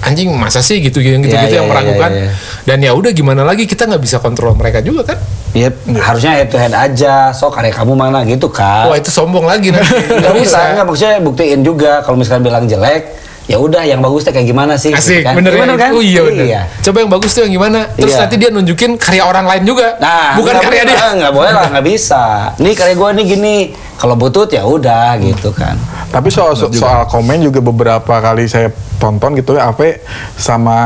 anjing 0.00 0.30
masa 0.30 0.58
sih 0.58 0.78
gitu 0.78 0.98
gitu 0.98 1.18
gitu, 1.18 1.30
Ya, 1.30 1.44
ya, 1.44 1.58
yang 1.58 1.66
ya, 1.66 1.70
meragukan. 1.70 2.10
ya, 2.10 2.22
ya. 2.24 2.32
Dan 2.64 2.78
ya 2.80 2.92
udah 2.92 3.10
gimana 3.10 3.42
lagi 3.42 3.64
kita 3.64 3.84
nggak 3.84 3.98
bisa 3.98 4.16
kontrol 4.18 4.54
mereka 4.54 4.78
juga 4.78 5.02
kan. 5.04 5.18
Iya, 5.50 5.72
harusnya 5.98 6.32
head 6.36 6.48
to 6.48 6.56
head 6.56 6.70
aja. 6.70 7.32
So 7.32 7.48
karya 7.48 7.72
kamu 7.72 7.92
mana 7.92 8.22
gitu 8.22 8.46
kan. 8.46 8.86
Wah 8.86 8.94
itu 8.94 9.08
sombong 9.08 9.42
lagi 9.42 9.72
nanti. 9.72 9.90
Nggak 10.20 10.34
bisa, 10.36 10.58
nggak 10.72 10.84
maksudnya 10.84 11.18
buktiin 11.18 11.60
juga 11.62 11.98
kalau 12.00 12.14
misalkan 12.14 12.44
bilang 12.44 12.64
jelek, 12.64 13.16
ya 13.44 13.56
udah 13.56 13.80
yang 13.80 13.98
bagusnya 13.98 14.30
kayak 14.30 14.44
gimana 14.46 14.76
sih? 14.76 14.92
Asik, 14.92 15.18
gitu 15.18 15.24
kan. 15.24 15.34
bener 15.34 15.56
Gimana 15.56 15.72
ya? 15.72 15.80
kan? 15.80 15.90
Oh 15.90 16.04
iya 16.04 16.20
bener. 16.20 16.44
Iya. 16.44 16.60
Coba 16.78 16.96
yang 17.00 17.10
bagus 17.10 17.30
tuh 17.32 17.42
yang 17.42 17.54
gimana? 17.54 17.88
Terus 17.90 18.12
Iya. 18.12 18.20
nanti 18.22 18.34
dia 18.36 18.50
nunjukin 18.52 18.90
karya 18.94 19.22
orang 19.24 19.46
lain 19.48 19.62
juga. 19.64 19.96
Nah, 19.98 20.36
bukan 20.36 20.52
nggak 20.52 20.62
karya 20.62 20.82
boleh, 20.84 20.94
dia. 20.94 21.06
Nggak 21.16 21.32
boleh 21.32 21.50
lah, 21.50 21.66
nggak 21.72 21.86
bisa. 21.88 22.22
Nih 22.60 22.72
karya 22.76 22.94
gua 22.94 23.10
nih 23.10 23.24
gini. 23.26 23.56
Kalau 23.96 24.14
butut 24.14 24.46
ya 24.48 24.62
udah 24.62 25.16
gitu 25.18 25.50
kan. 25.50 25.74
Tapi 26.08 26.28
soal 26.28 26.56
soal 26.56 27.04
komen 27.04 27.42
juga 27.42 27.60
beberapa 27.60 28.14
kali 28.18 28.48
saya 28.48 28.68
tonton 28.96 29.36
gitu 29.36 29.54
ya, 29.54 29.68
Ave 29.68 30.00
sama 30.34 30.78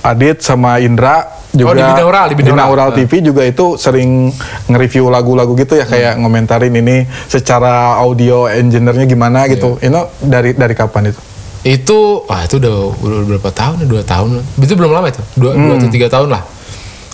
Adit 0.00 0.40
sama 0.40 0.80
Indra 0.80 1.28
juga 1.50 1.70
Oh, 1.70 1.74
di 1.74 1.82
Binaural, 1.82 2.24
di 2.30 2.36
Binaural. 2.38 2.88
TV 2.94 3.12
juga 3.20 3.42
itu 3.42 3.74
sering 3.74 4.30
nge-review 4.66 5.10
lagu-lagu 5.10 5.52
gitu 5.54 5.74
ya 5.74 5.84
kayak 5.84 6.14
Hmm. 6.14 6.24
ngomentarin 6.24 6.72
ini 6.72 7.04
secara 7.26 7.98
audio 7.98 8.46
engineer-nya 8.46 9.04
gimana 9.04 9.44
gitu. 9.46 9.76
Iya. 9.78 9.90
Ini 9.90 9.98
dari 10.22 10.50
dari 10.54 10.74
kapan 10.74 11.10
itu? 11.10 11.20
Itu, 11.60 12.24
wah 12.24 12.40
itu 12.40 12.56
udah, 12.56 12.74
udah 12.96 13.18
berapa 13.28 13.50
tahun 13.52 13.84
ya? 13.84 13.86
Dua 13.86 14.02
tahun. 14.02 14.40
Itu 14.56 14.72
belum 14.72 14.90
lama 14.90 15.10
itu. 15.10 15.20
Dua, 15.36 15.52
dua 15.52 15.74
atau 15.76 15.90
tiga 15.92 16.08
tahun 16.08 16.28
lah. 16.32 16.42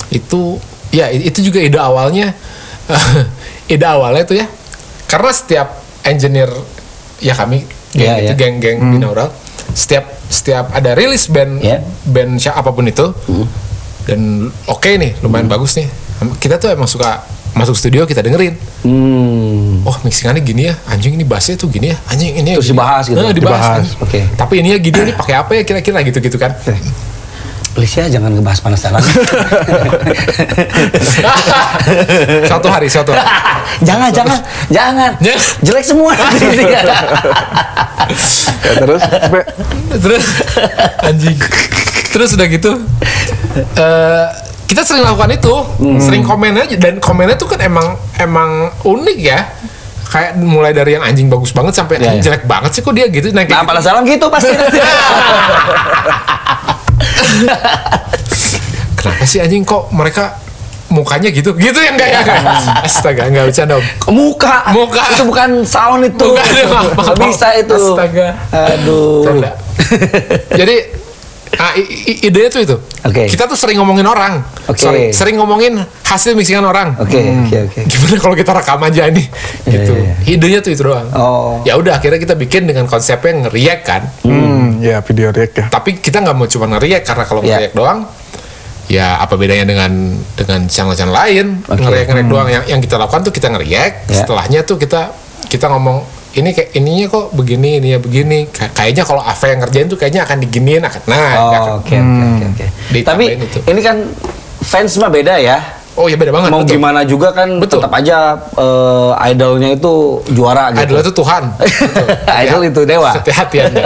Itu, 0.07 0.63
ya 0.95 1.11
itu 1.11 1.43
juga 1.43 1.59
ide 1.59 1.81
awalnya. 1.83 2.31
ide 3.75 3.83
awalnya 3.83 4.23
itu 4.23 4.39
ya. 4.39 4.47
Karena 5.11 5.35
setiap 5.35 5.69
engineer, 6.05 6.53
ya 7.19 7.33
kami, 7.33 7.65
geng 7.91 7.97
Iya, 7.97 8.13
itu, 8.19 8.25
iya. 8.25 8.35
geng-geng 8.35 8.79
binaural. 8.91 9.29
Setiap 9.69 10.05
setiap 10.27 10.71
ada 10.71 10.93
rilis 10.93 11.27
band 11.27 11.59
Iya. 11.59 11.81
band 12.03 12.37
siapa 12.37 12.61
apa 12.61 12.71
pun 12.71 12.85
itu 12.85 13.07
dan 14.03 14.21
oke 14.65 14.87
nih 14.89 15.19
lumayan 15.21 15.47
bagus 15.47 15.75
nih 15.75 15.87
kita 16.37 16.57
tuh 16.57 16.69
emang 16.69 16.87
suka 16.87 17.23
masuk 17.53 17.75
studio 17.75 18.03
kita 18.03 18.21
dengerin 18.21 18.55
Hmm. 18.83 19.83
oh 19.83 19.97
mixingannya 20.01 20.39
gini 20.41 20.63
ya 20.65 20.75
anjing 20.87 21.13
ini 21.13 21.23
bassnya 21.23 21.55
tuh 21.55 21.67
gini 21.67 21.91
ya 21.91 21.97
anjing 22.07 22.31
ini 22.33 22.49
ya 22.49 22.57
Terus 22.57 22.65
gini. 22.65 22.75
dibahas 22.75 23.05
gitu? 23.05 23.19
Nah, 23.19 23.31
dibahas, 23.31 23.59
Dibahas. 23.59 23.87
kan. 23.91 24.03
Oke. 24.03 24.21
tapi 24.37 24.55
ini 24.57 24.69
ya 24.71 24.79
gini 24.79 24.99
ini 25.01 25.13
pakai 25.13 25.35
apa 25.35 25.51
ya 25.53 25.63
kira-kira 25.63 25.99
gitu 26.03 26.19
gitu 26.21 26.37
kan 26.37 26.55
Please 27.77 27.93
ya 27.93 28.09
jangan 28.09 28.33
ngebahas 28.33 28.61
panas 28.65 28.81
dalam. 28.81 29.05
suatu 32.49 32.69
hari 32.73 32.89
suatu 32.89 33.13
hari 33.13 33.29
jangan, 33.85 34.09
jangan, 34.09 34.41
jangan. 34.73 35.13
Ya. 35.21 35.37
Jelek 35.61 35.85
semua. 35.85 36.17
ya, 36.17 36.81
terus 38.81 39.03
terus 40.01 40.25
anjing 41.05 41.37
terus 42.17 42.33
udah 42.33 42.47
gitu 42.49 42.73
eh 43.77 44.27
kita 44.67 44.83
sering 44.83 45.05
lakukan 45.05 45.37
itu 45.37 45.55
sering 46.01 46.25
komen 46.25 46.57
aja 46.57 46.81
dan 46.81 46.97
komennya 46.97 47.37
tuh 47.37 47.53
kan 47.53 47.61
emang 47.61 47.93
emang 48.17 48.73
unik 48.89 49.19
ya 49.21 49.53
kayak 50.07 50.39
mulai 50.41 50.73
dari 50.73 50.97
yang 50.97 51.05
anjing 51.05 51.29
bagus 51.29 51.53
banget 51.53 51.77
sampai 51.77 52.01
Iya, 52.01 52.09
anjing 52.09 52.23
iya. 52.23 52.27
jelek 52.33 52.45
banget 52.49 52.71
sih 52.73 52.81
kok 52.81 52.95
dia 52.97 53.07
gitu 53.11 53.37
nah, 53.37 53.45
nah, 53.45 53.67
panas 53.67 53.85
dalam 53.85 54.07
gitu 54.07 54.27
pasti. 54.33 54.55
kenapa 58.99 59.23
sih 59.29 59.39
anjing 59.43 59.63
kok 59.63 59.93
mereka 59.93 60.39
mukanya 60.87 61.29
gitu 61.35 61.51
gitu 61.59 61.79
yang 61.83 61.99
enggak 61.99 62.11
ya 62.15 62.21
astaga 62.87 63.27
enggak 63.27 63.51
bercanda 63.51 63.75
om 63.79 64.15
Muka. 64.15 64.71
Muka. 64.71 65.03
Itu 65.13 65.27
bukan 65.27 65.51
sound 65.67 66.07
itu. 66.07 66.27
Bukan, 66.31 66.47
maaf, 66.71 66.87
maaf, 66.95 67.07
Nggak 67.11 67.17
bisa 67.27 67.49
itu. 67.59 67.75
Astaga. 67.75 68.29
Aduh. 68.55 69.27
Bercanda. 69.27 69.51
jadi 70.55 70.77
ah, 71.57 71.73
i- 71.73 71.85
i- 72.07 72.21
idenya 72.25 72.49
tuh 72.49 72.61
itu 72.61 72.77
Oke. 73.03 73.27
kita 73.27 73.45
tuh 73.45 73.55
sering 73.55 73.77
ngomongin 73.77 74.05
orang 74.05 74.45
Oke. 74.67 74.79
Sorry, 74.79 75.11
sering 75.11 75.37
ngomongin 75.37 75.77
hasil 76.03 76.33
mixingan 76.33 76.63
orang 76.63 76.95
Oke, 76.97 77.17
oke, 77.17 77.57
oke. 77.67 77.81
gimana 77.85 78.17
kalau 78.19 78.35
kita 78.35 78.53
rekam 78.53 78.81
aja 78.81 79.09
nih 79.09 79.27
Iya, 79.63 79.71
gitu 79.73 79.93
iya, 79.95 80.15
idenya 80.29 80.61
tuh 80.61 80.71
itu 80.71 80.83
doang 80.83 81.09
Oh. 81.13 81.59
ya 81.63 81.75
udah 81.75 81.97
akhirnya 81.97 82.19
kita 82.19 82.35
bikin 82.35 82.65
dengan 82.65 82.85
konsepnya 82.85 83.47
nge-react 83.47 83.83
kan 83.83 84.03
hmm, 84.23 84.81
ya 84.81 85.01
video 85.01 85.31
react 85.31 85.55
ya. 85.55 85.67
tapi 85.69 85.97
kita 85.97 86.21
nggak 86.21 86.35
mau 86.35 86.47
cuma 86.47 86.69
nge-react 86.69 87.05
karena 87.05 87.25
kalau 87.25 87.41
Iya. 87.41 87.49
nge-react 87.51 87.75
doang 87.75 87.99
ya 88.87 89.19
apa 89.19 89.35
bedanya 89.35 89.65
dengan 89.65 89.91
dengan 90.33 90.61
channel-channel 90.65 91.11
lain 91.11 91.47
Oke. 91.65 91.81
nge-react 91.81 92.07
nge-react 92.07 92.31
doang 92.31 92.49
yang 92.49 92.65
yang 92.69 92.81
kita 92.81 92.95
lakukan 92.97 93.21
tuh 93.23 93.33
kita 93.33 93.51
nge-react 93.51 93.97
Ya. 94.07 94.15
setelahnya 94.17 94.61
tuh 94.63 94.77
kita 94.77 95.11
kita 95.47 95.67
ngomong 95.69 96.03
ini 96.37 96.53
kayak 96.53 96.71
ininya 96.73 97.07
kok 97.09 97.33
begini 97.33 97.69
ininya 97.77 97.99
begini 97.99 98.39
Kay- 98.47 98.71
kayaknya 98.71 99.03
kalau 99.03 99.21
Ava 99.21 99.47
yang 99.47 99.59
ngerjain 99.59 99.87
tuh 99.87 99.97
kayaknya 99.97 100.23
akan 100.23 100.37
diginiin 100.39 100.83
akan 100.83 101.01
nah 101.05 101.17
ya 101.17 101.39
Oh, 101.39 101.49
oke, 101.81 101.97
oke, 101.97 101.97
oke, 101.97 102.45
oke. 102.47 102.67
Tapi 103.03 103.25
itu. 103.41 103.59
ini 103.65 103.81
kan 103.81 103.97
fans 104.61 104.93
mah 104.97 105.09
beda 105.09 105.37
ya. 105.37 105.59
oh 105.95 106.05
ya 106.05 106.15
beda 106.15 106.29
banget 106.29 106.53
Mau 106.53 106.61
betul. 106.61 106.77
gimana 106.77 107.01
juga 107.03 107.33
kan 107.33 107.57
Betul. 107.57 107.81
tetap 107.81 107.89
aja 107.91 108.37
eh, 108.53 109.13
idolnya 109.27 109.73
itu 109.73 109.93
juara 110.29 110.69
gitu. 110.71 110.93
Idol 110.93 110.99
itu 111.01 111.13
Tuhan 111.15 111.43
Betul. 111.57 112.05
Idol 112.43 112.61
itu 112.67 112.81
dewa. 112.85 113.11
hati-hati 113.11 113.57
anda 113.63 113.81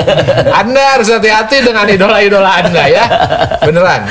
anda 0.53 0.85
harus 0.91 1.07
hati-hati 1.09 1.63
dengan 1.63 1.87
idola-idola 1.87 2.51
anda 2.57 2.83
ya 2.85 3.05
beneran 3.61 4.11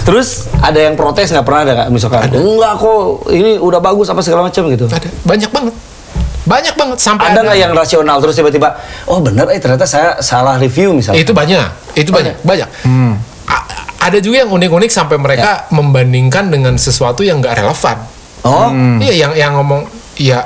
Terus 0.00 0.48
ada 0.58 0.80
yang 0.80 0.96
protes 0.96 1.30
nggak 1.30 1.44
pernah 1.44 1.60
ada 1.60 1.72
nggak 1.76 1.88
misalkan 1.92 2.34
enggak 2.34 2.72
kok 2.74 2.98
ini 3.30 3.60
udah 3.60 3.78
bagus 3.78 4.08
apa 4.08 4.20
segala 4.20 4.42
macam 4.42 4.66
gitu. 4.66 4.88
ada 4.88 5.06
banyak 5.22 5.46
banget 5.48 5.74
banyak 6.50 6.74
banget 6.74 6.98
sampai 6.98 7.30
Ada 7.30 7.46
nggak 7.46 7.58
yang 7.62 7.72
rasional 7.72 8.18
terus 8.18 8.34
tiba-tiba 8.34 8.74
oh 9.06 9.22
bener 9.22 9.46
eh 9.54 9.62
ternyata 9.62 9.86
saya 9.86 10.18
salah 10.18 10.58
review 10.58 10.98
misalnya. 10.98 11.22
Itu 11.22 11.30
banyak, 11.30 11.94
itu 11.94 12.10
banyak, 12.10 12.42
banyak. 12.42 12.66
A- 13.46 13.66
ada 14.10 14.18
juga 14.18 14.42
yang 14.42 14.50
unik-unik 14.50 14.90
sampai 14.90 15.14
mereka 15.14 15.70
membandingkan 15.70 16.50
dengan 16.50 16.74
sesuatu 16.74 17.22
yang 17.22 17.38
nggak 17.38 17.54
relevan. 17.54 17.98
Oh, 18.42 18.72
Iya, 18.98 19.28
yang 19.28 19.32
yang 19.36 19.52
ngomong, 19.60 19.84
iya. 20.16 20.42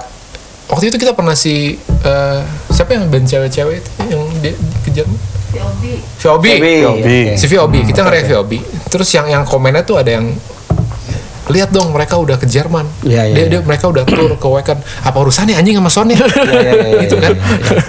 Waktu 0.67 0.91
itu 0.91 0.97
kita 0.99 1.15
pernah 1.15 1.33
si 1.33 1.79
eh, 1.79 2.39
siapa 2.69 2.99
yang 2.99 3.07
band 3.07 3.25
cewek-cewek 3.25 3.79
itu 3.79 3.91
yang 4.11 4.23
dia 4.43 4.53
kejar? 4.83 5.07
Viobi. 5.55 6.03
Viobi. 6.19 6.51
Viobi. 6.59 6.75
Oke. 6.83 7.19
Si 7.39 7.47
Viobi, 7.47 7.81
kita 7.87 8.03
nge 8.03 8.27
Viobi. 8.27 8.59
Terus 8.91 9.07
yang 9.15 9.31
yang 9.31 9.45
komennya 9.47 9.87
tuh 9.87 10.03
ada 10.03 10.11
yang 10.19 10.27
lihat 11.53 11.69
dong 11.71 11.93
mereka 11.93 12.17
udah 12.17 12.41
ke 12.41 12.49
Jerman. 12.49 12.89
Iya, 13.05 13.29
iya, 13.29 13.35
dia, 13.37 13.45
iya. 13.45 13.51
dia 13.53 13.61
mereka 13.61 13.93
udah 13.93 14.05
tour 14.09 14.33
ke 14.41 14.49
Wacken. 14.49 14.79
Apa 14.81 15.17
urusannya 15.21 15.55
anjing 15.55 15.77
sama 15.77 15.91
Sony? 15.93 16.17
iya, 16.17 16.73
iya, 16.73 16.73
gitu 17.05 17.21
kan. 17.21 17.37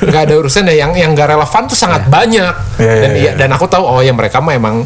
Nggak 0.03 0.21
ada 0.27 0.33
urusannya 0.35 0.75
yang 0.75 0.91
yang 0.91 1.15
nggak 1.15 1.31
relevan 1.31 1.63
tuh 1.67 1.77
sangat 1.79 2.03
banyak. 2.11 2.53
Iya, 2.75 2.83
iya, 2.83 2.99
dan 2.99 3.11
iya. 3.15 3.21
iya, 3.23 3.31
dan 3.39 3.49
aku 3.55 3.65
tahu 3.71 3.83
oh 3.87 4.03
ya 4.03 4.11
mereka 4.11 4.43
mah 4.43 4.55
emang 4.55 4.83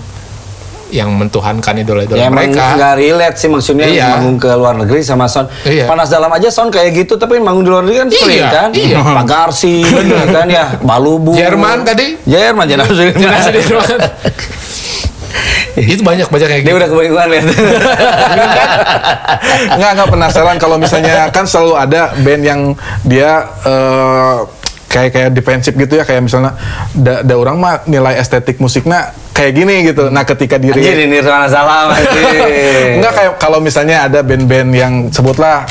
yang 0.89 1.13
mentuhankan 1.13 1.85
idola-idola 1.85 2.17
Ya 2.17 2.33
mereka. 2.33 2.73
nggak 2.73 2.93
relate 2.97 3.37
sih 3.37 3.45
maksudnya 3.45 3.85
Iya. 3.85 4.17
manggung 4.17 4.41
ke 4.41 4.49
luar 4.57 4.73
negeri 4.73 5.05
sama 5.05 5.29
sound. 5.29 5.49
Iya. 5.61 5.85
Panas 5.85 6.09
dalam 6.09 6.33
aja 6.33 6.49
sound 6.49 6.73
kayak 6.73 7.05
gitu 7.05 7.13
tapi 7.21 7.37
manggung 7.37 7.61
di 7.61 7.69
luar 7.69 7.85
negeri 7.85 7.97
kan 8.01 8.09
sering 8.09 8.41
Iya, 8.41 8.49
kan. 8.49 8.69
iya. 8.73 8.97
Pak 9.21 9.25
Garsi 9.29 9.85
kan 10.35 10.47
ya, 10.49 10.81
Balubu. 10.81 11.37
Jerman 11.37 11.85
tadi? 11.85 12.17
Jerman 12.25 12.65
di 12.65 12.73
Jerman. 12.73 13.99
itu 15.93 16.01
banyak 16.01 16.27
banyak 16.27 16.47
kayak 16.47 16.61
Dia 16.63 16.71
gitu. 16.71 16.79
udah 16.79 16.89
kebanyakan 16.89 17.27
lihat. 17.31 17.45
Nggak, 19.79 19.91
nggak 19.95 20.09
penasaran 20.11 20.57
kalau 20.59 20.75
misalnya 20.79 21.27
kan 21.31 21.43
selalu 21.47 21.73
ada 21.75 22.01
band 22.21 22.43
yang 22.43 22.61
dia 23.03 23.47
eh, 23.63 24.37
kayak 24.89 25.09
kayak 25.13 25.29
defensif 25.31 25.73
gitu 25.77 26.01
ya 26.01 26.03
kayak 26.03 26.25
misalnya 26.25 26.57
da, 26.97 27.21
da 27.21 27.33
orang 27.37 27.61
mah 27.61 27.85
nilai 27.85 28.17
estetik 28.17 28.57
musiknya 28.57 29.13
kayak 29.31 29.53
gini 29.55 29.75
gitu. 29.87 30.09
Nah 30.09 30.25
ketika 30.27 30.59
diri 30.59 30.81
Anjir 30.81 30.97
ini 30.99 31.05
Nirvana 31.19 31.47
salam 31.47 31.93
anjir. 31.93 32.23
Enggak 32.99 33.13
kayak 33.15 33.31
kalau 33.39 33.59
misalnya 33.63 34.09
ada 34.09 34.19
band-band 34.25 34.69
yang 34.73 34.93
sebutlah 35.13 35.63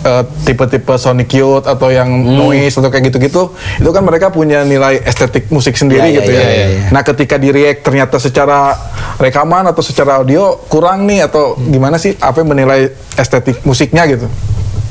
eh, 0.00 0.24
tipe-tipe 0.44 0.94
Sonic 0.96 1.30
Youth 1.34 1.66
atau 1.66 1.90
yang 1.92 2.08
Hmm. 2.08 2.36
noise 2.36 2.74
atau 2.74 2.88
kayak 2.88 3.12
gitu-gitu, 3.12 3.52
itu 3.54 3.90
kan 3.90 4.02
mereka 4.02 4.30
punya 4.30 4.64
nilai 4.64 5.02
estetik 5.04 5.50
musik 5.50 5.76
sendiri 5.76 6.08
iya, 6.08 6.18
gitu 6.22 6.30
ya. 6.32 6.40
iya, 6.40 6.50
iya, 6.50 6.66
iya. 6.66 6.82
Nah, 6.90 7.02
ketika 7.04 7.36
di 7.36 7.52
react 7.52 7.84
ternyata 7.84 8.16
secara 8.16 8.72
rekaman 9.16 9.68
atau 9.68 9.82
secara 9.84 10.18
audio 10.22 10.56
kurang 10.66 11.04
nih 11.04 11.28
atau 11.28 11.54
gimana 11.58 12.00
sih 12.00 12.16
apa 12.16 12.40
yang 12.40 12.48
menilai 12.52 12.88
estetik 13.14 13.60
musiknya 13.62 14.08
gitu? 14.08 14.26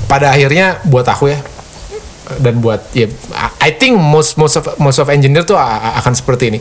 pada 0.09 0.33
akhirnya 0.33 0.81
buat 0.89 1.05
aku 1.05 1.29
ya 1.29 1.37
dan 2.41 2.57
buat 2.57 2.81
ya 2.97 3.05
I 3.61 3.77
think 3.77 3.93
most 3.93 4.41
most 4.41 4.57
of 4.57 4.65
most 4.81 4.97
of 4.97 5.05
engineer 5.05 5.45
tuh 5.45 5.53
akan 5.53 6.17
seperti 6.17 6.49
ini 6.49 6.59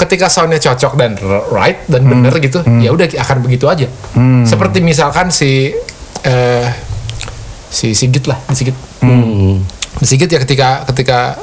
ketika 0.00 0.32
soundnya 0.32 0.56
cocok 0.56 0.96
dan 0.96 1.20
right 1.52 1.84
dan 1.92 2.08
bener 2.08 2.32
gitu 2.40 2.64
ya 2.80 2.88
udah 2.88 3.04
akan 3.20 3.36
begitu 3.44 3.68
aja 3.68 3.84
seperti 4.48 4.80
misalkan 4.80 5.28
si 5.28 5.76
eh, 6.24 6.66
si 7.70 7.94
Sigit 7.94 8.26
lah 8.26 8.38
di 8.44 8.54
Sigit 8.54 8.76
Hmm. 9.00 9.62
di 9.96 10.04
Sigit 10.04 10.26
ya 10.26 10.38
ketika 10.38 10.84
ketika 10.84 11.38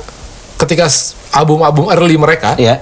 ketika 0.58 0.86
album-album 1.34 1.90
early 1.90 2.18
mereka 2.18 2.54
Ya, 2.56 2.82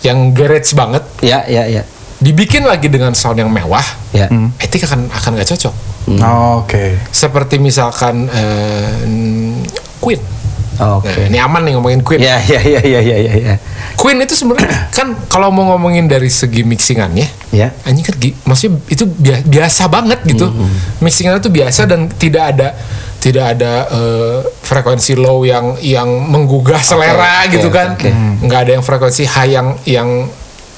yang 0.00 0.30
garage 0.30 0.72
banget 0.72 1.02
ya, 1.20 1.44
ya, 1.44 1.66
ya. 1.66 1.82
dibikin 2.16 2.64
lagi 2.64 2.88
dengan 2.88 3.12
sound 3.12 3.36
yang 3.36 3.50
mewah 3.50 3.84
Ya. 4.12 4.30
I 4.32 4.66
think 4.66 4.84
akan 4.84 5.10
akan 5.10 5.30
nggak 5.36 5.48
cocok 5.52 5.74
Oke. 6.56 6.96
seperti 7.10 7.58
misalkan 7.58 8.30
eh, 8.30 8.96
Queen 9.98 10.20
Oke. 10.76 11.08
Nah, 11.08 11.26
ini 11.26 11.38
aman 11.38 11.60
nih 11.62 11.72
ngomongin 11.72 12.00
Queen. 12.00 12.20
Ya, 12.20 12.36
ya, 12.38 12.60
ya, 12.60 12.80
ya, 12.80 13.00
ya, 13.00 13.16
ya, 13.16 13.32
ya. 13.32 13.54
Queen 13.94 14.20
itu 14.20 14.36
sebenarnya 14.36 14.68
kan 14.96 15.16
kalau 15.26 15.48
mau 15.48 15.72
ngomongin 15.72 16.04
dari 16.04 16.28
segi 16.28 16.60
mixingannya, 16.62 17.26
Ya. 17.50 17.72
anjing 17.82 18.04
kan 18.04 18.14
maksudnya 18.44 18.76
itu 18.86 19.04
bia- 19.08 19.40
biasa 19.42 19.88
banget 19.88 20.20
gitu. 20.24 20.46
Hmm, 20.46 20.68
Mixingannya 21.00 21.40
tuh 21.40 21.48
biasa 21.48 21.88
dan 21.88 22.08
tidak 22.10 22.52
ada 22.52 22.76
tidak 23.16 23.56
ada 23.56 23.72
eh, 23.90 24.38
frekuensi 24.60 25.16
low 25.16 25.42
yang 25.42 25.80
yang 25.80 26.06
menggugah 26.06 26.78
selera 26.78 27.42
oke, 27.42 27.56
gitu 27.56 27.68
kan. 27.68 27.96
oke. 27.96 28.10
nggak 28.44 28.60
ada 28.60 28.70
yang 28.76 28.84
frekuensi 28.84 29.24
high 29.24 29.50
yang 29.50 29.68
yang 29.82 30.08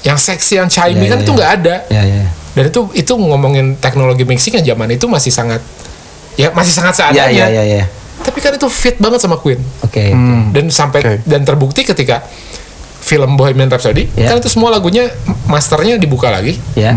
yang 0.01 0.15
seksi 0.15 0.57
yang 0.57 0.71
chimey 0.71 1.05
Ya, 1.05 1.11
kan 1.11 1.19
ya, 1.19 1.23
itu 1.23 1.31
ya. 1.31 1.35
nggak 1.35 1.51
ada. 1.59 1.75
Ya, 1.91 2.01
ya. 2.07 2.23
Dan 2.55 2.63
itu 2.67 2.81
itu 2.95 3.13
ngomongin 3.13 3.75
teknologi 3.77 4.23
mixing 4.23 4.55
yang 4.55 4.73
zaman 4.73 4.95
itu 4.95 5.05
masih 5.05 5.29
sangat 5.29 5.59
ya 6.33 6.49
masih 6.49 6.71
sangat 6.71 6.95
Ya, 6.95 7.27
seadanya. 7.27 7.45
ya, 7.45 7.47
ya, 7.51 7.63
ya. 7.67 7.85
Tapi 8.19 8.37
kan 8.37 8.51
itu 8.51 8.67
fit 8.67 8.95
banget 8.95 9.19
sama 9.19 9.35
Queen 9.35 9.57
Oke. 9.81 10.11
dan 10.51 10.65
sampai 10.69 10.99
Oke. 11.01 11.13
dan 11.23 11.41
terbukti 11.41 11.81
ketika 11.81 12.21
film 12.99 13.35
Bohemian 13.35 13.67
Rhapsody 13.67 14.11
Ya. 14.13 14.27
kan 14.27 14.37
itu 14.37 14.47
semua 14.47 14.69
lagunya 14.69 15.07
masternya 15.45 15.95
dibuka 15.95 16.27
lagi 16.27 16.59
Ya. 16.73 16.93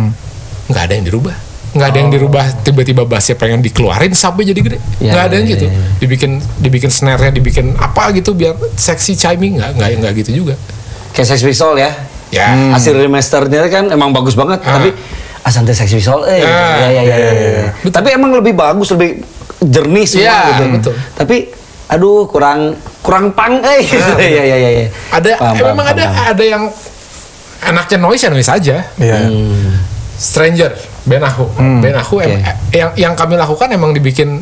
nggak 0.66 0.82
ada 0.82 0.94
yang 0.94 1.06
dirubah 1.06 1.34
nggak 1.72 1.88
ada 1.88 1.98
yang 1.98 2.10
dirubah 2.10 2.44
tiba-tiba 2.60 3.02
bassnya 3.02 3.32
pengen 3.32 3.60
dikeluarin 3.60 4.12
sampai 4.12 4.44
jadi 4.44 4.60
gede 4.60 4.78
Ya, 5.00 5.08
nggak 5.08 5.24
ada 5.24 5.34
yang 5.40 5.46
ya, 5.46 5.52
gitu 5.56 5.64
ya, 5.66 5.72
ya. 5.72 5.86
dibikin 5.98 6.30
dibikin 6.58 6.90
snare-nya 6.90 7.32
dibikin 7.32 7.72
apa 7.74 8.12
gitu 8.12 8.36
biar 8.36 8.52
seksi 8.76 9.16
chiming 9.16 9.56
nggak 9.56 9.80
nggak 9.80 9.90
nggak 9.98 10.12
gitu 10.20 10.44
juga 10.44 10.54
Kayak 11.12 11.28
Sex 11.28 11.40
Pistol 11.42 11.76
ya. 11.76 11.92
Ya. 12.28 12.48
Hasil 12.72 12.96
remasternya 12.96 13.68
kan 13.68 13.84
emang 13.88 14.10
bagus 14.10 14.32
banget, 14.32 14.64
Ah. 14.64 14.80
tapi 14.80 14.96
Asante 15.42 15.72
Sex 15.72 15.92
Pistol 15.92 16.24
eh 16.24 16.40
Ah, 16.40 16.76
ya, 16.82 16.88
ya, 16.90 17.02
ya, 17.04 17.16
ya, 17.20 17.32
ya. 17.32 17.68
Tapi 17.84 18.08
emang 18.10 18.32
lebih 18.32 18.52
bagus, 18.52 18.88
lebih 18.90 19.20
jernih 19.64 20.04
semua 20.04 20.24
Iya, 20.24 20.38
gitu. 20.48 20.64
betul. 20.72 20.94
Tapi 21.14 21.36
aduh 21.86 22.24
kurang 22.24 22.72
kurang 23.00 23.30
pang 23.30 23.60
eh 23.60 23.80
gitu. 23.82 24.12
Ya 24.18 24.42
ya 24.44 24.56
ya 24.58 24.70
ya. 24.72 24.86
Ada 25.10 25.30
Paham, 25.34 25.52
eh, 25.52 25.60
paham, 25.60 25.66
memang 25.68 25.76
paham, 25.84 25.92
ada 25.92 26.04
paham. 26.04 26.30
ada 26.30 26.44
yang 26.44 26.62
anaknya 27.62 27.98
noise 27.98 28.22
ya 28.22 28.28
noise 28.28 28.50
aja. 28.50 28.76
Iya. 28.96 29.18
Stranger, 30.14 30.70
Ben 31.02 31.20
Aku. 31.20 31.44
Ben 31.80 31.94
Aku 31.94 32.14
em- 32.18 32.38
Oke. 32.38 32.42
eh, 32.42 32.54
yang 32.74 32.90
yang 32.96 33.12
kami 33.12 33.34
lakukan 33.34 33.68
emang 33.68 33.90
dibikin 33.90 34.38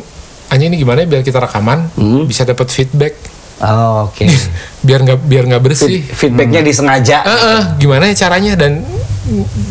anjing 0.47 0.67
ini 0.67 0.77
gimana 0.77 1.01
ya 1.01 1.07
biar 1.09 1.21
kita 1.21 1.39
rekaman 1.39 1.89
bisa 2.23 2.43
dapat 2.43 2.67
feedback 2.67 3.15
Oh, 3.59 4.09
oke. 4.09 4.25
biar 4.85 4.99
nggak 4.99 5.19
biar 5.21 5.43
nggak 5.45 5.61
bersih. 5.61 6.01
Feed- 6.01 6.33
Feedbacknya 6.33 6.61
disengaja. 6.61 7.21
Eh, 7.21 7.29
eh, 7.29 7.61
gimana 7.77 8.09
ya 8.09 8.15
caranya 8.19 8.57
dan 8.57 8.81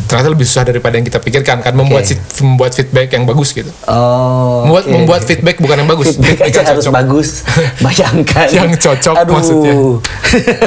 ternyata 0.05 0.29
lebih 0.29 0.43
susah 0.43 0.63
daripada 0.63 0.93
yang 0.93 1.03
kita 1.03 1.17
pikirkan 1.17 1.59
kan 1.59 1.71
membuat 1.71 2.03
Oke. 2.03 2.13
sit- 2.13 2.41
membuat 2.41 2.71
feedback 2.71 3.07
yang 3.09 3.23
bagus 3.23 3.49
gitu. 3.51 3.69
Oh. 3.85 4.65
Membuat 4.65 4.83
oke. 4.83 4.91
membuat 4.91 5.21
feedback 5.23 5.55
bukan 5.57 5.75
yang 5.77 5.89
bagus. 5.89 6.05
Feedback 6.11 6.27
Feedback 6.39 6.51
yang 6.51 6.65
harus 6.67 6.81
cocok. 6.81 6.93
bagus. 6.93 7.27
Bayangkan. 7.85 8.47
Yang 8.49 8.71
cocok 8.79 9.15
Aduh. 9.17 9.33
maksudnya. 9.33 9.73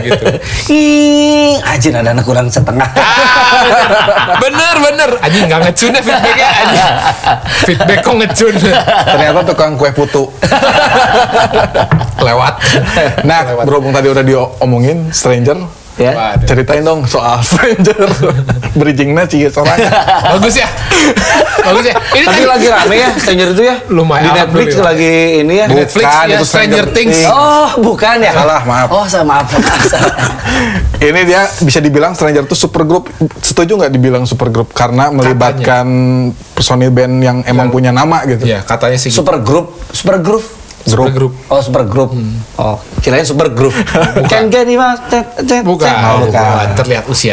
Gitu. 0.01 0.25
Ih, 0.71 1.55
ada 1.59 1.89
anak 2.05 2.23
kurang 2.23 2.49
setengah. 2.49 2.89
Ah, 2.95 4.37
bener 4.37 4.75
bener 4.83 5.11
anjing 5.21 5.47
nggak 5.47 5.61
ngecun 5.65 5.91
ya 5.91 6.03
feedbacknya 6.03 6.49
anjing 6.53 6.87
feedback 7.65 7.99
kok 8.01 8.15
ngecun 8.15 8.55
Ternyata 8.61 9.41
tukang 9.45 9.73
kue 9.75 9.91
putu. 9.91 10.29
lewat 12.19 12.55
Nah, 13.23 13.41
Lewat. 13.47 13.65
berhubung 13.65 13.91
tadi 13.91 14.09
udah 14.09 14.23
diomongin 14.23 15.09
Stranger, 15.11 15.57
ya. 15.97 16.13
Waduh. 16.13 16.47
ceritain 16.47 16.83
dong 16.83 17.07
soal 17.07 17.39
Stranger. 17.49 18.05
Bridgingnya 18.75 19.25
sih 19.27 19.47
soalnya. 19.49 19.91
bagus 20.35 20.57
ya 20.59 20.69
bagus 21.65 21.85
ya 21.85 21.95
ini 22.17 22.25
Tapi 22.25 22.37
tadi 22.41 22.45
lagi 22.49 22.67
rame 22.69 22.97
ya 22.97 23.11
Stranger 23.17 23.49
itu 23.55 23.63
ya. 23.63 23.77
Lumayan, 23.89 24.25
Di 24.25 24.31
Netflix 24.35 24.69
alhamdulillah. 24.75 24.85
lagi 24.85 25.13
ini 25.41 25.55
ya. 25.55 25.67
Netflix 25.69 26.05
Bukan, 26.05 26.25
ya 26.25 26.37
itu 26.37 26.47
Stranger 26.47 26.85
Stranger 26.85 26.87
Things 26.91 27.17
Things. 27.21 27.31
Oh, 27.31 27.69
bukan 27.81 28.17
ya? 28.21 28.33
Salah, 28.33 28.63
maaf. 28.65 28.89
Oh, 28.91 29.05
saya 29.07 29.25
maaf. 29.25 29.47
Ini 30.99 31.21
dia 31.27 31.43
bisa 31.61 31.79
dibilang 31.83 32.13
Stranger 32.17 32.45
itu 32.49 32.57
supergroup. 32.57 33.11
Setuju 33.43 33.73
nggak 33.77 33.93
dibilang 33.93 34.25
supergroup 34.25 34.73
karena 34.73 35.13
melibatkan 35.13 35.87
personil 36.55 36.91
band 36.91 37.15
yang 37.21 37.37
emang 37.45 37.69
punya 37.69 37.91
nama 37.91 38.23
gitu. 38.25 38.47
ya 38.47 38.63
katanya 38.63 38.97
sih 38.97 39.11
gitu. 39.11 39.21
super 39.21 39.43
group, 39.43 39.75
super 39.91 40.17
group. 40.19 40.45
Super 40.85 41.09
grup 41.11 41.33
Oh, 41.49 41.59
super 41.59 41.81
group. 41.83 42.13
Oh, 42.55 42.77
kirain 43.01 43.25
super 43.25 43.49
group. 43.49 43.73
Bukan 43.73 44.43
kan 44.47 44.63
ini 44.63 44.77
Mas? 44.77 45.01
Bukan. 45.65 45.89
Oh, 45.89 46.17
bukan. 46.23 46.67
terlihat 46.75 47.05
usia 47.07 47.33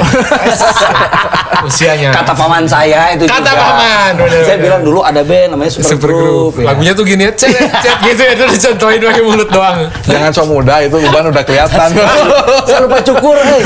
usianya 1.62 2.10
Kata 2.12 2.32
paman 2.32 2.64
saya 2.64 3.12
itu 3.12 3.28
Kata 3.28 3.44
juga. 3.44 3.54
paman, 3.54 4.12
bener, 4.18 4.42
Saya 4.42 4.56
bener. 4.56 4.66
bilang 4.66 4.82
dulu 4.82 5.00
ada 5.02 5.22
band 5.22 5.50
namanya 5.52 5.68
super, 5.70 5.92
super 5.92 6.10
group. 6.10 6.24
group 6.50 6.54
ya. 6.58 6.66
lagunya 6.66 6.94
tuh 6.94 7.04
gini 7.04 7.24
ya 7.24 7.32
cet 7.34 7.52
cet 7.78 7.98
gitu 8.02 8.22
ya 8.22 8.34
terus 8.34 8.52
dicontohin 8.56 9.00
pakai 9.00 9.22
mulut 9.22 9.46
doang 9.48 9.78
Jangan 10.02 10.32
so 10.32 10.44
muda 10.46 10.76
itu 10.80 10.96
beban 10.98 11.26
udah 11.28 11.44
kelihatan. 11.44 11.90
Saya 12.66 12.80
lupa 12.82 13.00
cukur, 13.02 13.36
eh. 13.36 13.62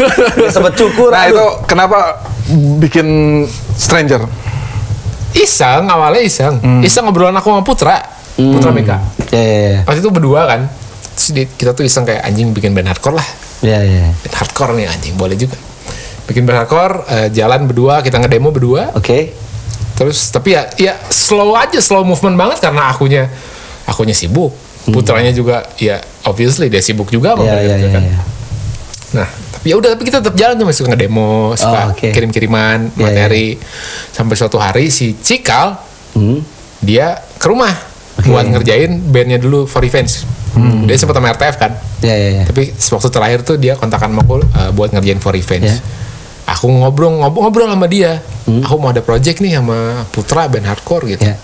Sempat 0.49 0.73
cukur. 0.73 1.09
nah 1.09 1.23
aduh. 1.23 1.31
itu 1.31 1.45
kenapa 1.65 2.25
bikin 2.79 3.07
Stranger? 3.71 4.25
iseng 5.35 5.83
awalnya 5.85 6.23
iseng 6.23 6.55
iseng 6.79 7.03
ngobrolan 7.03 7.35
aku 7.35 7.51
sama 7.51 7.59
Putra 7.59 7.99
Putra 8.35 8.71
Meka 8.71 8.97
Ya, 9.29 9.39
ya, 9.39 9.57
ya. 9.69 9.79
pas 9.83 9.95
itu 9.95 10.07
berdua 10.07 10.45
kan 10.45 10.61
terus 11.15 11.27
kita 11.55 11.71
tuh 11.71 11.83
iseng 11.83 12.03
kayak 12.03 12.23
anjing 12.23 12.51
bikin 12.51 12.71
band 12.71 12.87
hardcore 12.87 13.15
lah 13.15 13.27
Ya, 13.59 13.79
ya. 13.79 14.11
band 14.13 14.35
hardcore 14.35 14.75
nih 14.75 14.85
anjing 14.85 15.15
boleh 15.15 15.33
juga 15.33 15.55
bikin 16.25 16.43
band 16.43 16.59
hardcore 16.59 16.95
eh, 17.07 17.27
jalan 17.29 17.65
berdua 17.65 17.99
kita 17.99 18.17
ngedemo 18.17 18.49
berdua 18.49 18.91
Oke. 18.93 19.31
terus 19.93 20.27
tapi 20.27 20.51
ya 20.51 20.67
ya 20.75 20.93
slow 21.05 21.53
aja 21.53 21.79
slow 21.79 22.03
movement 22.03 22.35
banget 22.35 22.57
karena 22.59 22.89
akunya 22.89 23.31
akunya 23.85 24.11
sibuk 24.11 24.51
putranya 24.85 25.31
juga 25.31 25.65
ya 25.75 25.97
obviously 26.23 26.67
dia 26.67 26.77
sibuk 26.77 27.07
juga 27.07 27.33
band 27.33 27.47
ya, 27.47 27.73
gitu 27.73 27.89
kan. 27.89 28.03
ya. 28.03 28.19
nah 29.15 29.27
tapi 29.49 29.65
ya 29.65 29.75
udah 29.75 29.89
tapi 29.91 30.03
kita 30.03 30.19
tetap 30.19 30.35
jalan 30.35 30.53
tuh 30.55 30.65
masih 30.65 30.79
suka 30.81 30.89
ngedemo 30.91 31.55
suka 31.55 31.81
Oh, 31.81 31.91
oke. 31.91 32.07
kirim-kiriman 32.11 32.91
Ya, 32.91 33.01
materi 33.01 33.55
sampai 34.11 34.35
suatu 34.35 34.57
hari 34.57 34.87
si 34.89 35.15
Cikal 35.15 35.79
Hmm. 36.11 36.43
dia 36.79 37.11
ke 37.35 37.45
rumah 37.45 37.71
buat 38.17 38.47
ngerjain 38.47 39.03
bandnya 39.05 39.35
dulu 39.35 39.65
for 39.65 39.79
revenge 39.79 40.23
dia 40.85 40.95
sempat 40.95 41.15
sama 41.15 41.29
RTF 41.29 41.55
kan 41.57 41.71
Ya, 41.99 42.13
ya, 42.13 42.29
ya. 42.31 42.43
tapi 42.45 42.69
waktu 42.71 43.09
terakhir 43.09 43.39
tuh 43.41 43.55
dia 43.55 43.73
kontakan 43.73 44.13
sama 44.13 44.21
aku 44.21 44.39
uh, 44.45 44.71
buat 44.71 44.89
ngerjain 44.89 45.17
for 45.17 45.31
revenge 45.31 45.67
Ya. 45.67 45.77
aku 46.47 46.69
ngobrol 46.69 47.11
ngobrol 47.13 47.43
ngobrol 47.43 47.67
sama 47.67 47.85
dia 47.85 48.21
aku 48.45 48.75
mau 48.77 48.89
ada 48.89 49.01
project 49.01 49.39
nih 49.39 49.57
sama 49.57 50.05
Putra 50.07 50.45
band 50.45 50.63
hardcore 50.63 51.09
gitu 51.09 51.25
Ya. 51.25 51.35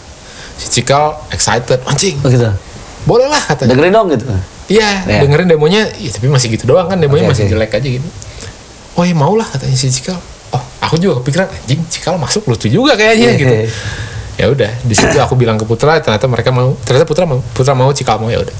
si 0.56 0.72
Cikal 0.72 1.18
excited 1.30 1.82
anjing 1.84 2.16
Oh 2.22 2.30
gitu. 2.30 2.48
boleh 3.04 3.26
lah 3.26 3.42
katanya 3.42 3.74
Dengerin 3.74 3.92
dong 3.92 4.08
gitu. 4.10 4.26
iya 4.70 5.04
Ya. 5.04 5.20
dengerin 5.20 5.50
demonya 5.50 5.90
ya, 5.92 6.10
tapi 6.10 6.30
masih 6.30 6.48
gitu 6.50 6.70
doang 6.70 6.86
kan 6.86 6.96
demonya 6.96 7.26
Oke, 7.26 7.32
masih 7.34 7.44
oke. 7.46 7.52
jelek 7.52 7.72
aja 7.74 7.88
gitu 7.90 8.08
oh 8.94 9.04
ya 9.04 9.12
mau 9.12 9.34
lah 9.34 9.46
katanya 9.46 9.74
si 9.74 9.90
Cikal 9.90 10.16
oh 10.52 10.64
aku 10.80 10.96
juga 10.96 11.20
kepikiran 11.20 11.50
anjing 11.50 11.82
Cikal 11.90 12.16
masuk 12.16 12.46
lucu 12.46 12.70
juga 12.70 12.94
kayaknya 12.94 13.28
Iya, 13.28 13.40
gitu 13.40 13.56
iya. 13.58 13.68
Ya 14.42 14.50
udah 14.50 14.72
di 14.82 14.92
situ 14.92 15.14
aku 15.16 15.34
bilang 15.36 15.54
ke 15.54 15.64
Putra 15.64 15.98
ternyata 15.98 16.26
mereka 16.26 16.50
mau 16.50 16.74
ternyata 16.80 17.06
Putra 17.06 17.24
mau 17.24 17.46
Putra 17.48 17.72
mau 17.72 17.90
Cikal 17.90 18.18
mau 18.18 18.28
ya 18.28 18.42
udah 18.42 18.56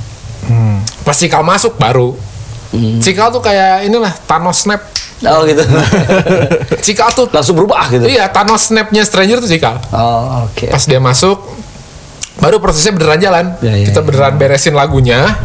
pas 1.02 1.14
Cikal 1.14 1.42
masuk 1.42 1.76
baru 1.76 2.14
Cikal 3.02 3.30
tuh 3.30 3.42
kayak 3.42 3.84
inilah 3.84 4.14
Thanos 4.24 4.62
snap 4.62 4.80
Oh 5.22 5.46
gitu. 5.46 5.62
Cikal 6.86 7.10
tuh 7.12 7.30
Langsung 7.30 7.54
berubah 7.54 7.86
gitu. 7.90 8.06
iya 8.06 8.26
Thanos 8.28 8.70
snapnya 8.70 9.02
Stranger 9.02 9.38
tuh 9.38 9.46
Cikal 9.46 9.78
Oh, 9.90 10.46
oke. 10.46 10.66
pas 10.66 10.82
dia 10.82 10.98
masuk 10.98 11.38
baru 12.38 12.58
prosesnya 12.58 12.90
beneran 12.92 13.20
jalan 13.20 13.46
Ya, 13.60 13.76
ya, 13.76 13.86
kita 13.86 14.02
ya. 14.02 14.06
beneran 14.08 14.34
beresin 14.36 14.74
lagunya 14.74 15.38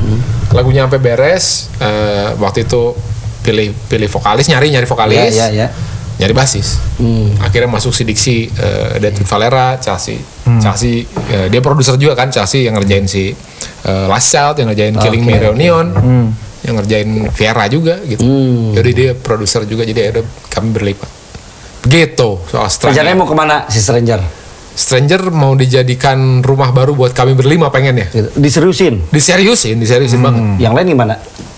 lagunya 0.49 0.85
sampai 0.85 0.97
beres 0.99 1.69
eh, 1.77 2.33
waktu 2.37 2.63
itu 2.63 2.97
pilih 3.43 3.75
pilih 3.85 4.09
vokalis 4.09 4.47
nyari 4.47 4.71
nyari 4.71 4.87
vokalis 4.87 5.35
Ya, 5.35 5.49
ya, 5.49 5.67
ya. 5.67 5.69
Nyari 6.17 6.33
basis 6.33 6.81
Hmm. 6.97 7.37
akhirnya 7.39 7.69
masuk 7.69 7.93
si 7.93 8.03
Dixie 8.03 8.49
uh, 8.51 8.97
David 8.97 9.21
Valera 9.23 9.77
Chelsea 9.77 10.17
Chelsea 10.57 11.05
eh, 11.29 11.47
dia 11.47 11.61
produser 11.61 11.95
juga 11.95 12.15
kan 12.15 12.29
Chelsea 12.29 12.65
yang 12.65 12.75
ngerjain 12.75 13.05
si 13.05 13.37
eh, 13.83 14.07
Last 14.07 14.29
Child 14.29 14.57
yang 14.57 14.69
ngerjain 14.71 14.95
Killing 14.97 15.23
Oke, 15.23 15.29
Me 15.29 15.35
oke. 15.35 15.43
Reunion 15.45 15.87
yang 16.63 16.75
ngerjain 16.75 17.09
Viera 17.31 17.65
juga 17.67 18.01
gitu 18.03 18.25
Hmm. 18.25 18.73
jadi 18.73 18.91
dia 18.91 19.11
produser 19.13 19.63
juga 19.65 19.85
jadi 19.85 20.11
ada 20.11 20.21
kami 20.49 20.73
berlipat 20.73 21.11
begitu 21.83 22.41
soal 22.47 22.67
Stranger 22.67 22.97
Rencananya 22.97 23.17
mau 23.17 23.29
ke 23.29 23.37
mana 23.37 23.57
si 23.69 23.79
Stranger? 23.79 24.19
Stranger 24.77 25.33
mau 25.33 25.53
dijadikan 25.53 26.41
rumah 26.41 26.69
baru 26.69 26.93
buat 26.93 27.11
kami 27.11 27.33
berlima 27.33 27.69
pengen 27.69 27.97
ya 27.97 28.07
Gitu. 28.07 28.29
Diseriusin. 28.37 29.09
diseriusin 29.09 29.77
diseriusin 29.77 30.21
banget 30.21 30.61
Yang 30.61 30.73
lain 30.75 30.87
gimana? 30.93 31.15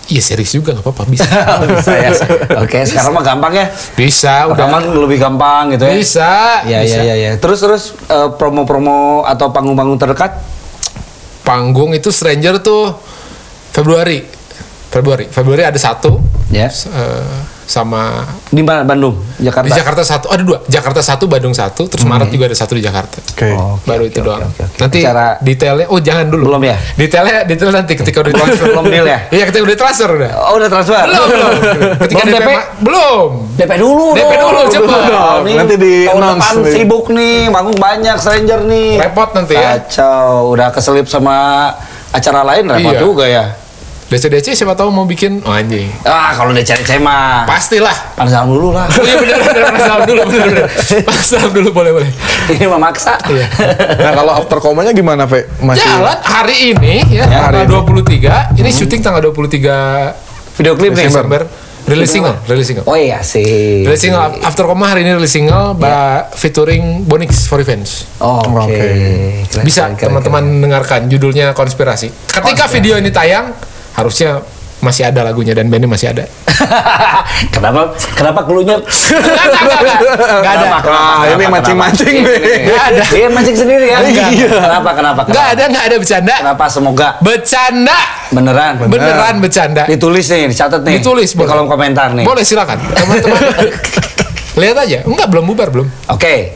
iya 0.07 0.17
serius 0.19 0.49
juga 0.49 0.71
nggak 0.71 0.81
apa-apa 0.81 1.03
bisa 1.05 1.27
Bisa 1.69 1.93
ya. 1.93 2.09
Oke, 2.57 2.81
sekarang 2.81 3.11
mah 3.11 3.21
gampang 3.21 3.53
ya. 3.53 3.65
bisa 3.93 4.47
udah 4.47 4.57
Rekaman 4.65 4.83
lebih 4.97 5.17
gampang 5.17 5.63
gitu 5.69 5.83
ya. 5.83 5.93
bisa 5.93 6.31
Ya, 6.63 6.79
bisa. 6.81 6.97
ya, 6.97 7.03
ya, 7.05 7.15
ya. 7.19 7.31
Terus 7.35 7.59
terus 7.59 7.83
eh, 8.07 8.29
promo-promo 8.33 9.21
atau 9.21 9.51
panggung-panggung 9.51 9.99
terdekat? 9.99 10.39
panggung 11.41 11.91
itu 11.91 12.09
Stranger 12.09 12.57
tuh 12.59 12.93
Februari 13.69 14.21
Februari 14.87 15.25
Februari 15.25 15.61
ada 15.63 15.77
satu 15.77 16.17
Ya. 16.47 16.65
s- 16.67 16.85
eh, 16.85 17.58
sama 17.69 18.25
Di 18.49 18.59
mana? 18.59 18.81
Bandung, 18.81 19.13
Jakarta. 19.37 19.61
di 19.63 19.71
Jakarta 19.71 20.01
satu 20.01 20.25
ada 20.27 20.41
dua 20.41 20.57
Jakarta 20.65 20.99
satu 20.99 21.29
Bandung 21.29 21.53
satu 21.53 21.85
terus 21.85 22.01
Maret 22.01 22.27
juga 22.27 22.49
ada 22.49 22.57
satu 22.57 22.73
di 22.73 22.81
Jakarta 22.81 23.21
Oke. 23.21 23.53
Oh, 23.53 23.77
oke, 23.77 23.85
baru 23.85 24.01
oke, 24.01 24.09
itu 24.09 24.19
oke, 24.19 24.25
doang 24.25 24.41
oke, 24.43 24.57
oke. 24.59 24.77
nanti 24.79 24.99
Acara- 24.99 25.37
detailnya 25.39 25.85
oh 25.87 25.99
jangan 25.99 26.25
dulu 26.27 26.43
Belum 26.49 26.63
ya? 26.63 26.77
detailnya 26.95 27.37
detail 27.43 27.69
nanti 27.71 27.93
ketika 27.93 28.17
udah 28.19 28.33
transfer 28.33 28.65
Belum 28.67 28.85
deal 28.87 29.05
ya? 29.05 29.19
iya 29.29 29.43
ketika 29.45 29.61
udah 29.61 29.77
transfer 29.77 30.09
udah 30.11 30.31
Oh, 30.41 30.53
udah 30.57 30.65
transfer. 30.67 30.97
belum 31.05 31.27
belum 31.29 31.51
ketika 31.99 32.17
Belum 32.19 32.33
DP, 32.33 32.41
DP? 32.41 32.51
belum 32.81 33.29
DP 33.53 33.71
dulu 33.77 34.07
DP 34.11 34.33
dulu, 34.35 34.59
coba. 34.67 34.97
Oh, 35.29 35.37
nih, 35.41 35.55
Nanti 35.55 35.75
di 35.75 35.93
tahun 36.03 36.21
depan 36.25 36.55
nih. 36.57 36.73
sibuk 36.73 37.05
nih, 37.11 37.37
manggung 37.47 37.77
banyak 37.77 38.15
Stranger 38.17 38.59
nih. 38.63 38.89
repot 38.97 39.29
nanti 39.31 39.53
ya 39.53 39.77
Kacau, 39.77 40.49
udah 40.49 40.67
keselip 40.71 41.05
sama 41.05 41.69
acara 42.09 42.41
lain 42.43 42.65
repot 42.65 42.91
Iya. 42.91 42.99
juga 42.99 43.25
ya. 43.25 43.45
DC 44.09 44.25
DC 44.25 44.47
siapa 44.53 44.73
tahu 44.73 44.89
mau 44.89 45.05
bikin 45.05 45.37
oh 45.39 45.53
anjing 45.53 45.85
Ah, 46.01 46.33
kalau 46.33 46.49
udah 46.49 46.65
cari 46.65 46.97
mah. 46.97 47.45
pastilah 47.45 47.93
Panas 48.17 48.33
dulu 48.41 48.73
lah. 48.73 48.89
oh 48.89 49.05
iya 49.05 49.15
benar 49.15 49.37
benar 49.39 49.63
Panas 49.69 49.85
dulu 50.03 50.21
benar 50.25 50.47
benar 50.49 50.65
Panas 51.07 51.27
dulu 51.47 51.69
boleh 51.71 51.91
boleh 51.93 52.09
Ini 52.49 52.65
memaksa. 52.65 53.13
Iya. 53.23 53.45
Nah 53.95 54.11
kalau 54.11 54.33
after 54.33 54.57
komanya 54.57 54.89
gimana, 54.89 55.23
Ve? 55.23 55.45
Masih 55.59 55.85
Jalan 55.85 56.17
hari 56.19 56.73
ini 56.73 57.05
ya, 57.05 57.23
Ya, 57.23 57.39
hari 57.45 57.61
tanggal 57.61 57.85
ini. 57.85 58.57
23. 58.57 58.57
Ini 58.57 58.69
syuting 58.73 58.99
tanggal 58.99 59.21
23 59.21 60.57
Video 60.57 60.73
klip 60.73 60.91
nih. 60.91 61.05
Desember. 61.05 61.45
Rilis 61.85 62.09
single, 62.11 62.37
rilis 62.45 62.65
single. 62.65 62.85
Oh 62.85 62.93
iya 62.93 63.17
sih. 63.19 63.81
Rilis 63.81 63.97
single 63.99 64.41
After 64.41 64.65
Koma 64.65 64.89
hari 64.89 65.01
ini 65.01 65.13
rilis 65.15 65.29
single 65.31 65.73
ba 65.73 66.25
featuring 66.31 67.01
Bonix 67.03 67.45
for 67.45 67.57
Revenge. 67.57 68.05
Oh, 68.19 68.41
Oke. 68.41 68.57
Oke. 68.67 68.89
Keren, 69.47 69.63
Bisa 69.63 69.89
teman-teman 69.93 70.43
dengarkan 70.59 71.05
judulnya 71.05 71.53
Konspirasi. 71.53 72.09
Ketika 72.25 72.65
video 72.67 72.93
ini 72.95 73.09
tayang 73.09 73.53
harusnya 73.99 74.39
masih 74.79 75.03
ada 75.03 75.27
lagunya 75.27 75.51
dan 75.51 75.67
bandnya 75.67 75.91
masih 75.91 76.07
ada. 76.09 76.23
kenapa 77.55 77.91
kenapa 78.15 78.47
keluhnya 78.47 78.79
Enggak, 78.79 79.43
enggak, 79.51 79.59
enggak, 79.59 79.79
enggak. 79.79 79.99
Enggak 79.99 80.53
ada. 80.55 80.63
Kenapa, 80.63 80.77
kenapa, 80.79 80.87
Wah, 80.87 81.19
kenapa, 81.19 81.35
ini 81.35 81.45
mancing-mancing 81.51 82.13
Ini, 82.13 82.23
nih. 82.23 82.35
ini. 82.39 82.55
Nggak 82.63 82.83
ada. 82.87 83.03
Dia 83.11 83.27
mancing 83.27 83.57
sendiri 83.57 83.85
ya? 83.85 83.97
Iya. 83.99 84.47
Kenapa, 84.47 84.89
kenapa, 84.95 85.19
Enggak 85.21 85.35
kenapa? 85.35 85.51
ada, 85.51 85.63
enggak 85.67 85.83
ada 85.83 85.95
bercanda. 85.99 86.35
Kenapa 86.39 86.65
semoga 86.71 87.07
Bercanda. 87.19 87.99
beneran? 88.31 88.73
Beneran 88.87 89.35
bercanda. 89.39 89.83
Ditulis 89.83 90.25
nih, 90.25 90.47
dicatat 90.47 90.81
nih. 90.81 90.93
Ditulis 90.95 91.29
di 91.29 91.43
kolom 91.43 91.67
komentar 91.67 92.15
nih. 92.15 92.23
Boleh 92.23 92.43
silakan. 92.43 92.79
Teman-teman. 92.79 93.39
Lihat 94.63 94.77
aja. 94.79 94.97
Enggak, 95.03 95.27
belum 95.27 95.43
bubar 95.45 95.67
belum. 95.69 95.87
Oke. 96.07 96.55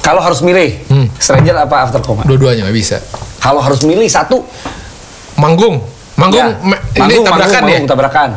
Kalau 0.00 0.24
harus 0.24 0.40
milih, 0.40 0.88
Hmm. 0.88 1.04
Stranger 1.20 1.52
apa 1.60 1.84
After 1.84 2.00
Coma? 2.00 2.24
Dua-duanya 2.24 2.64
nggak 2.64 2.72
bisa. 2.72 2.96
Kalau 3.36 3.60
harus 3.60 3.84
milih 3.84 4.08
satu, 4.08 4.40
Manggung. 5.36 5.84
Manggung, 6.20 6.44
ya. 6.44 6.76
ini 6.92 7.00
Manggung, 7.00 7.24
tabrakan 7.24 7.40
manggung, 7.40 7.56
ya. 7.56 7.60
manggung, 7.64 7.86
tabrakan. 7.88 8.30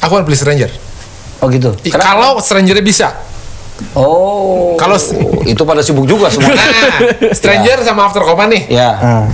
Aku 0.00 0.12
akan 0.12 0.24
pilih 0.24 0.36
Stranger. 0.36 0.70
Oh 1.38 1.46
gitu. 1.46 1.70
Kenapa? 1.80 2.04
Kalau 2.04 2.30
Strangernya 2.38 2.82
bisa. 2.82 3.08
oh, 3.92 4.72
kalau- 4.74 4.96
itu 5.44 5.62
pada 5.62 5.80
sibuk 5.80 6.04
juga 6.04 6.26
semua. 6.26 6.48
Nah, 6.48 7.30
Stranger 7.30 7.78
sama 7.82 8.04
After 8.04 8.20
Coma 8.20 8.44
nih. 8.46 8.66
ya. 8.68 8.88
Ah. 8.90 9.24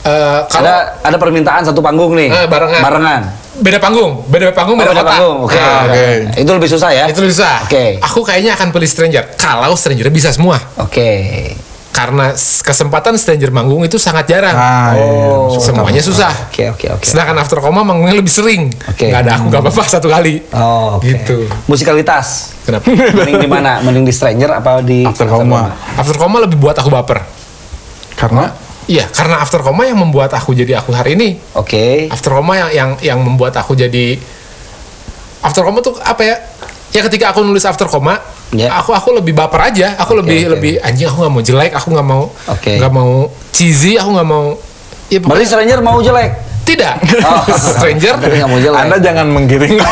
Eh, 0.00 0.40
kalau 0.48 0.62
Ada 0.64 0.74
ada 1.02 1.16
permintaan 1.16 1.62
satu 1.62 1.78
panggung 1.78 2.14
nih. 2.14 2.28
Eh, 2.28 2.46
barengan. 2.46 2.80
Barengan. 2.80 3.22
beda 3.58 3.82
panggung, 3.82 4.22
beda 4.26 4.54
panggung, 4.54 4.74
Oh, 4.74 4.80
beda 4.80 4.90
beda 4.92 5.02
kota. 5.02 5.10
panggung. 5.10 5.38
Oke. 5.42 5.58
Ah, 5.58 5.82
oke. 5.84 6.06
Itu 6.38 6.50
lebih 6.52 6.70
susah 6.70 6.90
ya? 6.94 7.04
Itu 7.06 7.20
bisa. 7.20 7.66
Oke. 7.66 7.98
Aku 8.00 8.22
kayaknya 8.22 8.54
akan 8.54 8.70
pilih 8.70 8.86
Stranger. 8.86 9.34
Kalau 9.34 9.74
Stranger 9.74 10.06
bisa 10.08 10.30
semua. 10.30 10.62
Oke. 10.78 11.10
Karena 11.98 12.30
kesempatan 12.38 13.18
Stranger 13.18 13.50
manggung 13.50 13.82
itu 13.82 13.98
sangat 13.98 14.30
jarang. 14.30 14.54
Ah, 14.54 14.94
iya, 14.94 15.02
iya. 15.02 15.26
Oh. 15.34 15.58
Semuanya 15.58 15.98
susah. 15.98 16.30
Oke, 16.46 16.70
oke, 16.70 16.86
oke. 16.94 17.02
Sedangkan 17.02 17.34
After 17.42 17.58
Coma 17.58 17.82
manggungnya 17.82 18.14
lebih 18.14 18.30
sering. 18.30 18.70
Oke. 18.86 19.10
Nggak 19.10 19.26
ada 19.26 19.32
aku 19.34 19.44
nggak 19.50 19.62
apa-apa 19.66 19.82
satu 19.82 20.06
kali. 20.06 20.46
Oh, 20.54 21.02
oke. 21.02 21.10
Gitu. 21.10 21.50
Musikalitas. 21.66 22.54
Kenapa? 22.62 22.86
Mending 22.86 23.42
di 23.42 23.50
mana? 23.50 23.82
Mending 23.82 24.06
di 24.06 24.14
Stranger 24.14 24.62
apa 24.62 24.78
di 24.78 25.02
After 25.02 25.26
Coma. 25.26 25.74
After 25.98 26.14
Coma 26.14 26.38
lebih 26.38 26.62
buat 26.62 26.78
aku 26.78 26.86
baper. 26.86 27.18
Karena 28.14 28.46
Iya, 28.88 29.04
karena 29.10 29.42
After 29.42 29.60
Coma 29.60 29.84
yang 29.84 29.98
membuat 29.98 30.32
aku 30.32 30.54
jadi 30.54 30.78
aku 30.78 30.94
hari 30.94 31.18
ini. 31.18 31.36
Oke. 31.58 32.06
After 32.14 32.30
Coma 32.30 32.56
yang 32.56 32.70
yang 32.70 32.90
yang 33.02 33.18
membuat 33.26 33.58
aku 33.58 33.74
jadi 33.74 34.16
After 35.42 35.66
Coma 35.66 35.82
tuh 35.82 35.98
apa 35.98 36.22
ya? 36.22 36.38
Ya 36.88 37.02
ketika 37.02 37.30
aku 37.30 37.42
nulis 37.42 37.62
After 37.62 37.84
Coma, 37.84 38.18
Ya. 38.48 38.72
aku 38.72 38.90
aku 38.90 39.12
lebih 39.12 39.32
baper 39.32 39.68
aja. 39.68 39.92
Aku 40.00 40.16
Oke, 40.16 40.24
lebih 40.24 40.38
oke. 40.40 40.48
lebih 40.56 40.72
anjing 40.80 41.04
aku 41.04 41.20
nggak 41.20 41.30
mau 41.30 41.42
jelek, 41.42 41.70
aku 41.72 41.86
nggak 41.92 42.06
mau 42.06 42.22
nggak 42.48 42.90
mau 42.90 43.10
cheesy, 43.52 43.94
aku 43.94 44.08
nggak 44.10 44.26
mau 44.26 44.44
ya 45.06 45.18
Berarti 45.20 45.44
Stranger 45.44 45.78
mau 45.80 46.00
jelek? 46.00 46.30
tidak. 46.64 47.00
Oh. 47.24 47.44
Stranger 47.72 48.12
nggak 48.18 48.44
mau 48.44 48.56
jelek. 48.56 48.78
Anda 48.78 48.96
jangan 49.00 49.26
menggiring. 49.28 49.76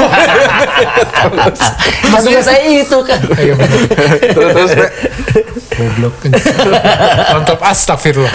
Maksudnya 2.12 2.42
saya 2.42 2.60
itu 2.64 2.98
kan. 3.00 3.20
Terus 3.24 4.50
terus. 4.52 4.70
Goblok. 5.72 6.14
Mantap 7.32 7.60
astagfirullah. 7.60 8.32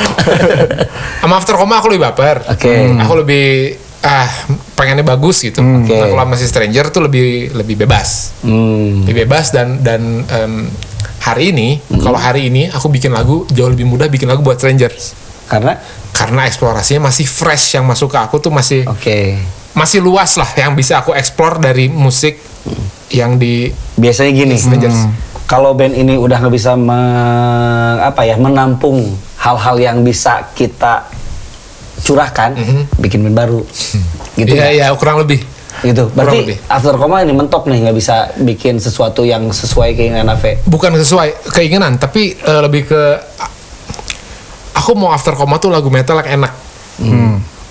Sama 1.18 1.34
After 1.38 1.54
Coma 1.54 1.78
aku 1.78 1.94
lebih 1.94 2.04
baper. 2.04 2.42
Oke. 2.50 2.98
Aku 2.98 3.14
lebih 3.18 3.78
ah 4.02 4.26
pengennya 4.82 5.06
bagus 5.06 5.46
gitu. 5.46 5.62
Oke. 5.62 5.94
Nah, 5.94 6.10
kalau 6.10 6.26
masih 6.26 6.50
Stranger 6.50 6.90
tuh 6.90 7.06
lebih 7.06 7.54
lebih 7.54 7.78
bebas. 7.78 8.34
Hmm. 8.42 9.06
lebih 9.06 9.30
bebas 9.30 9.54
dan 9.54 9.78
dan 9.80 10.26
em, 10.26 10.66
hari 11.22 11.54
ini 11.54 11.78
kalau 12.02 12.18
hari 12.18 12.50
ini 12.50 12.66
aku 12.68 12.90
bikin 12.90 13.14
lagu 13.14 13.46
jauh 13.54 13.70
lebih 13.70 13.86
mudah 13.86 14.10
bikin 14.10 14.26
lagu 14.26 14.42
buat 14.42 14.58
strangers 14.58 15.14
Karena 15.46 15.78
karena 16.12 16.50
eksplorasinya 16.50 17.14
masih 17.14 17.30
fresh 17.30 17.78
yang 17.78 17.86
masuk 17.86 18.10
ke 18.10 18.18
aku 18.18 18.42
tuh 18.42 18.50
masih 18.50 18.90
oke. 18.90 19.20
masih 19.78 20.02
luas 20.02 20.34
lah 20.34 20.50
yang 20.58 20.74
bisa 20.74 20.98
aku 20.98 21.14
explore 21.14 21.62
dari 21.62 21.86
musik 21.88 22.42
yang 23.14 23.38
di 23.38 23.70
Biasanya 23.94 24.32
gini. 24.34 24.56
Strangers. 24.58 24.98
Kalau 25.46 25.76
band 25.76 25.94
ini 25.94 26.16
udah 26.16 26.40
nggak 26.40 26.56
bisa 26.56 26.74
me- 26.74 28.00
apa 28.02 28.24
ya 28.24 28.40
menampung 28.40 29.04
hal-hal 29.38 29.76
yang 29.78 29.98
bisa 30.02 30.48
kita 30.56 31.06
curahkan, 32.02 32.58
bikin 32.98 33.22
band 33.22 33.38
baru. 33.38 33.62
Gitu. 34.34 34.52
Iya 34.52 34.68
ya? 34.68 34.70
iya 34.72 34.86
kurang 34.96 35.20
lebih 35.20 35.44
Gitu. 35.82 36.08
Kurang 36.08 36.16
Berarti 36.16 36.38
lebih. 36.44 36.58
After 36.68 36.94
Coma 36.94 37.20
ini 37.20 37.32
mentok 37.32 37.66
nih 37.66 37.84
nggak 37.84 37.96
bisa 37.96 38.16
bikin 38.38 38.78
sesuatu 38.78 39.24
yang 39.24 39.50
sesuai 39.50 39.96
keinginan 39.96 40.30
Ave. 40.30 40.62
bukan 40.64 40.94
sesuai 40.94 41.50
keinginan 41.50 41.98
tapi 41.98 42.36
eh, 42.36 42.62
lebih 42.62 42.86
ke 42.86 43.02
aku 44.74 44.92
mau 44.94 45.12
after 45.12 45.34
coma 45.34 45.58
tuh 45.58 45.70
lagu 45.70 45.88
metal 45.88 46.18
yang 46.22 46.42
enak 46.42 46.54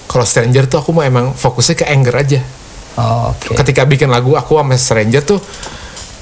kalau 0.06 0.26
stranger 0.26 0.66
tuh 0.66 0.82
aku 0.82 0.90
mau 0.90 1.02
emang 1.02 1.32
fokusnya 1.32 1.74
ke 1.76 1.86
anger 1.86 2.14
aja 2.16 2.40
Oh, 2.98 3.30
Oke. 3.30 3.54
ketika 3.54 3.86
bikin 3.86 4.10
lagu 4.10 4.34
aku 4.34 4.58
sama 4.58 4.74
stranger 4.74 5.22
tuh 5.22 5.38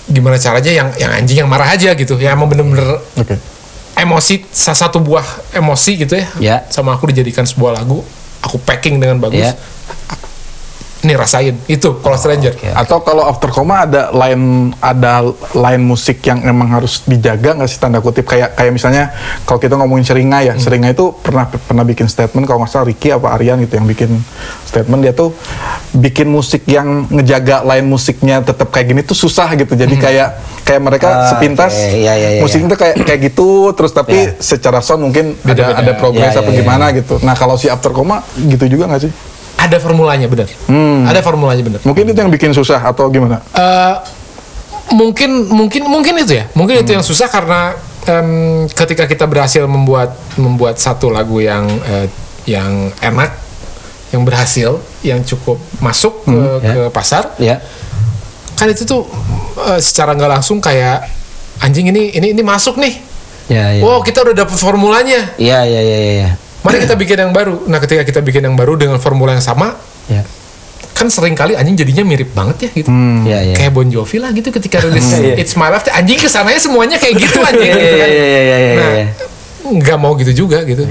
gimana 0.05 0.37
caranya 0.37 0.69
yang 0.69 0.89
yang 1.01 1.11
anjing 1.11 1.41
yang 1.41 1.49
marah 1.49 1.65
aja 1.65 1.97
gitu 1.97 2.21
yang 2.21 2.37
emang 2.37 2.53
bener-bener 2.53 3.01
Oke. 3.17 3.41
Emosi 3.99 4.47
sa- 4.49 4.73
satu 4.73 4.99
buah 4.99 5.25
emosi 5.53 5.93
gitu 5.99 6.15
ya 6.15 6.27
Ya. 6.39 6.57
sama 6.69 6.93
aku 6.93 7.09
dijadikan 7.09 7.43
sebuah 7.43 7.75
lagu 7.75 8.01
aku 8.41 8.57
packing 8.59 8.97
dengan 8.97 9.19
bagus 9.19 9.43
Ya. 9.45 9.59
Nih 10.99 11.15
rasain. 11.15 11.55
Itu 11.65 12.03
kalau 12.03 12.19
stranger. 12.19 12.53
oke. 12.53 12.69
Atau 12.75 12.99
kalau 13.01 13.23
after 13.23 13.49
coma 13.49 13.87
ada 13.87 14.11
line 14.11 14.75
ada 14.79 15.23
line 15.55 15.79
musik 15.81 16.19
yang 16.23 16.43
emang 16.43 16.67
harus 16.69 17.07
dijaga 17.07 17.55
nggak 17.55 17.69
sih 17.69 17.79
tanda 17.79 18.03
kutip? 18.03 18.27
Kayak 18.27 18.59
kayak 18.59 18.75
misalnya 18.75 19.15
kalau 19.47 19.63
kita 19.63 19.79
ngomongin 19.79 20.03
Seringai 20.03 20.51
ya. 20.51 20.55
Seringai 20.59 20.93
itu 20.93 21.15
pernah 21.15 21.47
pernah 21.47 21.87
bikin 21.87 22.11
statement 22.11 22.45
kalau 22.45 22.61
nggak 22.61 22.73
salah 22.73 22.87
Ricky 22.87 23.09
apa 23.09 23.31
Aryan 23.31 23.63
gitu 23.63 23.79
yang 23.79 23.87
bikin 23.87 24.11
statement. 24.67 25.01
Dia 25.01 25.15
tuh 25.15 25.31
bikin 25.95 26.27
musik 26.27 26.67
yang 26.67 27.07
ngejaga 27.09 27.63
line 27.63 27.87
musiknya 27.87 28.43
tetap 28.43 28.69
kayak 28.69 28.87
gini 28.91 29.01
tuh 29.07 29.15
susah 29.15 29.55
gitu. 29.55 29.79
Jadi 29.79 29.95
kayak 29.97 30.29
kayak 30.67 30.83
mereka 30.83 31.07
Ah, 31.09 31.31
sepintas 31.31 31.73
oke. 31.73 31.95
Iya, 31.95 32.13
iya, 32.15 32.29
iya, 32.37 32.41
musiknya 32.43 32.75
tuh 32.75 32.81
kayak 32.83 32.97
kayak 33.07 33.21
gitu. 33.33 33.49
Terus 33.73 33.93
tapi 33.95 34.19
Iya. 34.19 34.43
secara 34.43 34.83
sound 34.83 35.07
mungkin 35.07 35.39
Beda-beda. 35.41 35.79
ada 35.79 35.81
ada 35.81 35.93
progres 35.95 36.35
Iya, 36.35 36.43
apa 36.43 36.51
iya, 36.51 36.59
iya. 36.59 36.61
gimana 36.61 36.85
gitu. 36.91 37.15
Nah 37.23 37.33
kalau 37.33 37.55
si 37.55 37.71
after 37.71 37.95
coma 37.95 38.21
gitu 38.35 38.67
juga 38.67 38.91
nggak 38.91 39.03
sih 39.07 39.13
ada 39.59 39.77
formulanya 39.77 40.25
bener 40.25 40.47
ada 41.05 41.21
formulanya 41.21 41.61
bener 41.61 41.81
mungkin 41.83 42.07
itu 42.07 42.19
yang 42.19 42.31
bikin 42.31 42.51
susah 42.53 42.79
atau 42.81 43.11
gimana 43.11 43.43
Eh, 43.53 43.95
mungkin 44.89 45.45
mungkin 45.51 45.85
mungkin 45.85 46.15
itu 46.17 46.33
ya 46.33 46.49
mungkin 46.55 46.81
itu 46.81 46.97
yang 46.97 47.05
susah 47.05 47.29
karena 47.29 47.77
em, 48.07 48.65
ketika 48.71 49.05
kita 49.05 49.29
berhasil 49.29 49.69
membuat 49.69 50.17
membuat 50.41 50.81
satu 50.81 51.13
lagu 51.13 51.43
yang 51.43 51.69
eh, 51.85 52.09
yang 52.49 52.89
enak 53.03 53.37
yang 54.09 54.25
berhasil 54.25 54.81
yang 55.05 55.21
cukup 55.21 55.61
masuk 55.85 56.25
ke, 56.25 56.39
ya. 56.65 56.73
ke 56.73 56.83
pasar 56.89 57.29
Ya. 57.37 57.61
kan 58.57 58.65
itu 58.67 58.89
tuh 58.89 59.05
eh, 59.69 59.77
secara 59.79 60.17
nggak 60.17 60.41
langsung 60.41 60.57
kayak 60.59 61.05
anjing 61.61 61.93
ini 61.93 62.17
ini 62.17 62.33
ini 62.33 62.41
masuk 62.41 62.81
nih 62.81 63.05
Ya, 63.49 63.73
ya. 63.73 63.81
wow 63.81 64.01
kita 64.01 64.21
udah 64.25 64.45
dapet 64.45 64.57
formulanya 64.57 65.33
Iya, 65.37 65.65
iya, 65.65 65.81
iya, 65.81 65.99
iya, 65.99 66.13
iya. 66.21 66.31
Mari 66.61 66.77
kita 66.81 66.95
bikin 66.95 67.19
yang 67.19 67.31
baru 67.31 67.65
nah 67.65 67.79
ketika 67.79 68.03
kita 68.03 68.21
bikin 68.21 68.43
yang 68.43 68.55
baru 68.55 68.75
dengan 68.75 68.99
formula 68.99 69.33
yang 69.33 69.43
sama 69.43 69.79
Ya. 70.09 70.25
kan 70.91 71.07
sering 71.07 71.33
kali 71.33 71.53
anjing 71.53 71.77
jadinya 71.77 72.01
mirip 72.03 72.33
banget 72.33 72.57
ya 72.65 72.71
gitu 72.75 72.89
Iya, 73.23 73.39
iya. 73.45 73.55
kayak 73.55 73.71
Bon 73.71 73.85
Jovi 73.85 74.17
lah 74.17 74.33
gitu 74.33 74.49
ketika 74.51 74.81
rilis 74.81 75.05
Iya. 75.21 75.37
It's 75.37 75.53
My 75.53 75.69
Life 75.69 75.85
anjing 75.87 76.17
ke 76.17 76.27
sananya 76.27 76.57
semuanya 76.57 76.97
kayak 76.97 77.15
gitu 77.19 77.39
anjing 77.39 77.69
Iya, 77.69 77.77
gitu 77.77 77.87
iya, 77.87 78.01
kan. 78.01 78.09
iya, 78.09 78.25
iya, 78.25 78.41
iya, 78.59 78.73
nah 78.75 78.91
iya. 78.95 79.07
nggak 79.69 79.97
mau 79.97 80.17
gitu 80.17 80.33
juga 80.35 80.65
gitu 80.65 80.89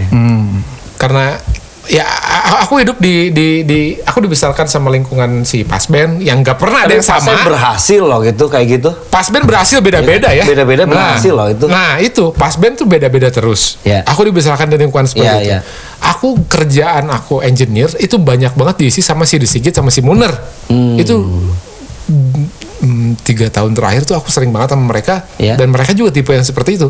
karena 0.96 1.42
ya 1.88 2.04
aku 2.62 2.84
hidup 2.84 3.00
di 3.00 3.32
di 3.32 3.64
di 3.64 3.80
aku 4.00 4.20
dibesarkan 4.20 4.68
sama 4.68 4.92
lingkungan 4.92 5.48
si 5.48 5.64
Pasben 5.64 6.20
yang 6.20 6.44
nggak 6.44 6.60
pernah 6.60 6.84
ada 6.84 6.94
yang 6.94 7.04
sama 7.04 7.32
berhasil 7.42 8.04
loh 8.04 8.20
gitu 8.22 8.52
kayak 8.52 8.68
gitu. 8.80 8.90
Pasben 9.08 9.48
berhasil 9.48 9.80
beda-beda 9.80 10.30
ya. 10.32 10.44
Beda-beda 10.44 10.84
Nah, 10.84 10.92
berhasil 11.16 11.32
loh 11.32 11.48
itu. 11.48 11.66
Nah 11.66 11.98
itu 11.98 12.36
Pasben 12.36 12.76
tuh 12.76 12.84
beda-beda 12.86 13.32
terus. 13.32 13.80
Ya. 13.88 14.04
Aku 14.04 14.28
dibesarkan 14.28 14.68
dari 14.68 14.84
lingkungan 14.84 15.08
seperti 15.08 15.28
Ya, 15.28 15.40
itu. 15.40 15.52
ya. 15.56 15.60
Aku 16.14 16.38
kerjaan 16.46 17.08
aku 17.10 17.40
engineer 17.42 17.90
itu 17.98 18.20
banyak 18.20 18.54
banget 18.54 18.76
diisi 18.84 19.00
sama 19.00 19.24
si 19.24 19.40
Sigit 19.48 19.72
sama 19.72 19.88
si 19.88 20.04
Muner. 20.04 20.30
Hmm. 20.68 21.00
Itu 21.00 21.24
mm, 22.08 23.24
tiga 23.24 23.48
tahun 23.50 23.74
terakhir 23.74 24.04
tuh 24.04 24.16
aku 24.16 24.28
sering 24.30 24.52
banget 24.52 24.76
sama 24.76 24.86
mereka 24.88 25.24
Ya. 25.40 25.56
dan 25.56 25.72
mereka 25.72 25.92
juga 25.96 26.12
tipe 26.12 26.32
yang 26.32 26.46
seperti 26.46 26.78
itu. 26.78 26.90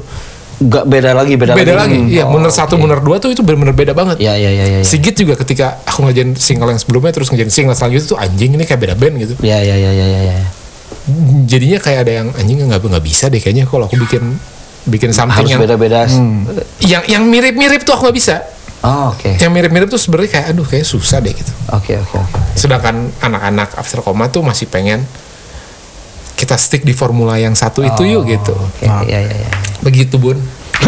Gak 0.58 0.90
beda 0.90 1.14
lagi, 1.14 1.38
beda, 1.38 1.54
Beda, 1.54 1.78
lagi. 1.78 2.02
Hmm. 2.02 2.10
Iya, 2.10 2.26
Oh, 2.26 2.34
Muner 2.34 2.50
satu. 2.50 2.82
Muner 2.82 2.98
dua 2.98 3.22
tuh 3.22 3.30
itu 3.30 3.46
benar-benar 3.46 3.78
beda 3.78 3.94
banget. 3.94 4.18
Ya, 4.18 4.34
ya, 4.34 4.50
ya, 4.50 4.66
ya. 4.66 4.78
ya. 4.82 4.86
Sigit 4.86 5.14
juga 5.14 5.38
ketika 5.38 5.78
aku 5.86 6.10
ngerjain 6.10 6.34
single 6.34 6.74
yang 6.74 6.82
sebelumnya 6.82 7.14
terus 7.14 7.30
ngerjain 7.30 7.54
single 7.54 7.78
selanjutnya 7.78 8.10
tuh 8.10 8.18
anjing 8.18 8.58
ini 8.58 8.66
kayak 8.66 8.82
beda 8.82 8.96
band 8.98 9.22
gitu. 9.22 9.34
Ya, 9.46 9.62
ya, 9.62 9.78
ya, 9.78 9.92
ya, 9.94 10.06
ya, 10.10 10.22
ya. 10.34 10.38
Jadinya 11.46 11.78
kayak 11.78 12.00
ada 12.10 12.12
yang 12.24 12.28
anjing 12.34 12.58
nggak 12.58 12.82
nggak 12.82 13.06
bisa 13.06 13.30
deh 13.30 13.38
kayaknya 13.38 13.70
kalau 13.70 13.86
aku 13.86 14.02
bikin 14.02 14.36
bikin 14.88 15.12
something 15.14 15.46
Harus 15.46 15.52
yang 15.54 15.62
beda-beda. 15.62 16.10
yang 16.82 17.04
yang 17.06 17.24
mirip-mirip 17.30 17.86
tuh 17.86 17.94
aku 17.94 18.10
nggak 18.10 18.18
bisa. 18.18 18.36
Oh, 18.82 19.14
oke. 19.14 19.38
Yang 19.38 19.52
mirip-mirip 19.52 19.88
tuh 19.90 20.02
sebenarnya 20.02 20.42
kayak 20.42 20.46
aduh 20.54 20.66
kayak 20.66 20.86
susah 20.86 21.22
deh 21.22 21.34
gitu. 21.34 21.52
Oke, 21.70 21.98
oke, 21.98 22.18
oke. 22.18 22.40
Sedangkan 22.56 23.14
anak-anak 23.20 23.78
after 23.78 24.02
coma 24.02 24.30
tuh 24.30 24.42
masih 24.42 24.66
pengen 24.66 25.06
kita 26.38 26.54
stick 26.54 26.86
di 26.86 26.94
formula 26.94 27.42
yang 27.42 27.58
satu 27.58 27.82
itu 27.82 28.06
yuk 28.06 28.30
gitu. 28.30 28.54
Oke, 28.54 28.86
ya, 28.86 29.02
ya, 29.04 29.20
ya. 29.26 29.50
Begitu 29.82 30.22
bun. 30.22 30.38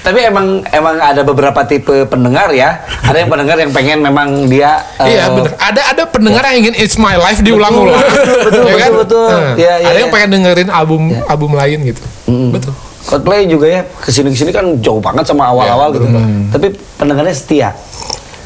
Tapi 0.00 0.18
emang 0.26 0.64
emang 0.72 0.96
ada 0.98 1.22
beberapa 1.22 1.60
tipe 1.68 2.08
pendengar 2.08 2.50
ya. 2.50 2.80
Ada 3.04 3.22
yang 3.22 3.30
pendengar 3.30 3.56
yang 3.60 3.70
pengen 3.70 3.98
memang 4.00 4.48
dia 4.48 4.80
eh, 4.98 5.14
Iya 5.14 5.30
bener. 5.30 5.52
Ada 5.60 5.80
ada 5.92 6.02
pendengar 6.08 6.42
yang 6.50 6.66
ingin 6.66 6.74
It's 6.80 6.96
My 6.96 7.20
Life 7.20 7.44
diulang-ulang. 7.44 8.00
betul, 8.48 8.64
Ya 8.80 8.88
betul, 8.88 8.98
betul. 9.04 9.28
Nah, 9.28 9.54
Iya, 9.54 9.74
iya, 9.84 9.88
ada 9.92 9.98
yang 10.00 10.10
iya. 10.10 10.16
pengen 10.16 10.28
dengerin 10.40 10.68
album 10.72 11.02
album 11.28 11.50
lain 11.54 11.78
gitu. 11.92 12.02
Betul. 12.50 12.72
Coldplay 13.00 13.48
juga 13.48 13.66
ya 13.68 13.80
ke 13.84 14.12
sini 14.12 14.28
ke 14.32 14.36
sini 14.36 14.50
kan 14.52 14.64
jauh 14.80 15.00
banget 15.00 15.28
sama 15.28 15.52
awal-awal 15.52 15.92
gitu. 15.92 16.06
Tapi 16.50 16.72
pendengarnya 16.96 17.36
setia. 17.36 17.70